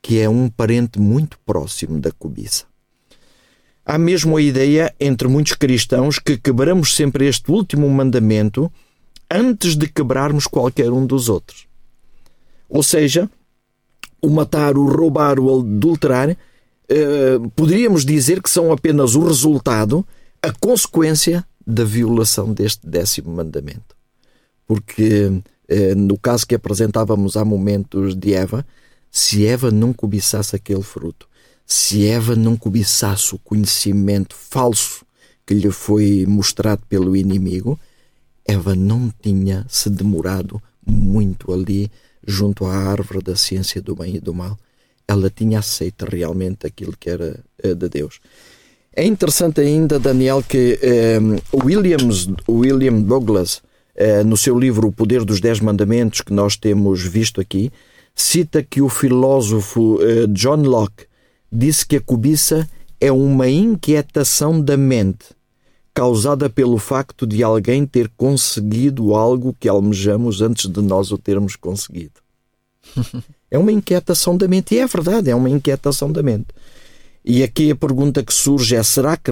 que 0.05 0.21
é 0.21 0.29
um 0.29 0.51
parente 0.51 1.01
muito 1.01 1.39
próximo 1.47 1.99
da 1.99 2.13
cobiça. 2.13 2.67
Há 3.87 3.97
mesmo 3.97 4.37
a 4.37 4.43
ideia 4.43 4.95
entre 5.01 5.27
muitos 5.29 5.55
cristãos 5.55 6.19
que 6.19 6.37
quebramos 6.37 6.95
sempre 6.95 7.27
este 7.27 7.51
último 7.51 7.89
mandamento 7.89 8.71
antes 9.31 9.75
de 9.75 9.89
quebrarmos 9.89 10.47
qualquer 10.47 10.93
um 10.93 11.07
dos 11.07 11.31
outros. 11.31 11.67
Ou 12.69 12.83
seja, 12.83 13.31
o 14.21 14.29
matar, 14.29 14.77
o 14.77 14.87
roubar, 14.87 15.41
o 15.41 15.61
adulterar, 15.61 16.37
eh, 16.87 17.39
poderíamos 17.57 18.05
dizer 18.05 18.43
que 18.43 18.51
são 18.51 18.71
apenas 18.71 19.15
o 19.15 19.25
resultado, 19.25 20.07
a 20.43 20.53
consequência 20.53 21.47
da 21.67 21.83
violação 21.83 22.53
deste 22.53 22.87
décimo 22.87 23.31
mandamento. 23.31 23.97
Porque, 24.67 25.33
eh, 25.67 25.95
no 25.95 26.19
caso 26.19 26.47
que 26.47 26.55
apresentávamos 26.55 27.39
há 27.39 27.45
momentos 27.45 28.15
de 28.15 28.35
Eva, 28.35 28.67
se 29.17 29.47
Eva 29.47 29.71
não 29.71 29.93
cobiçasse 29.93 30.57
aquele 30.57 30.83
fruto, 30.83 31.29
se 31.65 32.05
Eva 32.05 32.35
não 32.35 32.57
cobiçasse 32.57 33.33
o 33.33 33.39
conhecimento 33.39 34.35
falso 34.35 35.07
que 35.47 35.55
lhe 35.55 35.71
foi 35.71 36.27
mostrado 36.27 36.83
pelo 36.89 37.15
inimigo, 37.15 37.79
Eva 38.45 38.75
não 38.75 39.13
tinha 39.23 39.65
se 39.69 39.89
demorado 39.89 40.61
muito 40.85 41.53
ali 41.53 41.89
junto 42.27 42.67
à 42.67 42.75
árvore 42.75 43.23
da 43.23 43.37
ciência 43.37 43.81
do 43.81 43.95
bem 43.95 44.17
e 44.17 44.21
do 44.21 44.35
mal. 44.35 44.59
Ela 45.07 45.31
tinha 45.31 45.61
aceito 45.61 46.07
realmente 46.07 46.67
aquilo 46.67 46.97
que 46.99 47.09
era 47.09 47.39
eh, 47.63 47.73
de 47.73 47.89
Deus. 47.89 48.19
É 48.93 49.05
interessante 49.05 49.61
ainda, 49.61 49.97
Daniel, 49.97 50.43
que 50.43 50.77
eh, 50.83 51.21
Williams, 51.53 52.29
William 52.49 53.01
Douglas, 53.01 53.63
eh, 53.95 54.25
no 54.25 54.37
seu 54.37 54.59
livro 54.59 54.89
O 54.89 54.93
Poder 54.93 55.25
dos 55.25 55.41
Dez 55.41 55.61
Mandamentos, 55.61 56.21
que 56.21 56.33
nós 56.33 56.57
temos 56.57 57.01
visto 57.01 57.41
aqui, 57.41 57.71
cita 58.15 58.63
que 58.63 58.81
o 58.81 58.89
filósofo 58.89 59.99
eh, 60.03 60.27
John 60.29 60.63
Locke 60.63 61.07
disse 61.51 61.87
que 61.87 61.97
a 61.97 62.01
cobiça 62.01 62.69
é 63.01 63.11
uma 63.11 63.49
inquietação 63.49 64.61
da 64.61 64.77
mente 64.77 65.27
causada 65.93 66.51
pelo 66.51 66.77
facto 66.77 67.27
de 67.27 67.43
alguém 67.43 67.87
ter 67.87 68.11
conseguido 68.17 69.15
algo 69.15 69.57
que 69.59 69.69
almejamos 69.69 70.43
antes 70.43 70.69
de 70.69 70.83
nós 70.83 71.13
o 71.13 71.19
termos 71.19 71.55
conseguido. 71.55 72.21
é 73.49 73.57
uma 73.57 73.71
inquietação 73.71 74.37
da 74.37 74.49
mente, 74.49 74.75
e 74.75 74.79
é 74.79 74.87
verdade, 74.87 75.31
é 75.31 75.35
uma 75.35 75.49
inquietação 75.49 76.11
da 76.11 76.23
mente. 76.23 76.49
E 77.25 77.43
aqui 77.43 77.71
a 77.71 77.77
pergunta 77.77 78.23
que 78.23 78.35
surge 78.35 78.75
é: 78.75 78.83
será 78.83 79.17
que 79.17 79.31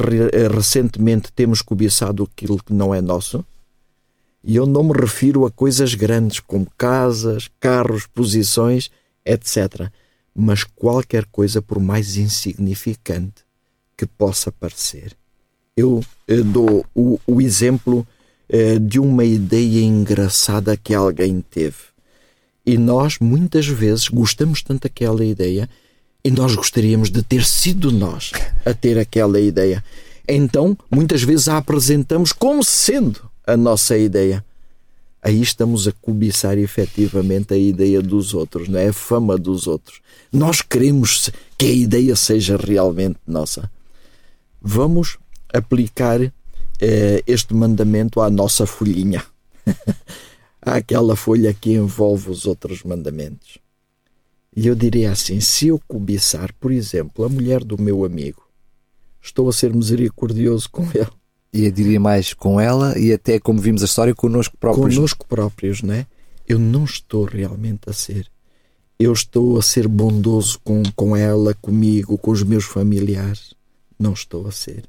recentemente 0.54 1.32
temos 1.32 1.60
cobiçado 1.60 2.22
aquilo 2.32 2.62
que 2.64 2.72
não 2.72 2.94
é 2.94 3.02
nosso? 3.02 3.44
E 4.44 4.56
eu 4.56 4.66
não 4.66 4.82
me 4.82 4.92
refiro 4.92 5.46
a 5.46 5.50
coisas 5.50 5.94
grandes 5.94 6.40
como 6.40 6.66
casas, 6.76 7.48
carros, 7.60 8.06
posições, 8.06 8.90
etc. 9.24 9.88
Mas 10.34 10.64
qualquer 10.64 11.26
coisa, 11.26 11.62
por 11.62 11.78
mais 11.78 12.16
insignificante 12.16 13.44
que 13.96 14.06
possa 14.06 14.50
parecer. 14.50 15.12
Eu 15.76 16.02
eh, 16.26 16.42
dou 16.42 16.84
o, 16.94 17.20
o 17.26 17.40
exemplo 17.40 18.06
eh, 18.48 18.78
de 18.78 18.98
uma 18.98 19.24
ideia 19.24 19.80
engraçada 19.80 20.76
que 20.76 20.92
alguém 20.92 21.40
teve. 21.40 21.92
E 22.66 22.76
nós, 22.76 23.18
muitas 23.20 23.66
vezes, 23.66 24.08
gostamos 24.08 24.62
tanto 24.62 24.82
daquela 24.82 25.24
ideia 25.24 25.68
e 26.24 26.30
nós 26.30 26.54
gostaríamos 26.54 27.10
de 27.10 27.22
ter 27.22 27.44
sido 27.44 27.90
nós 27.90 28.32
a 28.64 28.74
ter 28.74 28.98
aquela 28.98 29.40
ideia. 29.40 29.82
Então, 30.28 30.76
muitas 30.90 31.22
vezes 31.22 31.48
a 31.48 31.58
apresentamos 31.58 32.32
como 32.32 32.62
sendo 32.62 33.31
a 33.46 33.56
nossa 33.56 33.96
ideia, 33.96 34.44
aí 35.22 35.40
estamos 35.40 35.86
a 35.86 35.92
cobiçar 35.92 36.58
efetivamente 36.58 37.54
a 37.54 37.56
ideia 37.56 38.00
dos 38.02 38.34
outros, 38.34 38.68
não 38.68 38.78
é? 38.78 38.88
A 38.88 38.92
fama 38.92 39.38
dos 39.38 39.66
outros. 39.66 40.00
Nós 40.32 40.60
queremos 40.60 41.30
que 41.56 41.66
a 41.66 41.72
ideia 41.72 42.16
seja 42.16 42.56
realmente 42.56 43.18
nossa. 43.26 43.70
Vamos 44.60 45.18
aplicar 45.52 46.20
eh, 46.80 47.22
este 47.26 47.54
mandamento 47.54 48.20
à 48.20 48.30
nossa 48.30 48.66
folhinha, 48.66 49.24
àquela 50.60 51.14
folha 51.14 51.52
que 51.54 51.72
envolve 51.72 52.30
os 52.30 52.46
outros 52.46 52.82
mandamentos. 52.82 53.58
E 54.54 54.66
eu 54.66 54.74
diria 54.74 55.12
assim: 55.12 55.40
se 55.40 55.68
eu 55.68 55.80
cobiçar, 55.86 56.52
por 56.54 56.72
exemplo, 56.72 57.24
a 57.24 57.28
mulher 57.28 57.64
do 57.64 57.80
meu 57.80 58.04
amigo, 58.04 58.42
estou 59.20 59.48
a 59.48 59.52
ser 59.52 59.72
misericordioso 59.72 60.68
com 60.70 60.82
ele. 60.94 61.21
E 61.52 61.66
eu 61.66 61.70
diria 61.70 62.00
mais 62.00 62.32
com 62.32 62.58
ela 62.58 62.98
e 62.98 63.12
até, 63.12 63.38
como 63.38 63.60
vimos 63.60 63.82
a 63.82 63.84
história, 63.84 64.14
connosco 64.14 64.56
próprios. 64.56 64.94
Connosco 64.94 65.26
próprios, 65.26 65.82
não 65.82 65.94
é? 65.94 66.06
Eu 66.48 66.58
não 66.58 66.84
estou 66.84 67.24
realmente 67.24 67.88
a 67.88 67.92
ser. 67.92 68.26
Eu 68.98 69.12
estou 69.12 69.58
a 69.58 69.62
ser 69.62 69.86
bondoso 69.86 70.58
com, 70.64 70.82
com 70.96 71.16
ela, 71.16 71.54
comigo, 71.54 72.16
com 72.16 72.30
os 72.30 72.42
meus 72.42 72.64
familiares. 72.64 73.54
Não 73.98 74.12
estou 74.12 74.46
a 74.46 74.52
ser. 74.52 74.84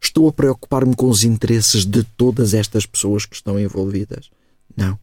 Estou 0.00 0.28
a 0.28 0.32
preocupar-me 0.32 0.94
com 0.94 1.08
os 1.08 1.24
interesses 1.24 1.84
de 1.84 2.04
todas 2.04 2.54
estas 2.54 2.86
pessoas 2.86 3.26
que 3.26 3.34
estão 3.34 3.58
envolvidas. 3.58 4.30
Não. 4.76 4.98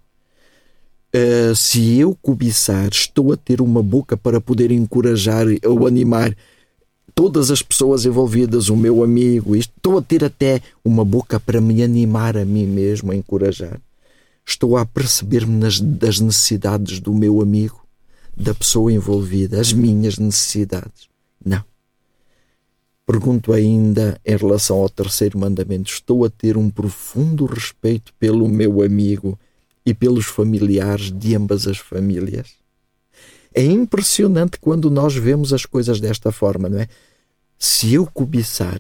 Uh, 1.16 1.56
se 1.56 2.00
eu 2.00 2.18
cobiçar, 2.22 2.90
estou 2.92 3.34
a 3.34 3.38
ter 3.38 3.60
uma 3.60 3.84
boca 3.84 4.16
para 4.16 4.40
poder 4.40 4.72
encorajar 4.72 5.46
ou 5.66 5.86
animar 5.86 6.36
todas 7.16 7.52
as 7.52 7.62
pessoas 7.62 8.06
envolvidas, 8.06 8.70
o 8.70 8.76
meu 8.76 9.04
amigo, 9.04 9.56
estou 9.56 9.98
a 9.98 10.02
ter 10.02 10.24
até 10.24 10.62
uma 10.84 11.06
boca 11.06 11.40
para 11.40 11.62
me 11.62 11.84
animar 11.84 12.38
a 12.38 12.46
mim 12.46 12.66
mesmo, 12.66 13.12
a 13.12 13.16
encorajar. 13.16 13.80
Estou 14.46 14.76
a 14.76 14.86
perceber-me 14.86 15.60
das 15.82 16.20
necessidades 16.20 17.00
do 17.00 17.14
meu 17.14 17.42
amigo, 17.42 17.82
da 18.36 18.54
pessoa 18.54 18.92
envolvida, 18.92 19.60
as 19.60 19.72
minhas 19.72 20.18
necessidades. 20.18 21.08
Não. 21.44 21.64
Pergunto 23.06 23.52
ainda 23.52 24.20
em 24.26 24.36
relação 24.36 24.78
ao 24.78 24.90
terceiro 24.90 25.38
mandamento: 25.38 25.92
estou 25.92 26.26
a 26.26 26.30
ter 26.30 26.58
um 26.58 26.70
profundo 26.70 27.46
respeito 27.46 28.14
pelo 28.20 28.48
meu 28.48 28.82
amigo 28.82 29.38
e 29.86 29.94
pelos 29.94 30.26
familiares 30.26 31.12
de 31.12 31.36
ambas 31.36 31.68
as 31.68 31.78
famílias? 31.78 32.63
É 33.54 33.64
impressionante 33.64 34.58
quando 34.60 34.90
nós 34.90 35.16
vemos 35.16 35.54
as 35.54 35.66
coisas 35.66 36.00
desta 36.00 36.32
forma, 36.32 36.68
não 36.70 36.80
é? 36.80 36.88
Se 37.60 37.94
eu 37.94 38.06
cobiçar, 38.06 38.80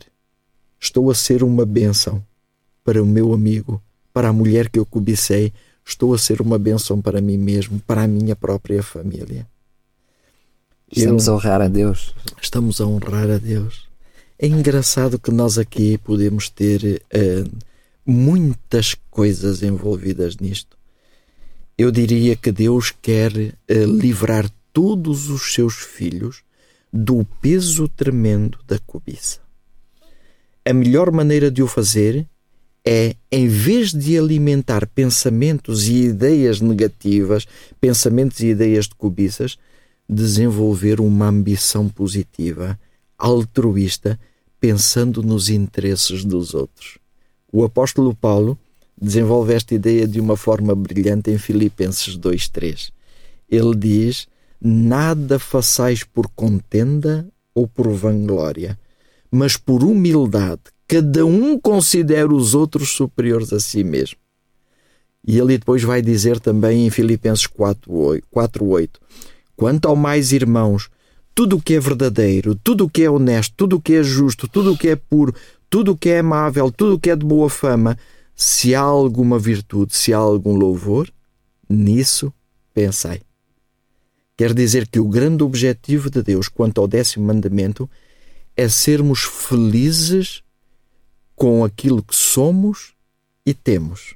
estou 0.79 1.09
a 1.09 1.15
ser 1.15 1.43
uma 1.43 1.65
bênção 1.65 2.23
para 2.83 3.01
o 3.01 3.05
meu 3.05 3.33
amigo, 3.33 3.81
para 4.13 4.29
a 4.29 4.33
mulher 4.33 4.69
que 4.69 4.79
eu 4.79 4.85
cobicei, 4.85 5.53
estou 5.85 6.13
a 6.13 6.17
ser 6.17 6.41
uma 6.41 6.57
bênção 6.57 7.01
para 7.01 7.21
mim 7.21 7.37
mesmo, 7.37 7.79
para 7.79 8.03
a 8.03 8.07
minha 8.07 8.35
própria 8.35 8.83
família. 8.83 9.47
Estamos 10.91 11.27
eu, 11.27 11.33
a 11.33 11.35
honrar 11.37 11.61
a 11.61 11.67
Deus. 11.67 12.13
Estamos 12.41 12.81
a 12.81 12.85
honrar 12.85 13.29
a 13.29 13.37
Deus. 13.37 13.87
É 14.37 14.47
engraçado 14.47 15.17
que 15.17 15.31
nós 15.31 15.57
aqui 15.57 15.97
podemos 15.97 16.49
ter 16.49 17.01
uh, 17.13 17.57
muitas 18.05 18.95
coisas 19.09 19.63
envolvidas 19.63 20.37
nisto. 20.37 20.77
Eu 21.77 21.91
diria 21.91 22.35
que 22.35 22.51
Deus 22.51 22.93
quer 23.01 23.31
uh, 23.31 23.85
livrar 23.85 24.49
todos 24.73 25.29
os 25.29 25.53
seus 25.53 25.75
filhos 25.75 26.43
do 26.91 27.25
peso 27.41 27.87
tremendo 27.87 28.57
da 28.67 28.77
cobiça. 28.79 29.39
A 30.65 30.73
melhor 30.73 31.11
maneira 31.11 31.49
de 31.49 31.63
o 31.63 31.67
fazer 31.67 32.27
é, 32.85 33.15
em 33.31 33.47
vez 33.47 33.93
de 33.93 34.17
alimentar 34.17 34.85
pensamentos 34.87 35.87
e 35.87 36.05
ideias 36.05 36.59
negativas, 36.59 37.47
pensamentos 37.79 38.41
e 38.41 38.47
ideias 38.47 38.85
de 38.87 38.95
cobiças, 38.95 39.57
desenvolver 40.07 40.99
uma 40.99 41.27
ambição 41.27 41.87
positiva, 41.87 42.77
altruísta, 43.17 44.19
pensando 44.59 45.23
nos 45.23 45.49
interesses 45.49 46.25
dos 46.25 46.53
outros. 46.53 46.97
O 47.51 47.63
apóstolo 47.63 48.13
Paulo 48.13 48.57
desenvolve 48.99 49.53
esta 49.53 49.73
ideia 49.73 50.07
de 50.07 50.19
uma 50.19 50.35
forma 50.35 50.75
brilhante 50.75 51.31
em 51.31 51.37
Filipenses 51.37 52.17
2:3. 52.17 52.91
Ele 53.49 53.75
diz: 53.75 54.27
Nada 54.65 55.37
façais 55.39 56.05
por 56.05 56.29
contenda 56.29 57.27
ou 57.53 57.67
por 57.67 57.89
vanglória, 57.89 58.79
mas 59.29 59.57
por 59.57 59.83
humildade, 59.83 60.61
cada 60.87 61.25
um 61.25 61.59
considera 61.59 62.33
os 62.33 62.55
outros 62.55 62.91
superiores 62.91 63.51
a 63.51 63.59
si 63.59 63.83
mesmo. 63.83 64.15
E 65.27 65.37
ele 65.37 65.57
depois 65.57 65.83
vai 65.83 66.01
dizer 66.01 66.39
também 66.39 66.87
em 66.87 66.89
Filipenses 66.89 67.45
4:8, 67.45 69.01
Quanto 69.53 69.89
ao 69.89 69.97
mais 69.97 70.31
irmãos, 70.31 70.89
tudo 71.35 71.57
o 71.57 71.61
que 71.61 71.73
é 71.73 71.79
verdadeiro, 71.81 72.55
tudo 72.55 72.85
o 72.85 72.89
que 72.89 73.03
é 73.03 73.09
honesto, 73.09 73.53
tudo 73.57 73.75
o 73.75 73.81
que 73.81 73.95
é 73.95 74.03
justo, 74.03 74.47
tudo 74.47 74.71
o 74.71 74.77
que 74.77 74.87
é 74.87 74.95
puro, 74.95 75.35
tudo 75.69 75.91
o 75.91 75.97
que 75.97 76.07
é 76.07 76.19
amável, 76.19 76.71
tudo 76.71 76.95
o 76.95 76.99
que 76.99 77.09
é 77.09 77.17
de 77.17 77.25
boa 77.25 77.49
fama, 77.49 77.97
se 78.33 78.73
há 78.73 78.79
alguma 78.79 79.37
virtude, 79.37 79.93
se 79.93 80.13
há 80.13 80.17
algum 80.17 80.55
louvor, 80.55 81.11
nisso 81.69 82.33
pensai. 82.73 83.19
Quer 84.35 84.53
dizer 84.53 84.87
que 84.87 84.99
o 84.99 85.07
grande 85.07 85.43
objetivo 85.43 86.09
de 86.09 86.23
Deus 86.23 86.47
quanto 86.47 86.81
ao 86.81 86.87
décimo 86.87 87.25
mandamento 87.25 87.89
é 88.55 88.67
sermos 88.67 89.23
felizes 89.23 90.41
com 91.35 91.63
aquilo 91.63 92.01
que 92.01 92.15
somos 92.15 92.93
e 93.45 93.53
temos, 93.53 94.15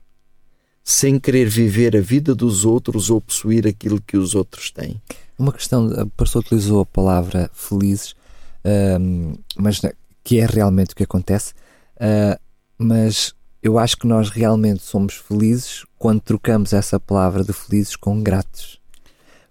sem 0.83 1.19
querer 1.19 1.49
viver 1.49 1.95
a 1.95 2.01
vida 2.01 2.33
dos 2.33 2.65
outros 2.65 3.09
ou 3.09 3.19
possuir 3.19 3.67
aquilo 3.67 4.01
que 4.01 4.17
os 4.17 4.33
outros 4.33 4.71
têm. 4.71 5.01
Uma 5.37 5.51
questão, 5.51 5.87
o 5.87 6.09
pastor 6.11 6.41
utilizou 6.41 6.81
a 6.81 6.85
palavra 6.85 7.49
felizes, 7.53 8.11
uh, 8.11 9.39
mas 9.57 9.81
que 10.23 10.39
é 10.39 10.45
realmente 10.45 10.93
o 10.93 10.95
que 10.95 11.03
acontece, 11.03 11.53
uh, 11.97 12.39
mas 12.77 13.35
eu 13.61 13.77
acho 13.77 13.97
que 13.97 14.07
nós 14.07 14.29
realmente 14.29 14.81
somos 14.81 15.15
felizes 15.15 15.83
quando 15.97 16.21
trocamos 16.21 16.73
essa 16.73 16.99
palavra 16.99 17.43
de 17.43 17.53
felizes 17.53 17.95
com 17.95 18.21
gratos. 18.21 18.76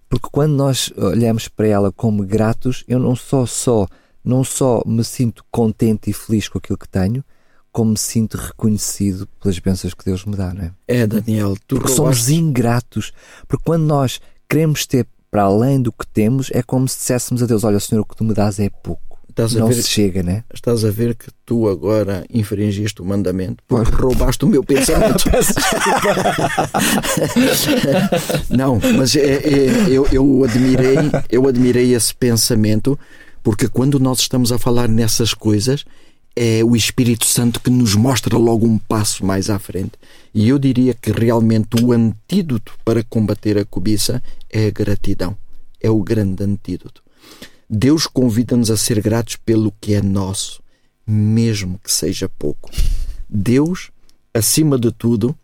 Porque 0.08 0.28
quando 0.30 0.54
nós 0.54 0.92
olhamos 0.96 1.48
para 1.48 1.66
ela 1.66 1.92
como 1.92 2.24
gratos, 2.24 2.84
eu 2.86 2.98
não 2.98 3.16
só 3.16 3.44
só 3.46 3.86
não 4.24 4.42
só 4.42 4.82
me 4.84 5.04
sinto 5.04 5.44
contente 5.50 6.10
e 6.10 6.12
feliz 6.12 6.48
com 6.48 6.58
aquilo 6.58 6.76
que 6.76 6.88
tenho, 6.88 7.24
como 7.70 7.92
me 7.92 7.98
sinto 7.98 8.36
reconhecido 8.36 9.28
pelas 9.40 9.58
bênçãos 9.58 9.94
que 9.94 10.04
Deus 10.04 10.24
me 10.24 10.34
dá, 10.34 10.52
não 10.52 10.64
é? 10.64 10.72
É, 10.88 11.06
Daniel, 11.06 11.54
tu 11.66 11.76
porque 11.76 11.92
somos 11.92 12.28
ingratos. 12.28 13.12
Porque 13.46 13.64
quando 13.64 13.84
nós 13.84 14.20
queremos 14.48 14.86
ter 14.86 15.06
para 15.30 15.42
além 15.42 15.80
do 15.80 15.92
que 15.92 16.06
temos, 16.06 16.50
é 16.52 16.62
como 16.62 16.88
se 16.88 16.96
disséssemos 16.96 17.42
a 17.42 17.46
Deus: 17.46 17.64
Olha, 17.64 17.78
Senhor, 17.78 18.00
o 18.00 18.04
que 18.04 18.16
tu 18.16 18.24
me 18.24 18.32
dás 18.32 18.58
é 18.58 18.70
pouco. 18.70 19.15
Estás 19.36 19.52
não 19.52 19.68
ver, 19.68 19.74
se 19.74 19.90
chega, 19.90 20.22
né? 20.22 20.44
Estás 20.52 20.82
a 20.82 20.90
ver 20.90 21.14
que 21.14 21.26
tu 21.44 21.68
agora 21.68 22.24
infringiste 22.32 23.02
o 23.02 23.04
mandamento 23.04 23.62
porque 23.68 23.94
roubaste 23.94 24.46
o 24.46 24.48
meu 24.48 24.64
pensamento. 24.64 25.24
não, 28.48 28.80
mas 28.96 29.14
é, 29.14 29.20
é, 29.20 29.90
eu, 29.90 30.06
eu, 30.10 30.42
admirei, 30.42 30.96
eu 31.30 31.46
admirei 31.46 31.94
esse 31.94 32.14
pensamento 32.14 32.98
porque 33.42 33.68
quando 33.68 34.00
nós 34.00 34.20
estamos 34.20 34.50
a 34.52 34.58
falar 34.58 34.88
nessas 34.88 35.34
coisas 35.34 35.84
é 36.34 36.64
o 36.64 36.74
Espírito 36.74 37.26
Santo 37.26 37.60
que 37.60 37.68
nos 37.68 37.94
mostra 37.94 38.38
logo 38.38 38.66
um 38.66 38.78
passo 38.78 39.24
mais 39.24 39.50
à 39.50 39.58
frente. 39.58 39.92
E 40.34 40.48
eu 40.48 40.58
diria 40.58 40.94
que 40.94 41.12
realmente 41.12 41.82
o 41.82 41.92
antídoto 41.92 42.72
para 42.82 43.04
combater 43.04 43.58
a 43.58 43.66
cobiça 43.66 44.22
é 44.48 44.66
a 44.68 44.70
gratidão. 44.70 45.36
É 45.78 45.90
o 45.90 46.02
grande 46.02 46.42
antídoto. 46.42 47.02
Deus 47.68 48.06
convida-nos 48.06 48.70
a 48.70 48.76
ser 48.76 49.00
gratos 49.00 49.36
pelo 49.36 49.72
que 49.80 49.94
é 49.94 50.02
nosso, 50.02 50.62
mesmo 51.06 51.80
que 51.82 51.90
seja 51.90 52.28
pouco. 52.28 52.70
Deus, 53.28 53.90
acima 54.32 54.78
de 54.78 54.92
tudo, 54.92 55.36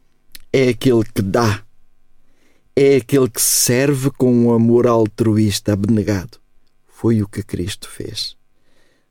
é 0.53 0.69
aquele 0.69 1.05
que 1.05 1.23
dá, 1.23 1.63
é 2.77 2.97
aquele 2.97 3.29
que 3.29 3.41
serve 3.41 4.11
com 4.11 4.33
um 4.33 4.53
amor 4.53 4.87
altruísta 4.87 5.73
abnegado. 5.73 6.39
Foi 6.87 7.23
o 7.23 7.29
que 7.29 7.43
Cristo 7.43 7.89
fez 7.89 8.37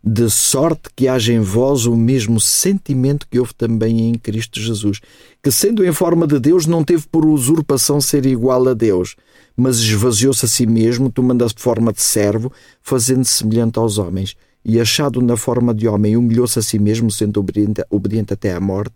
de 0.03 0.29
sorte 0.29 0.89
que 0.95 1.07
haja 1.07 1.31
em 1.31 1.39
vós 1.39 1.85
o 1.85 1.95
mesmo 1.95 2.39
sentimento 2.39 3.27
que 3.29 3.39
houve 3.39 3.53
também 3.53 4.09
em 4.09 4.15
Cristo 4.15 4.59
Jesus, 4.59 4.99
que 5.43 5.51
sendo 5.51 5.85
em 5.85 5.93
forma 5.93 6.25
de 6.25 6.39
Deus 6.39 6.65
não 6.65 6.83
teve 6.83 7.05
por 7.07 7.25
usurpação 7.25 8.01
ser 8.01 8.25
igual 8.25 8.67
a 8.67 8.73
Deus, 8.73 9.15
mas 9.55 9.77
esvaziou-se 9.79 10.45
a 10.45 10.47
si 10.47 10.65
mesmo, 10.65 11.11
tomando-se 11.11 11.55
de 11.55 11.61
forma 11.61 11.91
de 11.91 12.01
servo, 12.01 12.51
fazendo-se 12.81 13.31
semelhante 13.33 13.79
aos 13.79 13.97
homens, 13.97 14.35
e 14.63 14.79
achado 14.79 15.21
na 15.21 15.35
forma 15.35 15.73
de 15.73 15.87
homem, 15.87 16.15
humilhou-se 16.15 16.59
a 16.59 16.61
si 16.61 16.77
mesmo, 16.77 17.09
sendo 17.11 17.39
obediente, 17.39 17.83
obediente 17.89 18.33
até 18.33 18.53
à 18.53 18.59
morte, 18.59 18.95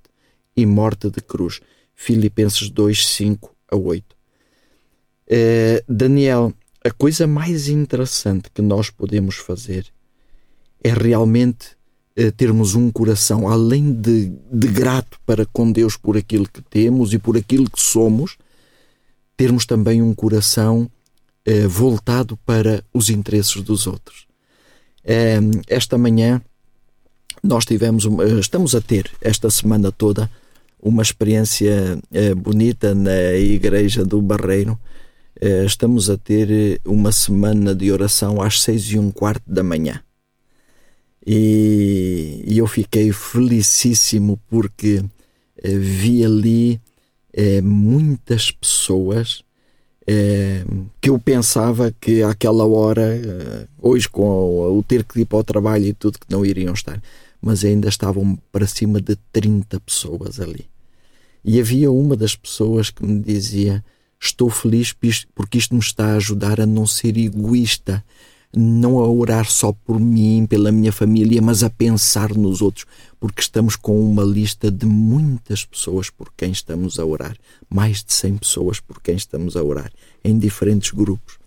e 0.56 0.66
morte 0.66 1.10
de 1.10 1.22
cruz. 1.22 1.60
Filipenses 1.94 2.70
2, 2.70 3.08
5 3.08 3.56
a 3.72 3.76
8. 3.76 4.16
Eh, 5.28 5.84
Daniel, 5.88 6.54
a 6.84 6.92
coisa 6.92 7.26
mais 7.26 7.68
interessante 7.68 8.50
que 8.54 8.62
nós 8.62 8.90
podemos 8.90 9.36
fazer 9.36 9.88
é 10.84 10.94
realmente 10.94 11.76
eh, 12.16 12.30
termos 12.32 12.76
um 12.76 12.92
coração, 12.92 13.48
além 13.48 13.92
de, 13.92 14.32
de 14.52 14.68
grato 14.68 15.20
para 15.26 15.46
com 15.46 15.72
Deus 15.72 15.98
por 15.98 16.16
aquilo 16.16 16.48
que 16.48 16.62
temos 16.62 17.12
e 17.14 17.18
por 17.18 17.36
aquilo 17.36 17.70
que 17.70 17.82
somos, 17.82 18.38
termos 19.36 19.66
também 19.66 20.02
um 20.02 20.14
coração 20.14 20.90
eh, 21.46 21.68
voltado 21.68 22.38
para 22.46 22.84
os 22.94 23.10
interesses 23.10 23.62
dos 23.62 23.88
outros. 23.88 24.26
Eh, 25.04 25.40
esta 25.68 25.98
manhã 25.98 26.42
nós 27.44 27.66
tivemos, 27.66 28.08
estamos 28.40 28.74
a 28.74 28.82
ter 28.82 29.10
esta 29.22 29.50
semana 29.50 29.92
toda 29.92 30.30
uma 30.82 31.04
experiência 31.04 32.00
bonita 32.38 32.94
na 32.96 33.34
igreja 33.34 34.04
do 34.04 34.22
Barreiro. 34.22 34.80
estamos 35.66 36.10
a 36.10 36.18
ter 36.18 36.80
uma 36.86 37.12
semana 37.12 37.74
de 37.76 37.92
oração 37.92 38.42
às 38.42 38.62
seis 38.62 38.84
e 38.92 38.98
um 38.98 39.12
quarto 39.12 39.44
da 39.48 39.64
manhã. 39.64 40.02
E, 41.26 42.44
e 42.46 42.58
eu 42.60 42.68
fiquei 42.68 43.12
felicíssimo 43.12 44.40
porque 44.48 45.04
eh, 45.64 45.76
vi 45.76 46.24
ali 46.24 46.80
eh, 47.38 47.62
muitas 47.62 48.50
pessoas 48.50 49.44
eh, 50.08 50.64
que 51.02 51.10
eu 51.10 51.20
pensava 51.20 51.94
que 52.00 52.24
àquela 52.24 52.66
hora, 52.66 53.04
eh, 53.04 53.68
hoje 53.82 54.08
com 54.08 54.24
o, 54.24 54.78
o, 54.78 54.84
ter 54.84 55.04
que 55.04 55.20
ir 55.20 55.26
para 55.26 55.40
o 55.40 55.44
trabalho 55.44 55.86
e 55.86 55.94
tudo, 55.94 56.18
que 56.18 56.32
não 56.32 56.46
iriam 56.46 56.74
estar, 56.74 57.02
mas 57.42 57.66
ainda 57.66 57.90
estavam 57.90 58.40
para 58.54 58.66
cima 58.66 59.02
de 59.02 59.18
30 59.34 59.82
pessoas 59.82 60.40
ali. 60.40 60.66
E 61.44 61.60
havia 61.60 61.92
uma 61.92 62.16
das 62.16 62.38
pessoas 62.38 62.90
que 62.90 63.06
me 63.06 63.20
dizia: 63.20 63.84
Estou 64.20 64.50
feliz 64.50 64.96
porque 65.36 65.58
isto 65.58 65.76
me 65.76 65.82
está 65.82 66.14
a 66.14 66.16
ajudar 66.16 66.62
a 66.62 66.66
não 66.66 66.88
ser 66.88 67.18
egoísta 67.18 68.04
não 68.58 69.00
a 69.00 69.08
orar 69.08 69.50
só 69.50 69.72
por 69.72 70.00
mim, 70.00 70.46
pela 70.48 70.72
minha 70.72 70.92
família, 70.92 71.42
mas 71.42 71.64
a 71.64 71.70
pensar 71.70 72.34
nos 72.34 72.62
outros, 72.62 72.86
porque 73.20 73.42
estamos 73.42 73.76
com 73.76 74.00
uma 74.00 74.24
lista 74.24 74.72
de 74.72 74.86
muitas 74.86 75.66
pessoas 75.66 76.10
por 76.10 76.32
quem 76.36 76.52
estamos 76.52 77.00
a 77.00 77.06
orar, 77.06 77.38
mais 77.70 78.04
de 78.04 78.14
100 78.14 78.38
pessoas 78.38 78.80
por 78.80 79.02
quem 79.02 79.16
estamos 79.16 79.56
a 79.56 79.64
orar, 79.64 79.92
em 80.24 80.38
diferentes 80.38 80.92
grupos. 80.92 81.38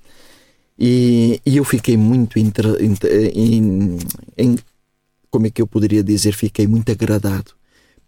E, 0.79 1.40
e 1.44 1.57
eu 1.57 1.64
fiquei 1.64 1.97
muito, 1.97 2.38
inter, 2.38 2.83
inter, 2.83 3.37
in, 3.37 3.99
in, 4.37 4.57
como 5.31 5.47
é 5.47 5.51
que 5.51 5.61
eu 5.61 5.66
poderia 5.66 6.03
dizer, 6.05 6.33
fiquei 6.33 6.66
muito 6.66 6.92
agradado 6.92 7.58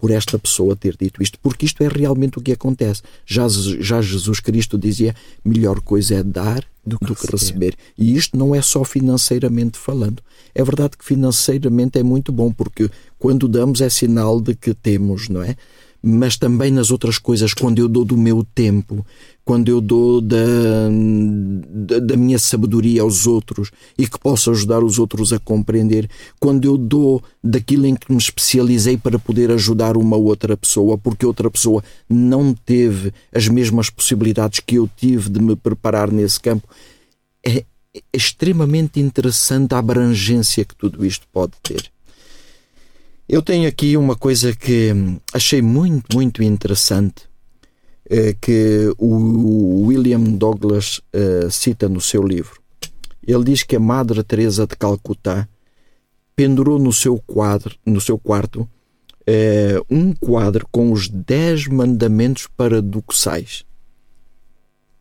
por 0.01 0.11
esta 0.11 0.39
pessoa 0.39 0.75
ter 0.75 0.97
dito 0.99 1.23
isto, 1.23 1.39
porque 1.43 1.67
isto 1.67 1.83
é 1.85 1.89
realmente 1.89 2.39
o 2.39 2.41
que 2.41 2.53
acontece. 2.53 3.03
Já, 3.27 3.47
já 3.49 4.01
Jesus 4.01 4.41
Cristo 4.41 4.79
dizia: 4.79 5.15
melhor 5.45 5.81
coisa 5.81 6.17
é 6.17 6.23
dar 6.23 6.65
do 6.85 6.99
que, 6.99 7.07
do 7.07 7.15
que 7.15 7.31
receber. 7.31 7.77
E 7.97 8.17
isto 8.17 8.37
não 8.37 8.55
é 8.55 8.63
só 8.63 8.83
financeiramente 8.83 9.79
falando. 9.79 10.23
É 10.55 10.65
verdade 10.65 10.97
que 10.97 11.05
financeiramente 11.05 11.99
é 11.99 12.03
muito 12.03 12.33
bom, 12.33 12.51
porque 12.51 12.91
quando 13.19 13.47
damos 13.47 13.81
é 13.81 13.89
sinal 13.89 14.41
de 14.41 14.55
que 14.55 14.75
temos, 14.75 15.29
não 15.29 15.43
é? 15.43 15.57
Mas 16.03 16.37
também 16.37 16.71
nas 16.71 16.91
outras 16.91 17.19
coisas, 17.19 17.53
quando 17.53 17.79
eu 17.79 17.89
dou 17.89 18.05
do 18.05 18.17
meu 18.17 18.43
tempo, 18.43 19.05
quando 19.45 19.69
eu 19.69 19.81
dou 19.81 20.21
da, 20.21 20.37
da, 21.69 21.99
da, 21.99 22.17
minha 22.17 22.39
sabedoria 22.39 23.03
aos 23.03 23.27
outros 23.27 23.71
e 23.99 24.07
que 24.07 24.19
posso 24.19 24.51
ajudar 24.51 24.83
os 24.83 24.99
outros 24.99 25.33
a 25.33 25.39
compreender, 25.39 26.09
quando 26.39 26.65
eu 26.65 26.79
dou 26.79 27.23
daquilo 27.43 27.87
em 27.87 27.95
que 27.95 28.13
me 28.13 28.19
especializei 28.19 28.97
para 28.97 29.19
poder 29.19 29.51
ajudar 29.51 29.97
uma 29.97 30.17
outra 30.17 30.57
pessoa, 30.57 30.97
porque 30.97 31.27
outra 31.27 31.51
pessoa 31.51 31.83
não 32.09 32.55
teve 32.55 33.13
as 33.35 33.49
mesmas 33.49 33.91
possibilidades 33.91 34.61
que 34.61 34.77
eu 34.77 34.89
tive 34.97 35.29
de 35.29 35.41
me 35.41 35.57
preparar 35.57 36.11
nesse 36.11 36.39
campo, 36.39 36.69
é, 37.45 37.65
é 37.93 38.03
extremamente 38.13 39.01
interessante 39.01 39.75
a 39.75 39.79
abrangência 39.79 40.65
que 40.65 40.77
tudo 40.77 41.05
isto 41.05 41.27
pode 41.33 41.53
ter. 41.63 41.91
Eu 43.33 43.43
tenho 43.43 43.69
aqui 43.69 43.97
uma 43.97 44.17
coisa 44.17 44.53
que 44.53 44.93
achei 45.33 45.63
muito, 45.63 46.17
muito 46.17 46.43
interessante 46.43 47.29
eh, 48.05 48.35
que 48.41 48.93
o 48.99 49.87
William 49.87 50.19
Douglas 50.19 51.01
eh, 51.13 51.47
cita 51.49 51.89
no 51.89 52.01
seu 52.01 52.25
livro. 52.25 52.61
Ele 53.25 53.45
diz 53.45 53.63
que 53.63 53.77
a 53.77 53.79
Madre 53.79 54.25
Teresa 54.25 54.67
de 54.67 54.75
Calcutá 54.75 55.49
pendurou 56.35 56.77
no 56.77 56.93
seu 56.93 57.23
quadro, 57.25 57.77
no 57.87 58.01
seu 58.01 58.19
quarto, 58.19 58.69
eh, 59.25 59.81
um 59.89 60.13
quadro 60.13 60.67
com 60.73 60.91
os 60.91 61.09
dez 61.09 61.69
mandamentos 61.69 62.49
paradoxais. 62.57 63.65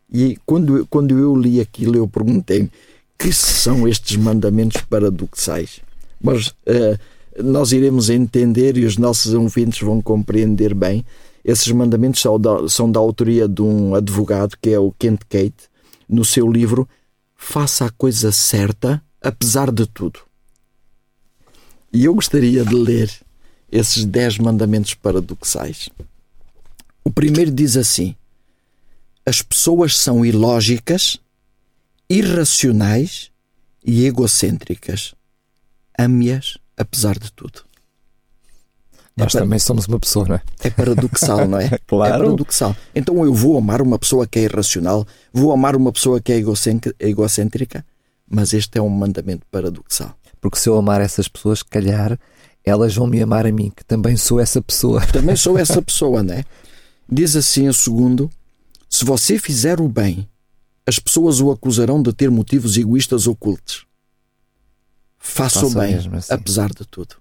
E 0.08 0.38
quando, 0.46 0.86
quando 0.86 1.18
eu 1.18 1.34
li 1.34 1.60
aquilo, 1.60 1.96
eu 1.96 2.06
perguntei-me 2.06 2.70
que 3.18 3.32
são 3.32 3.88
estes 3.88 4.16
mandamentos 4.16 4.82
paradoxais. 4.82 5.80
Mas 6.22 6.48
uh, 6.48 6.96
nós 7.42 7.72
iremos 7.72 8.10
entender 8.10 8.76
e 8.76 8.84
os 8.84 8.96
nossos 8.96 9.34
ouvintes 9.34 9.80
vão 9.80 10.00
compreender 10.00 10.74
bem 10.74 11.04
esses 11.44 11.70
mandamentos 11.72 12.20
são 12.20 12.38
da, 12.38 12.68
são 12.68 12.90
da 12.90 13.00
autoria 13.00 13.48
de 13.48 13.62
um 13.62 13.94
advogado 13.94 14.56
que 14.60 14.70
é 14.70 14.78
o 14.78 14.92
Kent 14.92 15.22
Kate, 15.28 15.70
no 16.08 16.24
seu 16.24 16.50
livro 16.50 16.88
Faça 17.34 17.86
a 17.86 17.90
Coisa 17.90 18.30
Certa, 18.30 19.02
apesar 19.22 19.72
de 19.72 19.86
tudo. 19.86 20.20
E 21.92 22.04
eu 22.04 22.14
gostaria 22.14 22.64
de 22.64 22.74
ler 22.74 23.10
esses 23.72 24.04
dez 24.04 24.38
mandamentos 24.38 24.94
paradoxais. 24.94 25.88
O 27.02 27.10
primeiro 27.10 27.50
diz 27.50 27.76
assim: 27.76 28.14
As 29.24 29.40
pessoas 29.40 29.96
são 29.96 30.24
ilógicas, 30.24 31.18
irracionais 32.08 33.30
e 33.84 34.04
egocêntricas. 34.04 35.14
Ame-as 35.98 36.59
apesar 36.80 37.18
de 37.18 37.30
tudo. 37.32 37.62
Nós 39.16 39.34
é 39.34 39.38
também 39.38 39.58
somos 39.58 39.86
uma 39.86 39.98
pessoa, 39.98 40.26
não 40.26 40.34
é? 40.36 40.42
É 40.60 40.70
paradoxal, 40.70 41.46
não 41.46 41.58
é? 41.58 41.68
claro. 41.86 42.14
É 42.14 42.18
paradoxal. 42.18 42.76
Então 42.94 43.24
eu 43.24 43.34
vou 43.34 43.58
amar 43.58 43.82
uma 43.82 43.98
pessoa 43.98 44.26
que 44.26 44.38
é 44.38 44.42
irracional, 44.44 45.06
vou 45.32 45.52
amar 45.52 45.76
uma 45.76 45.92
pessoa 45.92 46.20
que 46.20 46.32
é 46.32 46.42
egocêntrica, 46.98 47.84
mas 48.28 48.52
este 48.52 48.78
é 48.78 48.82
um 48.82 48.88
mandamento 48.88 49.46
paradoxal. 49.50 50.14
Porque 50.40 50.58
se 50.58 50.68
eu 50.68 50.78
amar 50.78 51.00
essas 51.00 51.28
pessoas, 51.28 51.58
se 51.58 51.64
calhar 51.64 52.18
elas 52.64 52.94
vão 52.94 53.06
me 53.06 53.20
amar 53.22 53.46
a 53.46 53.52
mim, 53.52 53.70
que 53.74 53.84
também 53.84 54.16
sou 54.16 54.40
essa 54.40 54.60
pessoa. 54.60 55.04
Também 55.12 55.36
sou 55.36 55.58
essa 55.58 55.80
pessoa, 55.82 56.22
não 56.22 56.34
é? 56.34 56.44
Diz 57.10 57.34
assim 57.34 57.68
o 57.68 57.74
segundo: 57.74 58.30
se 58.88 59.04
você 59.04 59.38
fizer 59.38 59.80
o 59.80 59.88
bem, 59.88 60.28
as 60.86 60.98
pessoas 60.98 61.40
o 61.40 61.50
acusarão 61.50 62.02
de 62.02 62.12
ter 62.12 62.30
motivos 62.30 62.76
egoístas 62.76 63.26
ocultos. 63.26 63.86
Faça 65.22 65.66
o 65.66 65.70
bem, 65.70 65.96
assim. 65.96 66.32
apesar 66.32 66.70
de 66.70 66.86
tudo. 66.86 67.16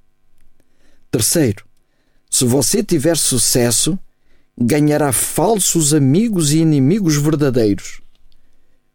Terceiro, 1.11 1.65
se 2.31 2.45
você 2.45 2.81
tiver 2.81 3.17
sucesso, 3.17 3.99
ganhará 4.57 5.11
falsos 5.11 5.93
amigos 5.93 6.53
e 6.53 6.59
inimigos 6.59 7.17
verdadeiros. 7.17 8.01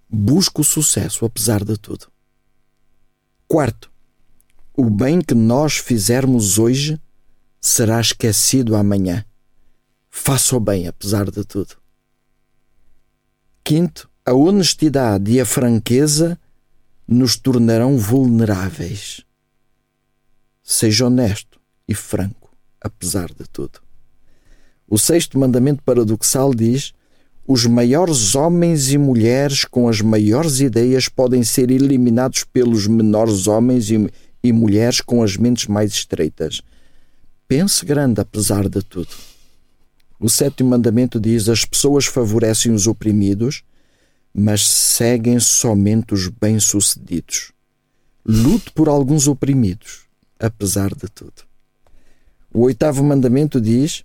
Busque 0.08 0.62
o 0.62 0.64
sucesso 0.64 1.26
apesar 1.26 1.62
de 1.62 1.76
tudo. 1.76 2.06
Quarto, 3.46 3.92
o 4.74 4.88
bem 4.88 5.20
que 5.20 5.34
nós 5.34 5.76
fizermos 5.76 6.58
hoje 6.58 6.98
será 7.60 8.00
esquecido 8.00 8.74
amanhã. 8.74 9.24
Faça 10.10 10.56
o 10.56 10.60
bem 10.60 10.88
apesar 10.88 11.30
de 11.30 11.44
tudo. 11.44 11.76
Quinto, 13.62 14.08
a 14.24 14.32
honestidade 14.32 15.32
e 15.32 15.40
a 15.40 15.46
franqueza 15.46 16.38
nos 17.06 17.36
tornarão 17.36 17.98
vulneráveis. 17.98 19.24
Seja 20.62 21.06
honesto 21.06 21.60
e 21.86 21.94
franco 21.94 22.44
apesar 22.84 23.28
de 23.28 23.48
tudo. 23.50 23.80
O 24.86 24.98
sexto 24.98 25.38
mandamento 25.38 25.82
paradoxal 25.82 26.54
diz: 26.54 26.92
os 27.48 27.66
maiores 27.66 28.34
homens 28.34 28.92
e 28.92 28.98
mulheres 28.98 29.64
com 29.64 29.88
as 29.88 30.02
maiores 30.02 30.60
ideias 30.60 31.08
podem 31.08 31.42
ser 31.42 31.70
eliminados 31.70 32.44
pelos 32.44 32.86
menores 32.86 33.46
homens 33.46 33.90
e, 33.90 34.06
e 34.42 34.52
mulheres 34.52 35.00
com 35.00 35.22
as 35.22 35.38
mentes 35.38 35.66
mais 35.66 35.92
estreitas. 35.92 36.60
Pense 37.48 37.84
grande, 37.84 38.20
apesar 38.20 38.68
de 38.68 38.82
tudo. 38.82 39.08
O 40.20 40.28
sétimo 40.28 40.70
mandamento 40.70 41.18
diz: 41.18 41.48
as 41.48 41.64
pessoas 41.64 42.04
favorecem 42.04 42.72
os 42.72 42.86
oprimidos, 42.86 43.62
mas 44.34 44.66
seguem 44.66 45.38
somente 45.38 46.12
os 46.12 46.28
bem-sucedidos. 46.28 47.52
Lute 48.26 48.72
por 48.72 48.88
alguns 48.88 49.28
oprimidos, 49.28 50.06
apesar 50.40 50.92
de 50.92 51.08
tudo. 51.08 51.44
O 52.52 52.62
oitavo 52.62 53.04
mandamento 53.04 53.60
diz: 53.60 54.04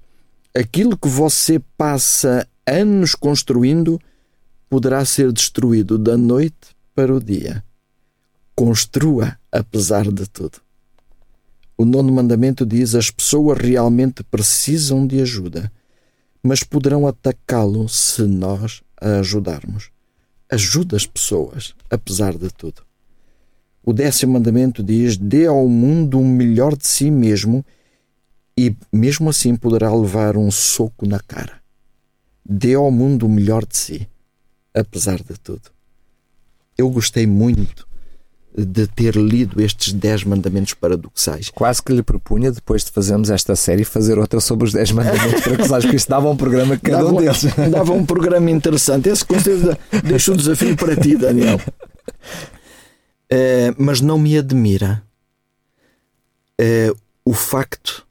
aquilo 0.55 0.97
que 0.97 1.07
você 1.07 1.59
passa 1.75 2.47
anos 2.67 3.15
construindo 3.15 3.99
poderá 4.69 5.03
ser 5.03 5.31
destruído 5.31 5.97
da 5.97 6.15
noite 6.15 6.75
para 6.93 7.13
o 7.13 7.19
dia. 7.19 7.63
Construa 8.53 9.39
apesar 9.51 10.11
de 10.11 10.27
tudo. 10.27 10.59
O 11.75 11.85
nono 11.85 12.11
mandamento 12.11 12.65
diz: 12.65 12.93
as 12.93 13.09
pessoas 13.09 13.57
realmente 13.57 14.21
precisam 14.23 15.07
de 15.07 15.21
ajuda, 15.21 15.71
mas 16.43 16.63
poderão 16.63 17.07
atacá-lo 17.07 17.87
se 17.89 18.23
nós 18.23 18.83
a 19.01 19.19
ajudarmos. 19.19 19.89
Ajuda 20.51 20.95
as 20.95 21.05
pessoas, 21.05 21.75
apesar 21.89 22.37
de 22.37 22.49
tudo. 22.49 22.81
O 23.83 23.93
décimo 23.93 24.33
mandamento 24.33 24.83
diz: 24.83 25.17
dê 25.17 25.45
ao 25.45 25.67
mundo 25.67 26.19
o 26.19 26.25
melhor 26.25 26.75
de 26.75 26.87
si 26.87 27.11
mesmo 27.11 27.65
e 28.57 28.75
mesmo 28.91 29.29
assim 29.29 29.55
poderá 29.55 29.93
levar 29.93 30.37
um 30.37 30.51
soco 30.51 31.07
na 31.07 31.19
cara. 31.19 31.61
Dê 32.43 32.73
ao 32.73 32.91
mundo 32.91 33.25
o 33.25 33.29
melhor 33.29 33.65
de 33.65 33.77
si, 33.77 34.09
apesar 34.73 35.21
de 35.23 35.37
tudo. 35.39 35.71
Eu 36.77 36.89
gostei 36.89 37.27
muito 37.27 37.88
de 38.55 38.87
ter 38.87 39.15
lido 39.15 39.61
estes 39.61 39.93
10 39.93 40.23
mandamentos 40.23 40.73
paradoxais. 40.73 41.49
Quase 41.49 41.81
que 41.81 41.93
lhe 41.93 42.01
propunha, 42.01 42.51
depois 42.51 42.83
de 42.83 42.91
fazermos 42.91 43.29
esta 43.29 43.55
série, 43.55 43.83
fazer 43.83 44.17
outra 44.17 44.39
sobre 44.39 44.65
os 44.65 44.73
10 44.73 44.91
mandamentos 44.91 45.41
paradoxais, 45.41 45.83
porque 45.83 45.97
isso 45.97 46.09
dava 46.09 46.29
um 46.29 46.35
programa 46.35 46.77
cada 46.77 47.03
dava, 47.03 47.13
um 47.13 47.17
deles. 47.17 47.43
Dava 47.71 47.93
um 47.93 48.05
programa 48.05 48.49
interessante. 48.49 49.09
Esse 49.09 49.25
certeza 49.25 49.77
deixo 50.03 50.33
o 50.33 50.37
desafio 50.37 50.75
para 50.75 50.95
ti, 50.95 51.15
Daniel. 51.15 51.59
Uh, 53.31 53.75
mas 53.77 54.01
não 54.01 54.17
me 54.17 54.37
admira 54.37 55.03
uh, 56.59 56.99
o 57.23 57.33
facto 57.33 58.05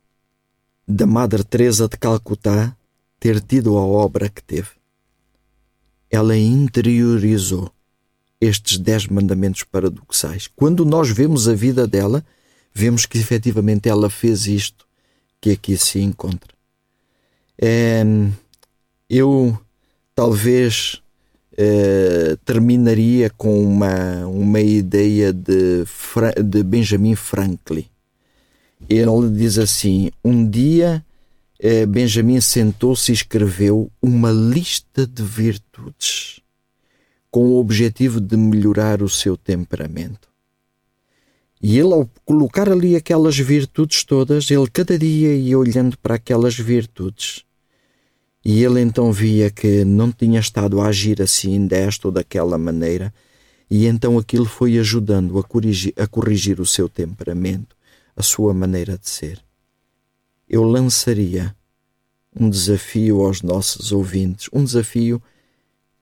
da 0.87 1.07
Madre 1.07 1.43
Teresa 1.45 1.89
de 1.89 1.99
Calcutá 1.99 2.75
ter 3.19 3.41
tido 3.41 3.77
a 3.77 3.85
obra 3.85 4.29
que 4.29 4.43
teve. 4.43 4.69
Ela 6.11 6.37
interiorizou 6.37 7.71
estes 8.41 8.79
dez 8.79 9.07
mandamentos 9.07 9.65
paradoxais. 9.65 10.49
Quando 10.55 10.85
nós 10.85 11.11
vemos 11.11 11.49
a 11.49 11.55
vida 11.55 11.87
dela, 11.87 12.25
vemos 12.73 13.07
que 13.07 13.19
efetivamente 13.19 13.89
ela 13.89 14.09
fez 14.09 14.47
isto 14.47 14.87
que 15.41 15.51
aqui 15.51 15.77
se 15.77 16.01
encontra. 16.01 16.53
É, 17.61 18.05
eu 19.09 19.59
talvez 20.15 21.03
é, 21.57 22.37
terminaria 22.45 23.31
com 23.31 23.61
uma, 23.63 24.27
uma 24.27 24.61
ideia 24.61 25.33
de, 25.33 25.85
de 26.45 26.63
Benjamin 26.63 27.17
Franklin. 27.17 27.87
Ele 28.89 29.29
diz 29.33 29.59
assim: 29.59 30.11
Um 30.25 30.49
dia 30.49 31.05
é, 31.59 31.85
Benjamin 31.85 32.41
sentou-se 32.41 33.11
e 33.11 33.15
escreveu 33.15 33.91
uma 34.01 34.31
lista 34.31 35.05
de 35.05 35.23
virtudes 35.23 36.41
com 37.31 37.47
o 37.47 37.59
objetivo 37.59 38.21
de 38.21 38.37
melhorar 38.37 39.03
o 39.03 39.09
seu 39.09 39.37
temperamento. 39.37 40.29
E 41.61 41.79
ele, 41.79 41.93
ao 41.93 42.09
colocar 42.25 42.71
ali 42.71 42.95
aquelas 42.95 43.37
virtudes 43.37 44.05
todas, 44.05 44.51
ele 44.51 44.69
cada 44.69 44.99
dia 44.99 45.35
ia 45.35 45.59
olhando 45.59 45.99
para 45.99 46.15
aquelas 46.15 46.57
virtudes. 46.57 47.45
E 48.45 48.63
ele 48.63 48.81
então 48.81 49.13
via 49.13 49.51
que 49.51 49.85
não 49.85 50.13
tinha 50.13 50.39
estado 50.39 50.81
a 50.81 50.87
agir 50.87 51.21
assim, 51.21 51.67
desta 51.67 52.09
ou 52.09 52.13
daquela 52.13 52.57
maneira, 52.57 53.13
e 53.71 53.87
então 53.87 54.17
aquilo 54.17 54.47
foi 54.47 54.79
ajudando 54.79 55.39
a 55.39 55.43
corrigir, 55.43 55.93
a 55.97 56.07
corrigir 56.07 56.61
o 56.61 56.67
seu 56.67 56.89
temperamento, 56.89 57.77
a 58.17 58.23
sua 58.23 58.55
maneira 58.55 58.97
de 58.97 59.09
ser. 59.09 59.39
Eu 60.49 60.63
lançaria 60.63 61.55
um 62.35 62.49
desafio 62.49 63.21
aos 63.21 63.43
nossos 63.43 63.93
ouvintes, 63.93 64.49
um 64.53 64.65
desafio 64.65 65.21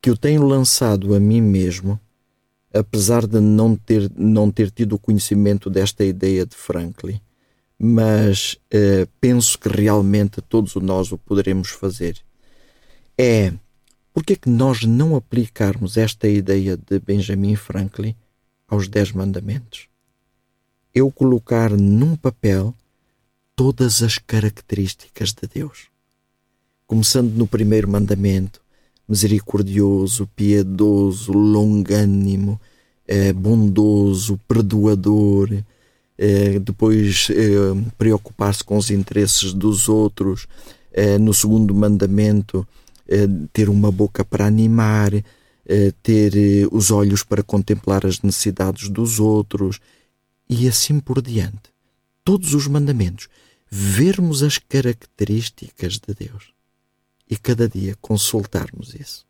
que 0.06 0.10
eu 0.10 0.16
tenho 0.16 0.46
lançado 0.46 1.16
a 1.16 1.18
mim 1.18 1.40
mesmo, 1.40 1.98
apesar 2.72 3.26
de 3.26 3.40
não 3.40 3.74
ter, 3.74 4.08
não 4.14 4.52
ter 4.52 4.70
tido 4.70 5.00
conhecimento 5.00 5.68
desta 5.68 6.04
ideia 6.04 6.46
de 6.46 6.54
Franklin, 6.54 7.20
mas 7.76 8.56
uh, 8.72 9.10
penso 9.20 9.58
que 9.58 9.68
realmente 9.68 10.40
todos 10.40 10.76
nós 10.76 11.10
o 11.10 11.18
poderemos 11.18 11.70
fazer. 11.70 12.22
É 13.18 13.52
porque 14.14 14.34
é 14.34 14.36
que 14.36 14.48
nós 14.48 14.84
não 14.84 15.16
aplicarmos 15.16 15.96
esta 15.96 16.28
ideia 16.28 16.76
de 16.76 17.00
Benjamin 17.00 17.56
Franklin 17.56 18.14
aos 18.68 18.86
Dez 18.86 19.10
Mandamentos? 19.10 19.88
Eu 20.94 21.10
colocar 21.10 21.72
num 21.72 22.14
papel 22.14 22.72
todas 23.56 24.04
as 24.04 24.18
características 24.18 25.32
de 25.32 25.48
Deus. 25.52 25.88
Começando 26.86 27.32
no 27.32 27.48
primeiro 27.48 27.90
mandamento, 27.90 28.64
misericordioso, 29.08 30.28
piedoso, 30.34 31.32
longânimo, 31.32 32.60
eh, 33.06 33.32
bondoso, 33.32 34.38
perdoador, 34.48 35.62
eh, 36.18 36.58
depois 36.58 37.28
eh, 37.30 37.90
preocupar-se 37.96 38.64
com 38.64 38.76
os 38.76 38.90
interesses 38.90 39.52
dos 39.52 39.88
outros, 39.88 40.46
eh, 40.92 41.18
no 41.18 41.32
segundo 41.32 41.74
mandamento, 41.74 42.66
eh, 43.06 43.28
ter 43.52 43.68
uma 43.68 43.92
boca 43.92 44.24
para 44.24 44.46
animar, 44.46 45.10
ter 46.00 46.32
os 46.70 46.92
olhos 46.92 47.24
para 47.24 47.42
contemplar 47.42 48.06
as 48.06 48.22
necessidades 48.22 48.88
dos 48.88 49.18
outros 49.18 49.80
e 50.48 50.68
assim 50.68 51.00
por 51.00 51.20
diante. 51.20 51.74
Todos 52.22 52.54
os 52.54 52.68
mandamentos, 52.68 53.28
vermos 53.68 54.44
as 54.44 54.58
características 54.58 55.94
de 55.94 56.14
Deus 56.14 56.55
e 57.28 57.36
cada 57.36 57.68
dia 57.68 57.96
consultarmos 58.00 58.94
isso. 58.94 59.26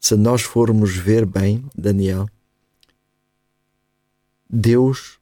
Se 0.00 0.16
nós 0.16 0.42
formos 0.42 0.96
ver 0.96 1.24
bem, 1.24 1.64
Daniel, 1.74 2.28
Deus 4.50 5.18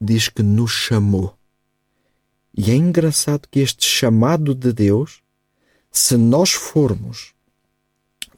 diz 0.00 0.28
que 0.28 0.42
nos 0.42 0.72
chamou. 0.72 1.36
E 2.56 2.70
é 2.70 2.74
engraçado 2.74 3.46
que 3.48 3.60
este 3.60 3.84
chamado 3.84 4.54
de 4.54 4.72
Deus, 4.72 5.22
se 5.90 6.16
nós 6.16 6.52
formos 6.52 7.32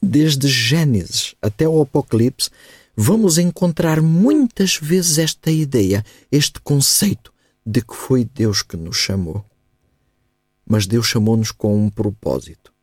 desde 0.01 0.47
Gênesis 0.47 1.33
até 1.41 1.67
o 1.67 1.81
Apocalipse, 1.81 2.49
vamos 2.95 3.37
encontrar 3.37 4.01
muitas 4.01 4.77
vezes 4.77 5.17
esta 5.17 5.49
ideia, 5.49 6.05
este 6.31 6.59
conceito 6.61 7.33
de 7.65 7.81
que 7.81 7.95
foi 7.95 8.23
Deus 8.23 8.61
que 8.61 8.77
nos 8.77 8.97
chamou. 8.97 9.43
Mas 10.67 10.85
Deus 10.85 11.07
chamou-nos 11.07 11.51
com 11.51 11.85
um 11.85 11.89
propósito. 11.89 12.74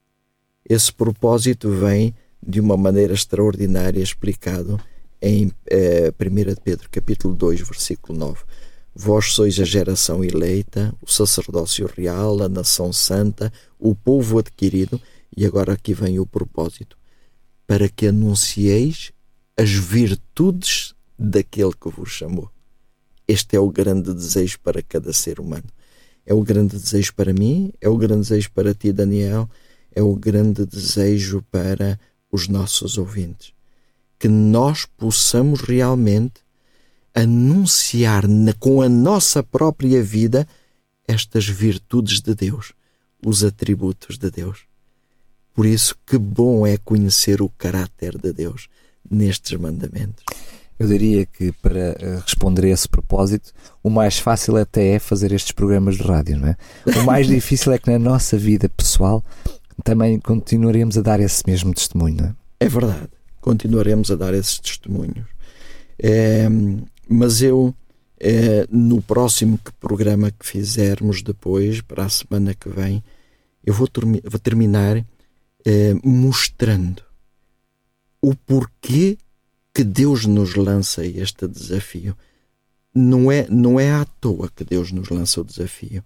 Esse 0.69 0.93
propósito 0.93 1.71
vem 1.71 2.15
de 2.41 2.61
uma 2.61 2.77
maneira 2.77 3.13
extraordinária 3.13 4.01
explicado 4.01 4.81
em 5.21 5.51
eh, 5.67 6.13
1 6.19 6.63
Pedro 6.63 6.89
capítulo 6.91 7.35
2, 7.35 7.61
versículo 7.61 8.19
9. 8.19 8.41
Vós 8.95 9.33
sois 9.33 9.59
a 9.59 9.65
geração 9.65 10.23
eleita, 10.23 10.95
o 11.01 11.11
sacerdócio 11.11 11.91
real, 11.97 12.43
a 12.43 12.49
nação 12.49 12.93
santa, 12.93 13.53
o 13.79 13.95
povo 13.95 14.39
adquirido, 14.39 15.01
e 15.37 15.47
agora 15.47 15.73
aqui 15.73 15.95
vem 15.95 16.19
o 16.19 16.27
propósito, 16.27 16.97
para 17.67 17.89
que 17.89 18.07
anuncieis 18.07 19.13
as 19.57 19.71
virtudes 19.71 20.95
daquele 21.19 21.73
que 21.73 21.89
vos 21.89 22.11
chamou. 22.11 22.51
Este 23.27 23.57
é 23.57 23.61
o 23.61 23.71
grande 23.71 24.13
desejo 24.13 24.59
para 24.61 24.83
cada 24.83 25.13
ser 25.13 25.41
humano. 25.41 25.65
É 26.27 26.35
o 26.35 26.43
grande 26.43 26.77
desejo 26.77 27.15
para 27.15 27.33
mim, 27.33 27.73
é 27.81 27.89
o 27.89 27.97
grande 27.97 28.29
desejo 28.29 28.51
para 28.53 28.75
ti, 28.75 28.93
Daniel, 28.93 29.49
é 29.95 30.03
o 30.03 30.15
grande 30.15 30.65
desejo 30.67 31.43
para 31.51 31.99
os 32.31 32.49
nossos 32.49 32.99
ouvintes. 32.99 33.53
Que 34.19 34.29
nós 34.29 34.87
possamos 34.87 35.61
realmente 35.61 36.41
anunciar 37.15 38.27
na, 38.27 38.53
com 38.55 38.81
a 38.81 38.89
nossa 38.89 39.43
própria 39.43 40.03
vida 40.03 40.47
estas 41.07 41.47
virtudes 41.47 42.21
de 42.21 42.35
Deus, 42.35 42.73
os 43.25 43.45
atributos 43.45 44.17
de 44.17 44.31
Deus. 44.31 44.61
Por 45.55 45.67
isso, 45.67 45.95
que 46.07 46.17
bom 46.17 46.67
é 46.67 46.79
conhecer 46.79 47.43
o 47.43 47.49
caráter 47.51 48.17
de 48.17 48.33
Deus 48.33 48.69
nestes 49.11 49.59
mandamentos. 49.59 50.25
Eu 50.79 50.89
diria 50.89 51.27
que 51.27 51.53
para 51.53 51.79
eh, 51.79 52.19
responder 52.25 52.65
a 52.65 52.71
esse 52.71 52.89
propósito, 52.89 53.53
o 53.83 53.91
mais 53.91 54.19
fácil 54.19 54.57
até 54.57 54.95
é 54.95 54.99
fazer 54.99 55.31
estes 55.31 55.53
programas 55.53 55.97
de 55.97 56.03
rádio, 56.03 56.39
não 56.39 56.49
é? 56.49 56.57
O 56.99 57.05
mais 57.05 57.27
difícil 57.29 57.73
é 57.73 57.79
que 57.79 57.91
na 57.91 57.99
nossa 57.99 58.37
vida 58.39 58.69
pessoal 58.69 59.23
também 59.85 60.19
continuaremos 60.19 60.97
a 60.99 61.03
dar 61.03 61.21
esse 61.21 61.43
mesmo 61.47 61.73
testemunho, 61.75 62.25
é? 62.25 62.65
É 62.65 62.69
verdade, 62.69 63.09
continuaremos 63.41 64.11
a 64.11 64.17
dar 64.17 64.35
esses 64.35 64.59
testemunhos. 64.59 65.27
É, 65.99 66.49
mas 67.09 67.43
eu, 67.43 67.75
é, 68.19 68.67
no 68.71 69.03
próximo 69.03 69.59
programa 69.81 70.31
que 70.31 70.47
fizermos 70.47 71.23
depois, 71.23 71.81
para 71.81 72.05
a 72.05 72.09
semana 72.09 72.55
que 72.55 72.69
vem, 72.69 73.03
eu 73.65 73.75
vou, 73.75 73.89
vou 74.25 74.39
terminar 74.39 75.05
é, 75.65 75.95
mostrando 76.05 77.03
o 78.21 78.35
porquê 78.35 79.19
que 79.75 79.83
Deus 79.83 80.27
nos 80.27 80.55
lança 80.55 81.05
este 81.05 81.49
desafio. 81.49 82.17
Não 82.95 83.33
é, 83.33 83.47
não 83.49 83.81
é 83.81 83.91
à 83.91 84.05
toa 84.05 84.51
que 84.55 84.65
Deus 84.65 84.93
nos 84.93 85.09
lança 85.09 85.41
o 85.41 85.45
desafio, 85.45 86.05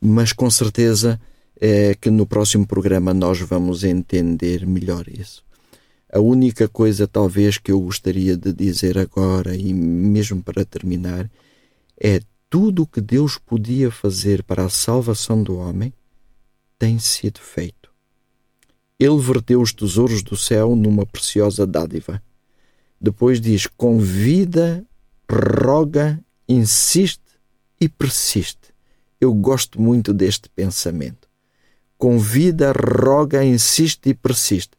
mas 0.00 0.32
com 0.32 0.50
certeza 0.50 1.20
é 1.60 1.94
que 1.94 2.10
no 2.10 2.26
próximo 2.26 2.66
programa 2.66 3.14
nós 3.14 3.40
vamos 3.40 3.84
entender 3.84 4.66
melhor 4.66 5.08
isso. 5.08 5.44
A 6.12 6.20
única 6.20 6.68
coisa, 6.68 7.06
talvez, 7.06 7.58
que 7.58 7.72
eu 7.72 7.80
gostaria 7.80 8.36
de 8.36 8.52
dizer 8.52 8.96
agora, 8.96 9.56
e 9.56 9.74
mesmo 9.74 10.42
para 10.42 10.64
terminar, 10.64 11.30
é 12.00 12.20
tudo 12.48 12.82
o 12.82 12.86
que 12.86 13.00
Deus 13.00 13.38
podia 13.38 13.90
fazer 13.90 14.42
para 14.42 14.64
a 14.64 14.70
salvação 14.70 15.42
do 15.42 15.56
homem 15.56 15.92
tem 16.78 16.98
sido 16.98 17.40
feito. 17.40 17.90
Ele 18.98 19.18
verteu 19.18 19.60
os 19.60 19.72
tesouros 19.72 20.22
do 20.22 20.36
céu 20.36 20.74
numa 20.74 21.04
preciosa 21.04 21.66
dádiva. 21.66 22.22
Depois 23.00 23.40
diz: 23.40 23.66
convida 23.66 24.84
roga, 25.30 26.22
insiste 26.48 27.20
e 27.80 27.88
persiste. 27.88 28.74
Eu 29.20 29.34
gosto 29.34 29.80
muito 29.80 30.12
deste 30.14 30.48
pensamento. 30.48 31.25
Convida, 31.98 32.72
roga, 32.72 33.44
insiste 33.44 34.10
e 34.10 34.14
persiste. 34.14 34.72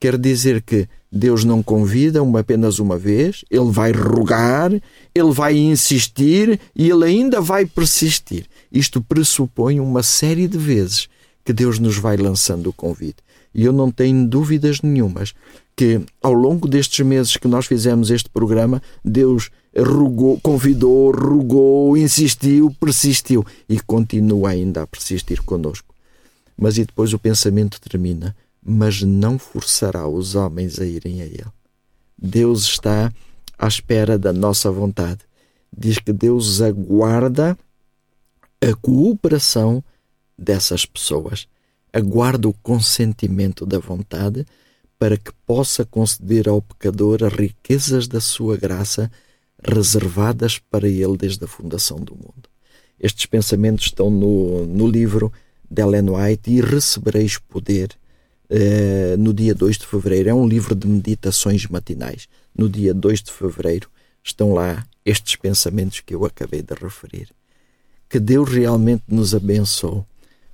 Quer 0.00 0.18
dizer 0.18 0.62
que 0.62 0.88
Deus 1.10 1.44
não 1.44 1.62
convida 1.62 2.22
uma, 2.22 2.40
apenas 2.40 2.78
uma 2.78 2.98
vez, 2.98 3.44
ele 3.50 3.70
vai 3.70 3.92
rogar, 3.92 4.72
ele 5.14 5.30
vai 5.30 5.56
insistir 5.56 6.58
e 6.74 6.88
ele 6.88 7.04
ainda 7.04 7.40
vai 7.40 7.66
persistir. 7.66 8.46
Isto 8.72 9.02
pressupõe 9.02 9.78
uma 9.78 10.02
série 10.02 10.48
de 10.48 10.56
vezes 10.56 11.08
que 11.44 11.52
Deus 11.52 11.78
nos 11.78 11.98
vai 11.98 12.16
lançando 12.16 12.70
o 12.70 12.72
convite. 12.72 13.22
E 13.54 13.64
eu 13.64 13.72
não 13.72 13.90
tenho 13.90 14.26
dúvidas 14.26 14.80
nenhumas 14.80 15.34
que 15.76 16.00
ao 16.22 16.32
longo 16.32 16.66
destes 16.66 17.04
meses 17.04 17.36
que 17.36 17.48
nós 17.48 17.66
fizemos 17.66 18.10
este 18.10 18.30
programa, 18.30 18.82
Deus 19.04 19.50
rogou, 19.76 20.38
convidou, 20.40 21.10
rogou, 21.10 21.96
insistiu, 21.96 22.74
persistiu 22.80 23.44
e 23.68 23.78
continua 23.80 24.50
ainda 24.50 24.82
a 24.82 24.86
persistir 24.86 25.42
conosco. 25.42 25.91
Mas 26.62 26.78
e 26.78 26.84
depois 26.84 27.12
o 27.12 27.18
pensamento 27.18 27.80
termina 27.80 28.36
mas 28.64 29.02
não 29.02 29.38
forçará 29.38 30.06
os 30.06 30.36
homens 30.36 30.78
a 30.78 30.86
irem 30.86 31.20
a 31.20 31.24
Ele. 31.24 31.52
Deus 32.16 32.62
está 32.62 33.12
à 33.58 33.66
espera 33.66 34.16
da 34.16 34.32
nossa 34.32 34.70
vontade. 34.70 35.20
Diz 35.76 35.98
que 35.98 36.12
Deus 36.12 36.62
aguarda 36.62 37.58
a 38.60 38.74
cooperação 38.80 39.82
dessas 40.38 40.86
pessoas, 40.86 41.48
aguarda 41.92 42.48
o 42.48 42.52
consentimento 42.52 43.66
da 43.66 43.78
vontade 43.78 44.46
para 44.98 45.16
que 45.16 45.32
possa 45.44 45.84
conceder 45.84 46.48
ao 46.48 46.62
pecador 46.62 47.24
as 47.24 47.32
riquezas 47.32 48.06
da 48.06 48.20
sua 48.20 48.56
graça 48.56 49.10
reservadas 49.60 50.60
para 50.70 50.88
ele 50.88 51.16
desde 51.16 51.44
a 51.44 51.48
fundação 51.48 51.98
do 51.98 52.14
mundo. 52.14 52.48
Estes 53.00 53.26
pensamentos 53.26 53.86
estão 53.86 54.08
no, 54.08 54.64
no 54.64 54.86
livro 54.86 55.32
de 55.72 55.80
Ellen 55.80 56.10
White 56.10 56.50
e 56.50 56.60
recebereis 56.60 57.38
poder 57.38 57.90
uh, 58.50 59.16
no 59.18 59.32
dia 59.32 59.54
2 59.54 59.78
de 59.78 59.86
fevereiro. 59.86 60.28
É 60.28 60.34
um 60.34 60.46
livro 60.46 60.74
de 60.74 60.86
meditações 60.86 61.66
matinais. 61.66 62.28
No 62.54 62.68
dia 62.68 62.92
2 62.92 63.22
de 63.22 63.32
fevereiro 63.32 63.88
estão 64.22 64.52
lá 64.52 64.86
estes 65.04 65.36
pensamentos 65.36 66.00
que 66.00 66.14
eu 66.14 66.24
acabei 66.24 66.62
de 66.62 66.74
referir. 66.74 67.28
Que 68.08 68.20
Deus 68.20 68.50
realmente 68.50 69.04
nos 69.08 69.34
abençoe 69.34 70.02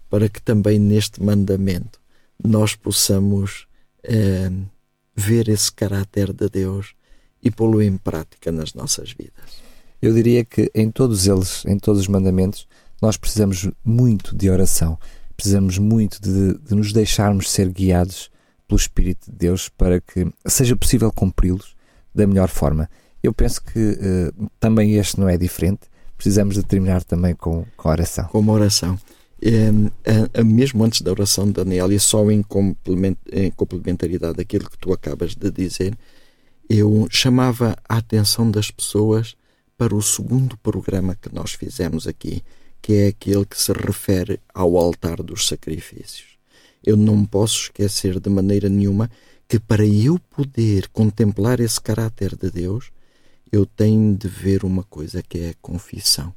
para 0.08 0.28
que 0.28 0.40
também 0.40 0.78
neste 0.78 1.22
mandamento 1.22 1.98
nós 2.42 2.76
possamos 2.76 3.66
uh, 4.04 4.66
ver 5.14 5.48
esse 5.48 5.72
caráter 5.72 6.32
de 6.32 6.48
Deus 6.48 6.94
e 7.42 7.50
pô-lo 7.50 7.82
em 7.82 7.96
prática 7.96 8.52
nas 8.52 8.72
nossas 8.72 9.10
vidas. 9.10 9.68
Eu 10.00 10.14
diria 10.14 10.44
que 10.44 10.70
em 10.72 10.90
todos 10.92 11.26
eles, 11.26 11.64
em 11.66 11.76
todos 11.76 12.02
os 12.02 12.08
mandamentos, 12.08 12.68
nós 13.00 13.16
precisamos 13.16 13.68
muito 13.84 14.36
de 14.36 14.50
oração 14.50 14.98
precisamos 15.38 15.78
muito 15.78 16.20
de, 16.20 16.58
de 16.58 16.74
nos 16.74 16.92
deixarmos 16.92 17.48
ser 17.48 17.70
guiados 17.70 18.28
pelo 18.66 18.76
Espírito 18.76 19.30
de 19.30 19.36
Deus 19.36 19.68
para 19.68 20.00
que 20.00 20.26
seja 20.44 20.74
possível 20.74 21.12
cumpri-los 21.12 21.76
da 22.12 22.26
melhor 22.26 22.48
forma. 22.48 22.90
Eu 23.22 23.32
penso 23.32 23.62
que 23.62 23.78
uh, 23.78 24.50
também 24.58 24.96
este 24.96 25.18
não 25.18 25.28
é 25.28 25.38
diferente. 25.38 25.82
Precisamos 26.16 26.56
de 26.56 26.64
terminar 26.64 27.04
também 27.04 27.36
com, 27.36 27.64
com 27.76 27.88
a 27.88 27.92
oração. 27.92 28.24
Com 28.26 28.40
uma 28.40 28.52
oração. 28.52 28.98
É, 29.40 29.70
é, 30.34 30.42
mesmo 30.42 30.82
antes 30.82 31.02
da 31.02 31.12
oração, 31.12 31.48
Daniel, 31.48 31.92
e 31.92 32.00
só 32.00 32.28
em, 32.28 32.42
complement, 32.42 33.16
em 33.30 33.52
complementaridade 33.52 34.38
daquilo 34.38 34.68
que 34.68 34.76
tu 34.76 34.92
acabas 34.92 35.36
de 35.36 35.48
dizer, 35.52 35.96
eu 36.68 37.06
chamava 37.08 37.76
a 37.88 37.98
atenção 37.98 38.50
das 38.50 38.72
pessoas 38.72 39.36
para 39.76 39.94
o 39.94 40.02
segundo 40.02 40.58
programa 40.58 41.14
que 41.14 41.32
nós 41.32 41.52
fizemos 41.52 42.08
aqui, 42.08 42.42
que 42.80 42.94
é 42.94 43.08
aquele 43.08 43.44
que 43.44 43.60
se 43.60 43.72
refere 43.72 44.40
ao 44.54 44.76
altar 44.76 45.22
dos 45.22 45.46
sacrifícios. 45.46 46.38
Eu 46.84 46.96
não 46.96 47.24
posso 47.24 47.64
esquecer 47.64 48.18
de 48.20 48.30
maneira 48.30 48.68
nenhuma 48.68 49.10
que 49.48 49.58
para 49.58 49.84
eu 49.84 50.18
poder 50.18 50.88
contemplar 50.88 51.58
esse 51.60 51.80
caráter 51.80 52.36
de 52.36 52.50
Deus, 52.50 52.90
eu 53.50 53.64
tenho 53.64 54.16
de 54.16 54.28
ver 54.28 54.64
uma 54.64 54.84
coisa 54.84 55.22
que 55.22 55.38
é 55.38 55.48
a 55.50 55.54
confissão. 55.60 56.34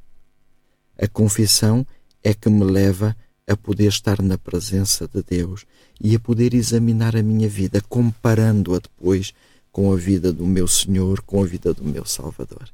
A 0.98 1.06
confissão 1.06 1.86
é 2.22 2.32
que 2.32 2.48
me 2.48 2.64
leva 2.64 3.16
a 3.46 3.56
poder 3.56 3.88
estar 3.88 4.22
na 4.22 4.38
presença 4.38 5.06
de 5.06 5.22
Deus 5.22 5.66
e 6.00 6.14
a 6.14 6.20
poder 6.20 6.54
examinar 6.54 7.16
a 7.16 7.22
minha 7.22 7.48
vida, 7.48 7.82
comparando-a 7.88 8.78
depois 8.78 9.34
com 9.70 9.92
a 9.92 9.96
vida 9.96 10.32
do 10.32 10.46
meu 10.46 10.66
Senhor, 10.66 11.20
com 11.22 11.42
a 11.42 11.46
vida 11.46 11.74
do 11.74 11.84
meu 11.84 12.04
Salvador. 12.04 12.68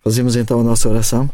Fazemos 0.00 0.36
então 0.36 0.60
a 0.60 0.64
nossa 0.64 0.88
oração? 0.88 1.30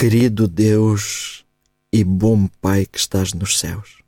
Querido 0.00 0.48
Deus 0.48 1.44
e 1.92 2.02
bom 2.02 2.46
Pai 2.46 2.86
que 2.86 2.96
estás 2.96 3.34
nos 3.34 3.58
céus, 3.58 3.98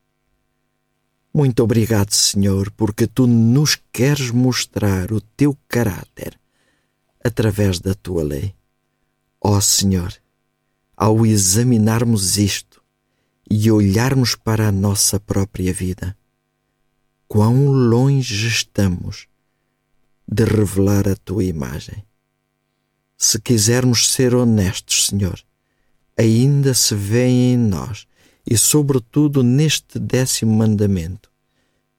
muito 1.34 1.62
obrigado, 1.62 2.12
Senhor, 2.12 2.70
porque 2.70 3.06
tu 3.06 3.26
nos 3.26 3.78
queres 3.92 4.30
mostrar 4.30 5.12
o 5.12 5.20
teu 5.20 5.54
caráter 5.68 6.40
através 7.22 7.78
da 7.78 7.92
tua 7.94 8.24
lei. 8.24 8.54
Ó 9.38 9.58
oh, 9.58 9.60
Senhor, 9.60 10.14
ao 10.96 11.26
examinarmos 11.26 12.38
isto 12.38 12.82
e 13.50 13.70
olharmos 13.70 14.34
para 14.34 14.68
a 14.68 14.72
nossa 14.72 15.20
própria 15.20 15.74
vida, 15.74 16.16
quão 17.28 17.66
longe 17.66 18.48
estamos 18.48 19.28
de 20.26 20.46
revelar 20.46 21.06
a 21.06 21.16
tua 21.16 21.44
imagem. 21.44 22.02
Se 23.18 23.38
quisermos 23.38 24.10
ser 24.10 24.34
honestos, 24.34 25.08
Senhor, 25.08 25.38
ainda 26.16 26.74
se 26.74 26.94
vêem 26.94 27.54
em 27.54 27.56
nós 27.56 28.06
e, 28.48 28.56
sobretudo, 28.56 29.42
neste 29.42 29.98
décimo 29.98 30.52
mandamento, 30.52 31.30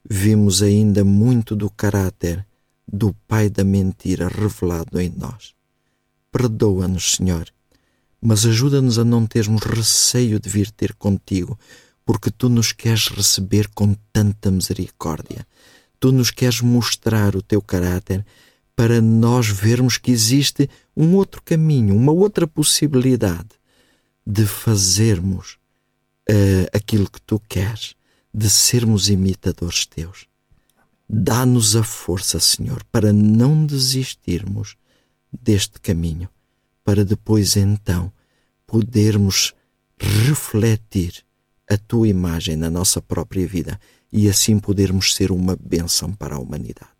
vimos 0.08 0.62
ainda 0.62 1.04
muito 1.04 1.56
do 1.56 1.70
caráter 1.70 2.46
do 2.86 3.14
pai 3.26 3.48
da 3.48 3.64
mentira 3.64 4.28
revelado 4.28 5.00
em 5.00 5.10
nós. 5.10 5.54
Perdoa-nos, 6.30 7.16
Senhor, 7.16 7.46
mas 8.20 8.44
ajuda-nos 8.44 8.98
a 8.98 9.04
não 9.04 9.26
termos 9.26 9.62
receio 9.62 10.38
de 10.38 10.48
vir 10.48 10.70
ter 10.70 10.94
contigo, 10.94 11.58
porque 12.04 12.30
tu 12.30 12.48
nos 12.48 12.72
queres 12.72 13.08
receber 13.08 13.68
com 13.74 13.94
tanta 14.12 14.50
misericórdia. 14.50 15.46
Tu 15.98 16.12
nos 16.12 16.30
queres 16.30 16.60
mostrar 16.60 17.34
o 17.34 17.42
teu 17.42 17.62
caráter 17.62 18.24
para 18.76 19.00
nós 19.00 19.48
vermos 19.48 19.96
que 19.96 20.10
existe 20.10 20.68
um 20.94 21.14
outro 21.14 21.40
caminho, 21.42 21.96
uma 21.96 22.12
outra 22.12 22.46
possibilidade 22.46 23.48
de 24.26 24.46
fazermos 24.46 25.58
uh, 26.30 26.66
aquilo 26.72 27.10
que 27.10 27.20
tu 27.20 27.40
queres, 27.48 27.94
de 28.32 28.48
sermos 28.48 29.08
imitadores 29.08 29.86
teus. 29.86 30.26
Dá-nos 31.08 31.76
a 31.76 31.84
força, 31.84 32.40
Senhor, 32.40 32.82
para 32.90 33.12
não 33.12 33.66
desistirmos 33.66 34.76
deste 35.32 35.80
caminho, 35.80 36.28
para 36.82 37.04
depois 37.04 37.56
então 37.56 38.12
podermos 38.66 39.52
refletir 39.98 41.24
a 41.68 41.76
tua 41.76 42.08
imagem 42.08 42.56
na 42.56 42.70
nossa 42.70 43.00
própria 43.00 43.46
vida 43.46 43.80
e 44.12 44.28
assim 44.28 44.58
podermos 44.58 45.14
ser 45.14 45.30
uma 45.30 45.56
bênção 45.56 46.12
para 46.12 46.36
a 46.36 46.38
humanidade. 46.38 46.90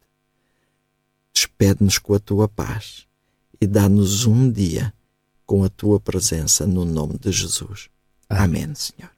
Despede-nos 1.33 1.99
com 1.99 2.15
a 2.15 2.19
tua 2.19 2.49
paz 2.49 3.07
e 3.61 3.67
dá-nos 3.67 4.27
um 4.27 4.51
dia 4.51 4.93
com 5.47 5.65
a 5.65 5.69
tua 5.69 6.01
presença 6.01 6.67
no 6.67 6.85
nome 6.85 7.19
de 7.19 7.31
Jesus. 7.31 7.89
Amém, 8.29 8.73
Senhor. 8.75 9.11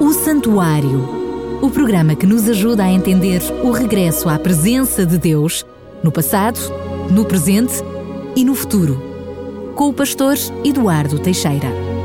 O 0.00 0.12
Santuário 0.12 1.26
o 1.62 1.70
programa 1.70 2.14
que 2.14 2.26
nos 2.26 2.48
ajuda 2.48 2.84
a 2.84 2.92
entender 2.92 3.40
o 3.64 3.70
regresso 3.70 4.28
à 4.28 4.38
presença 4.38 5.06
de 5.06 5.18
Deus 5.18 5.64
no 6.02 6.12
passado, 6.12 6.60
no 7.10 7.24
presente 7.24 7.74
e 8.36 8.44
no 8.44 8.54
futuro. 8.54 9.02
Com 9.74 9.88
o 9.88 9.94
pastor 9.94 10.36
Eduardo 10.64 11.18
Teixeira. 11.18 11.95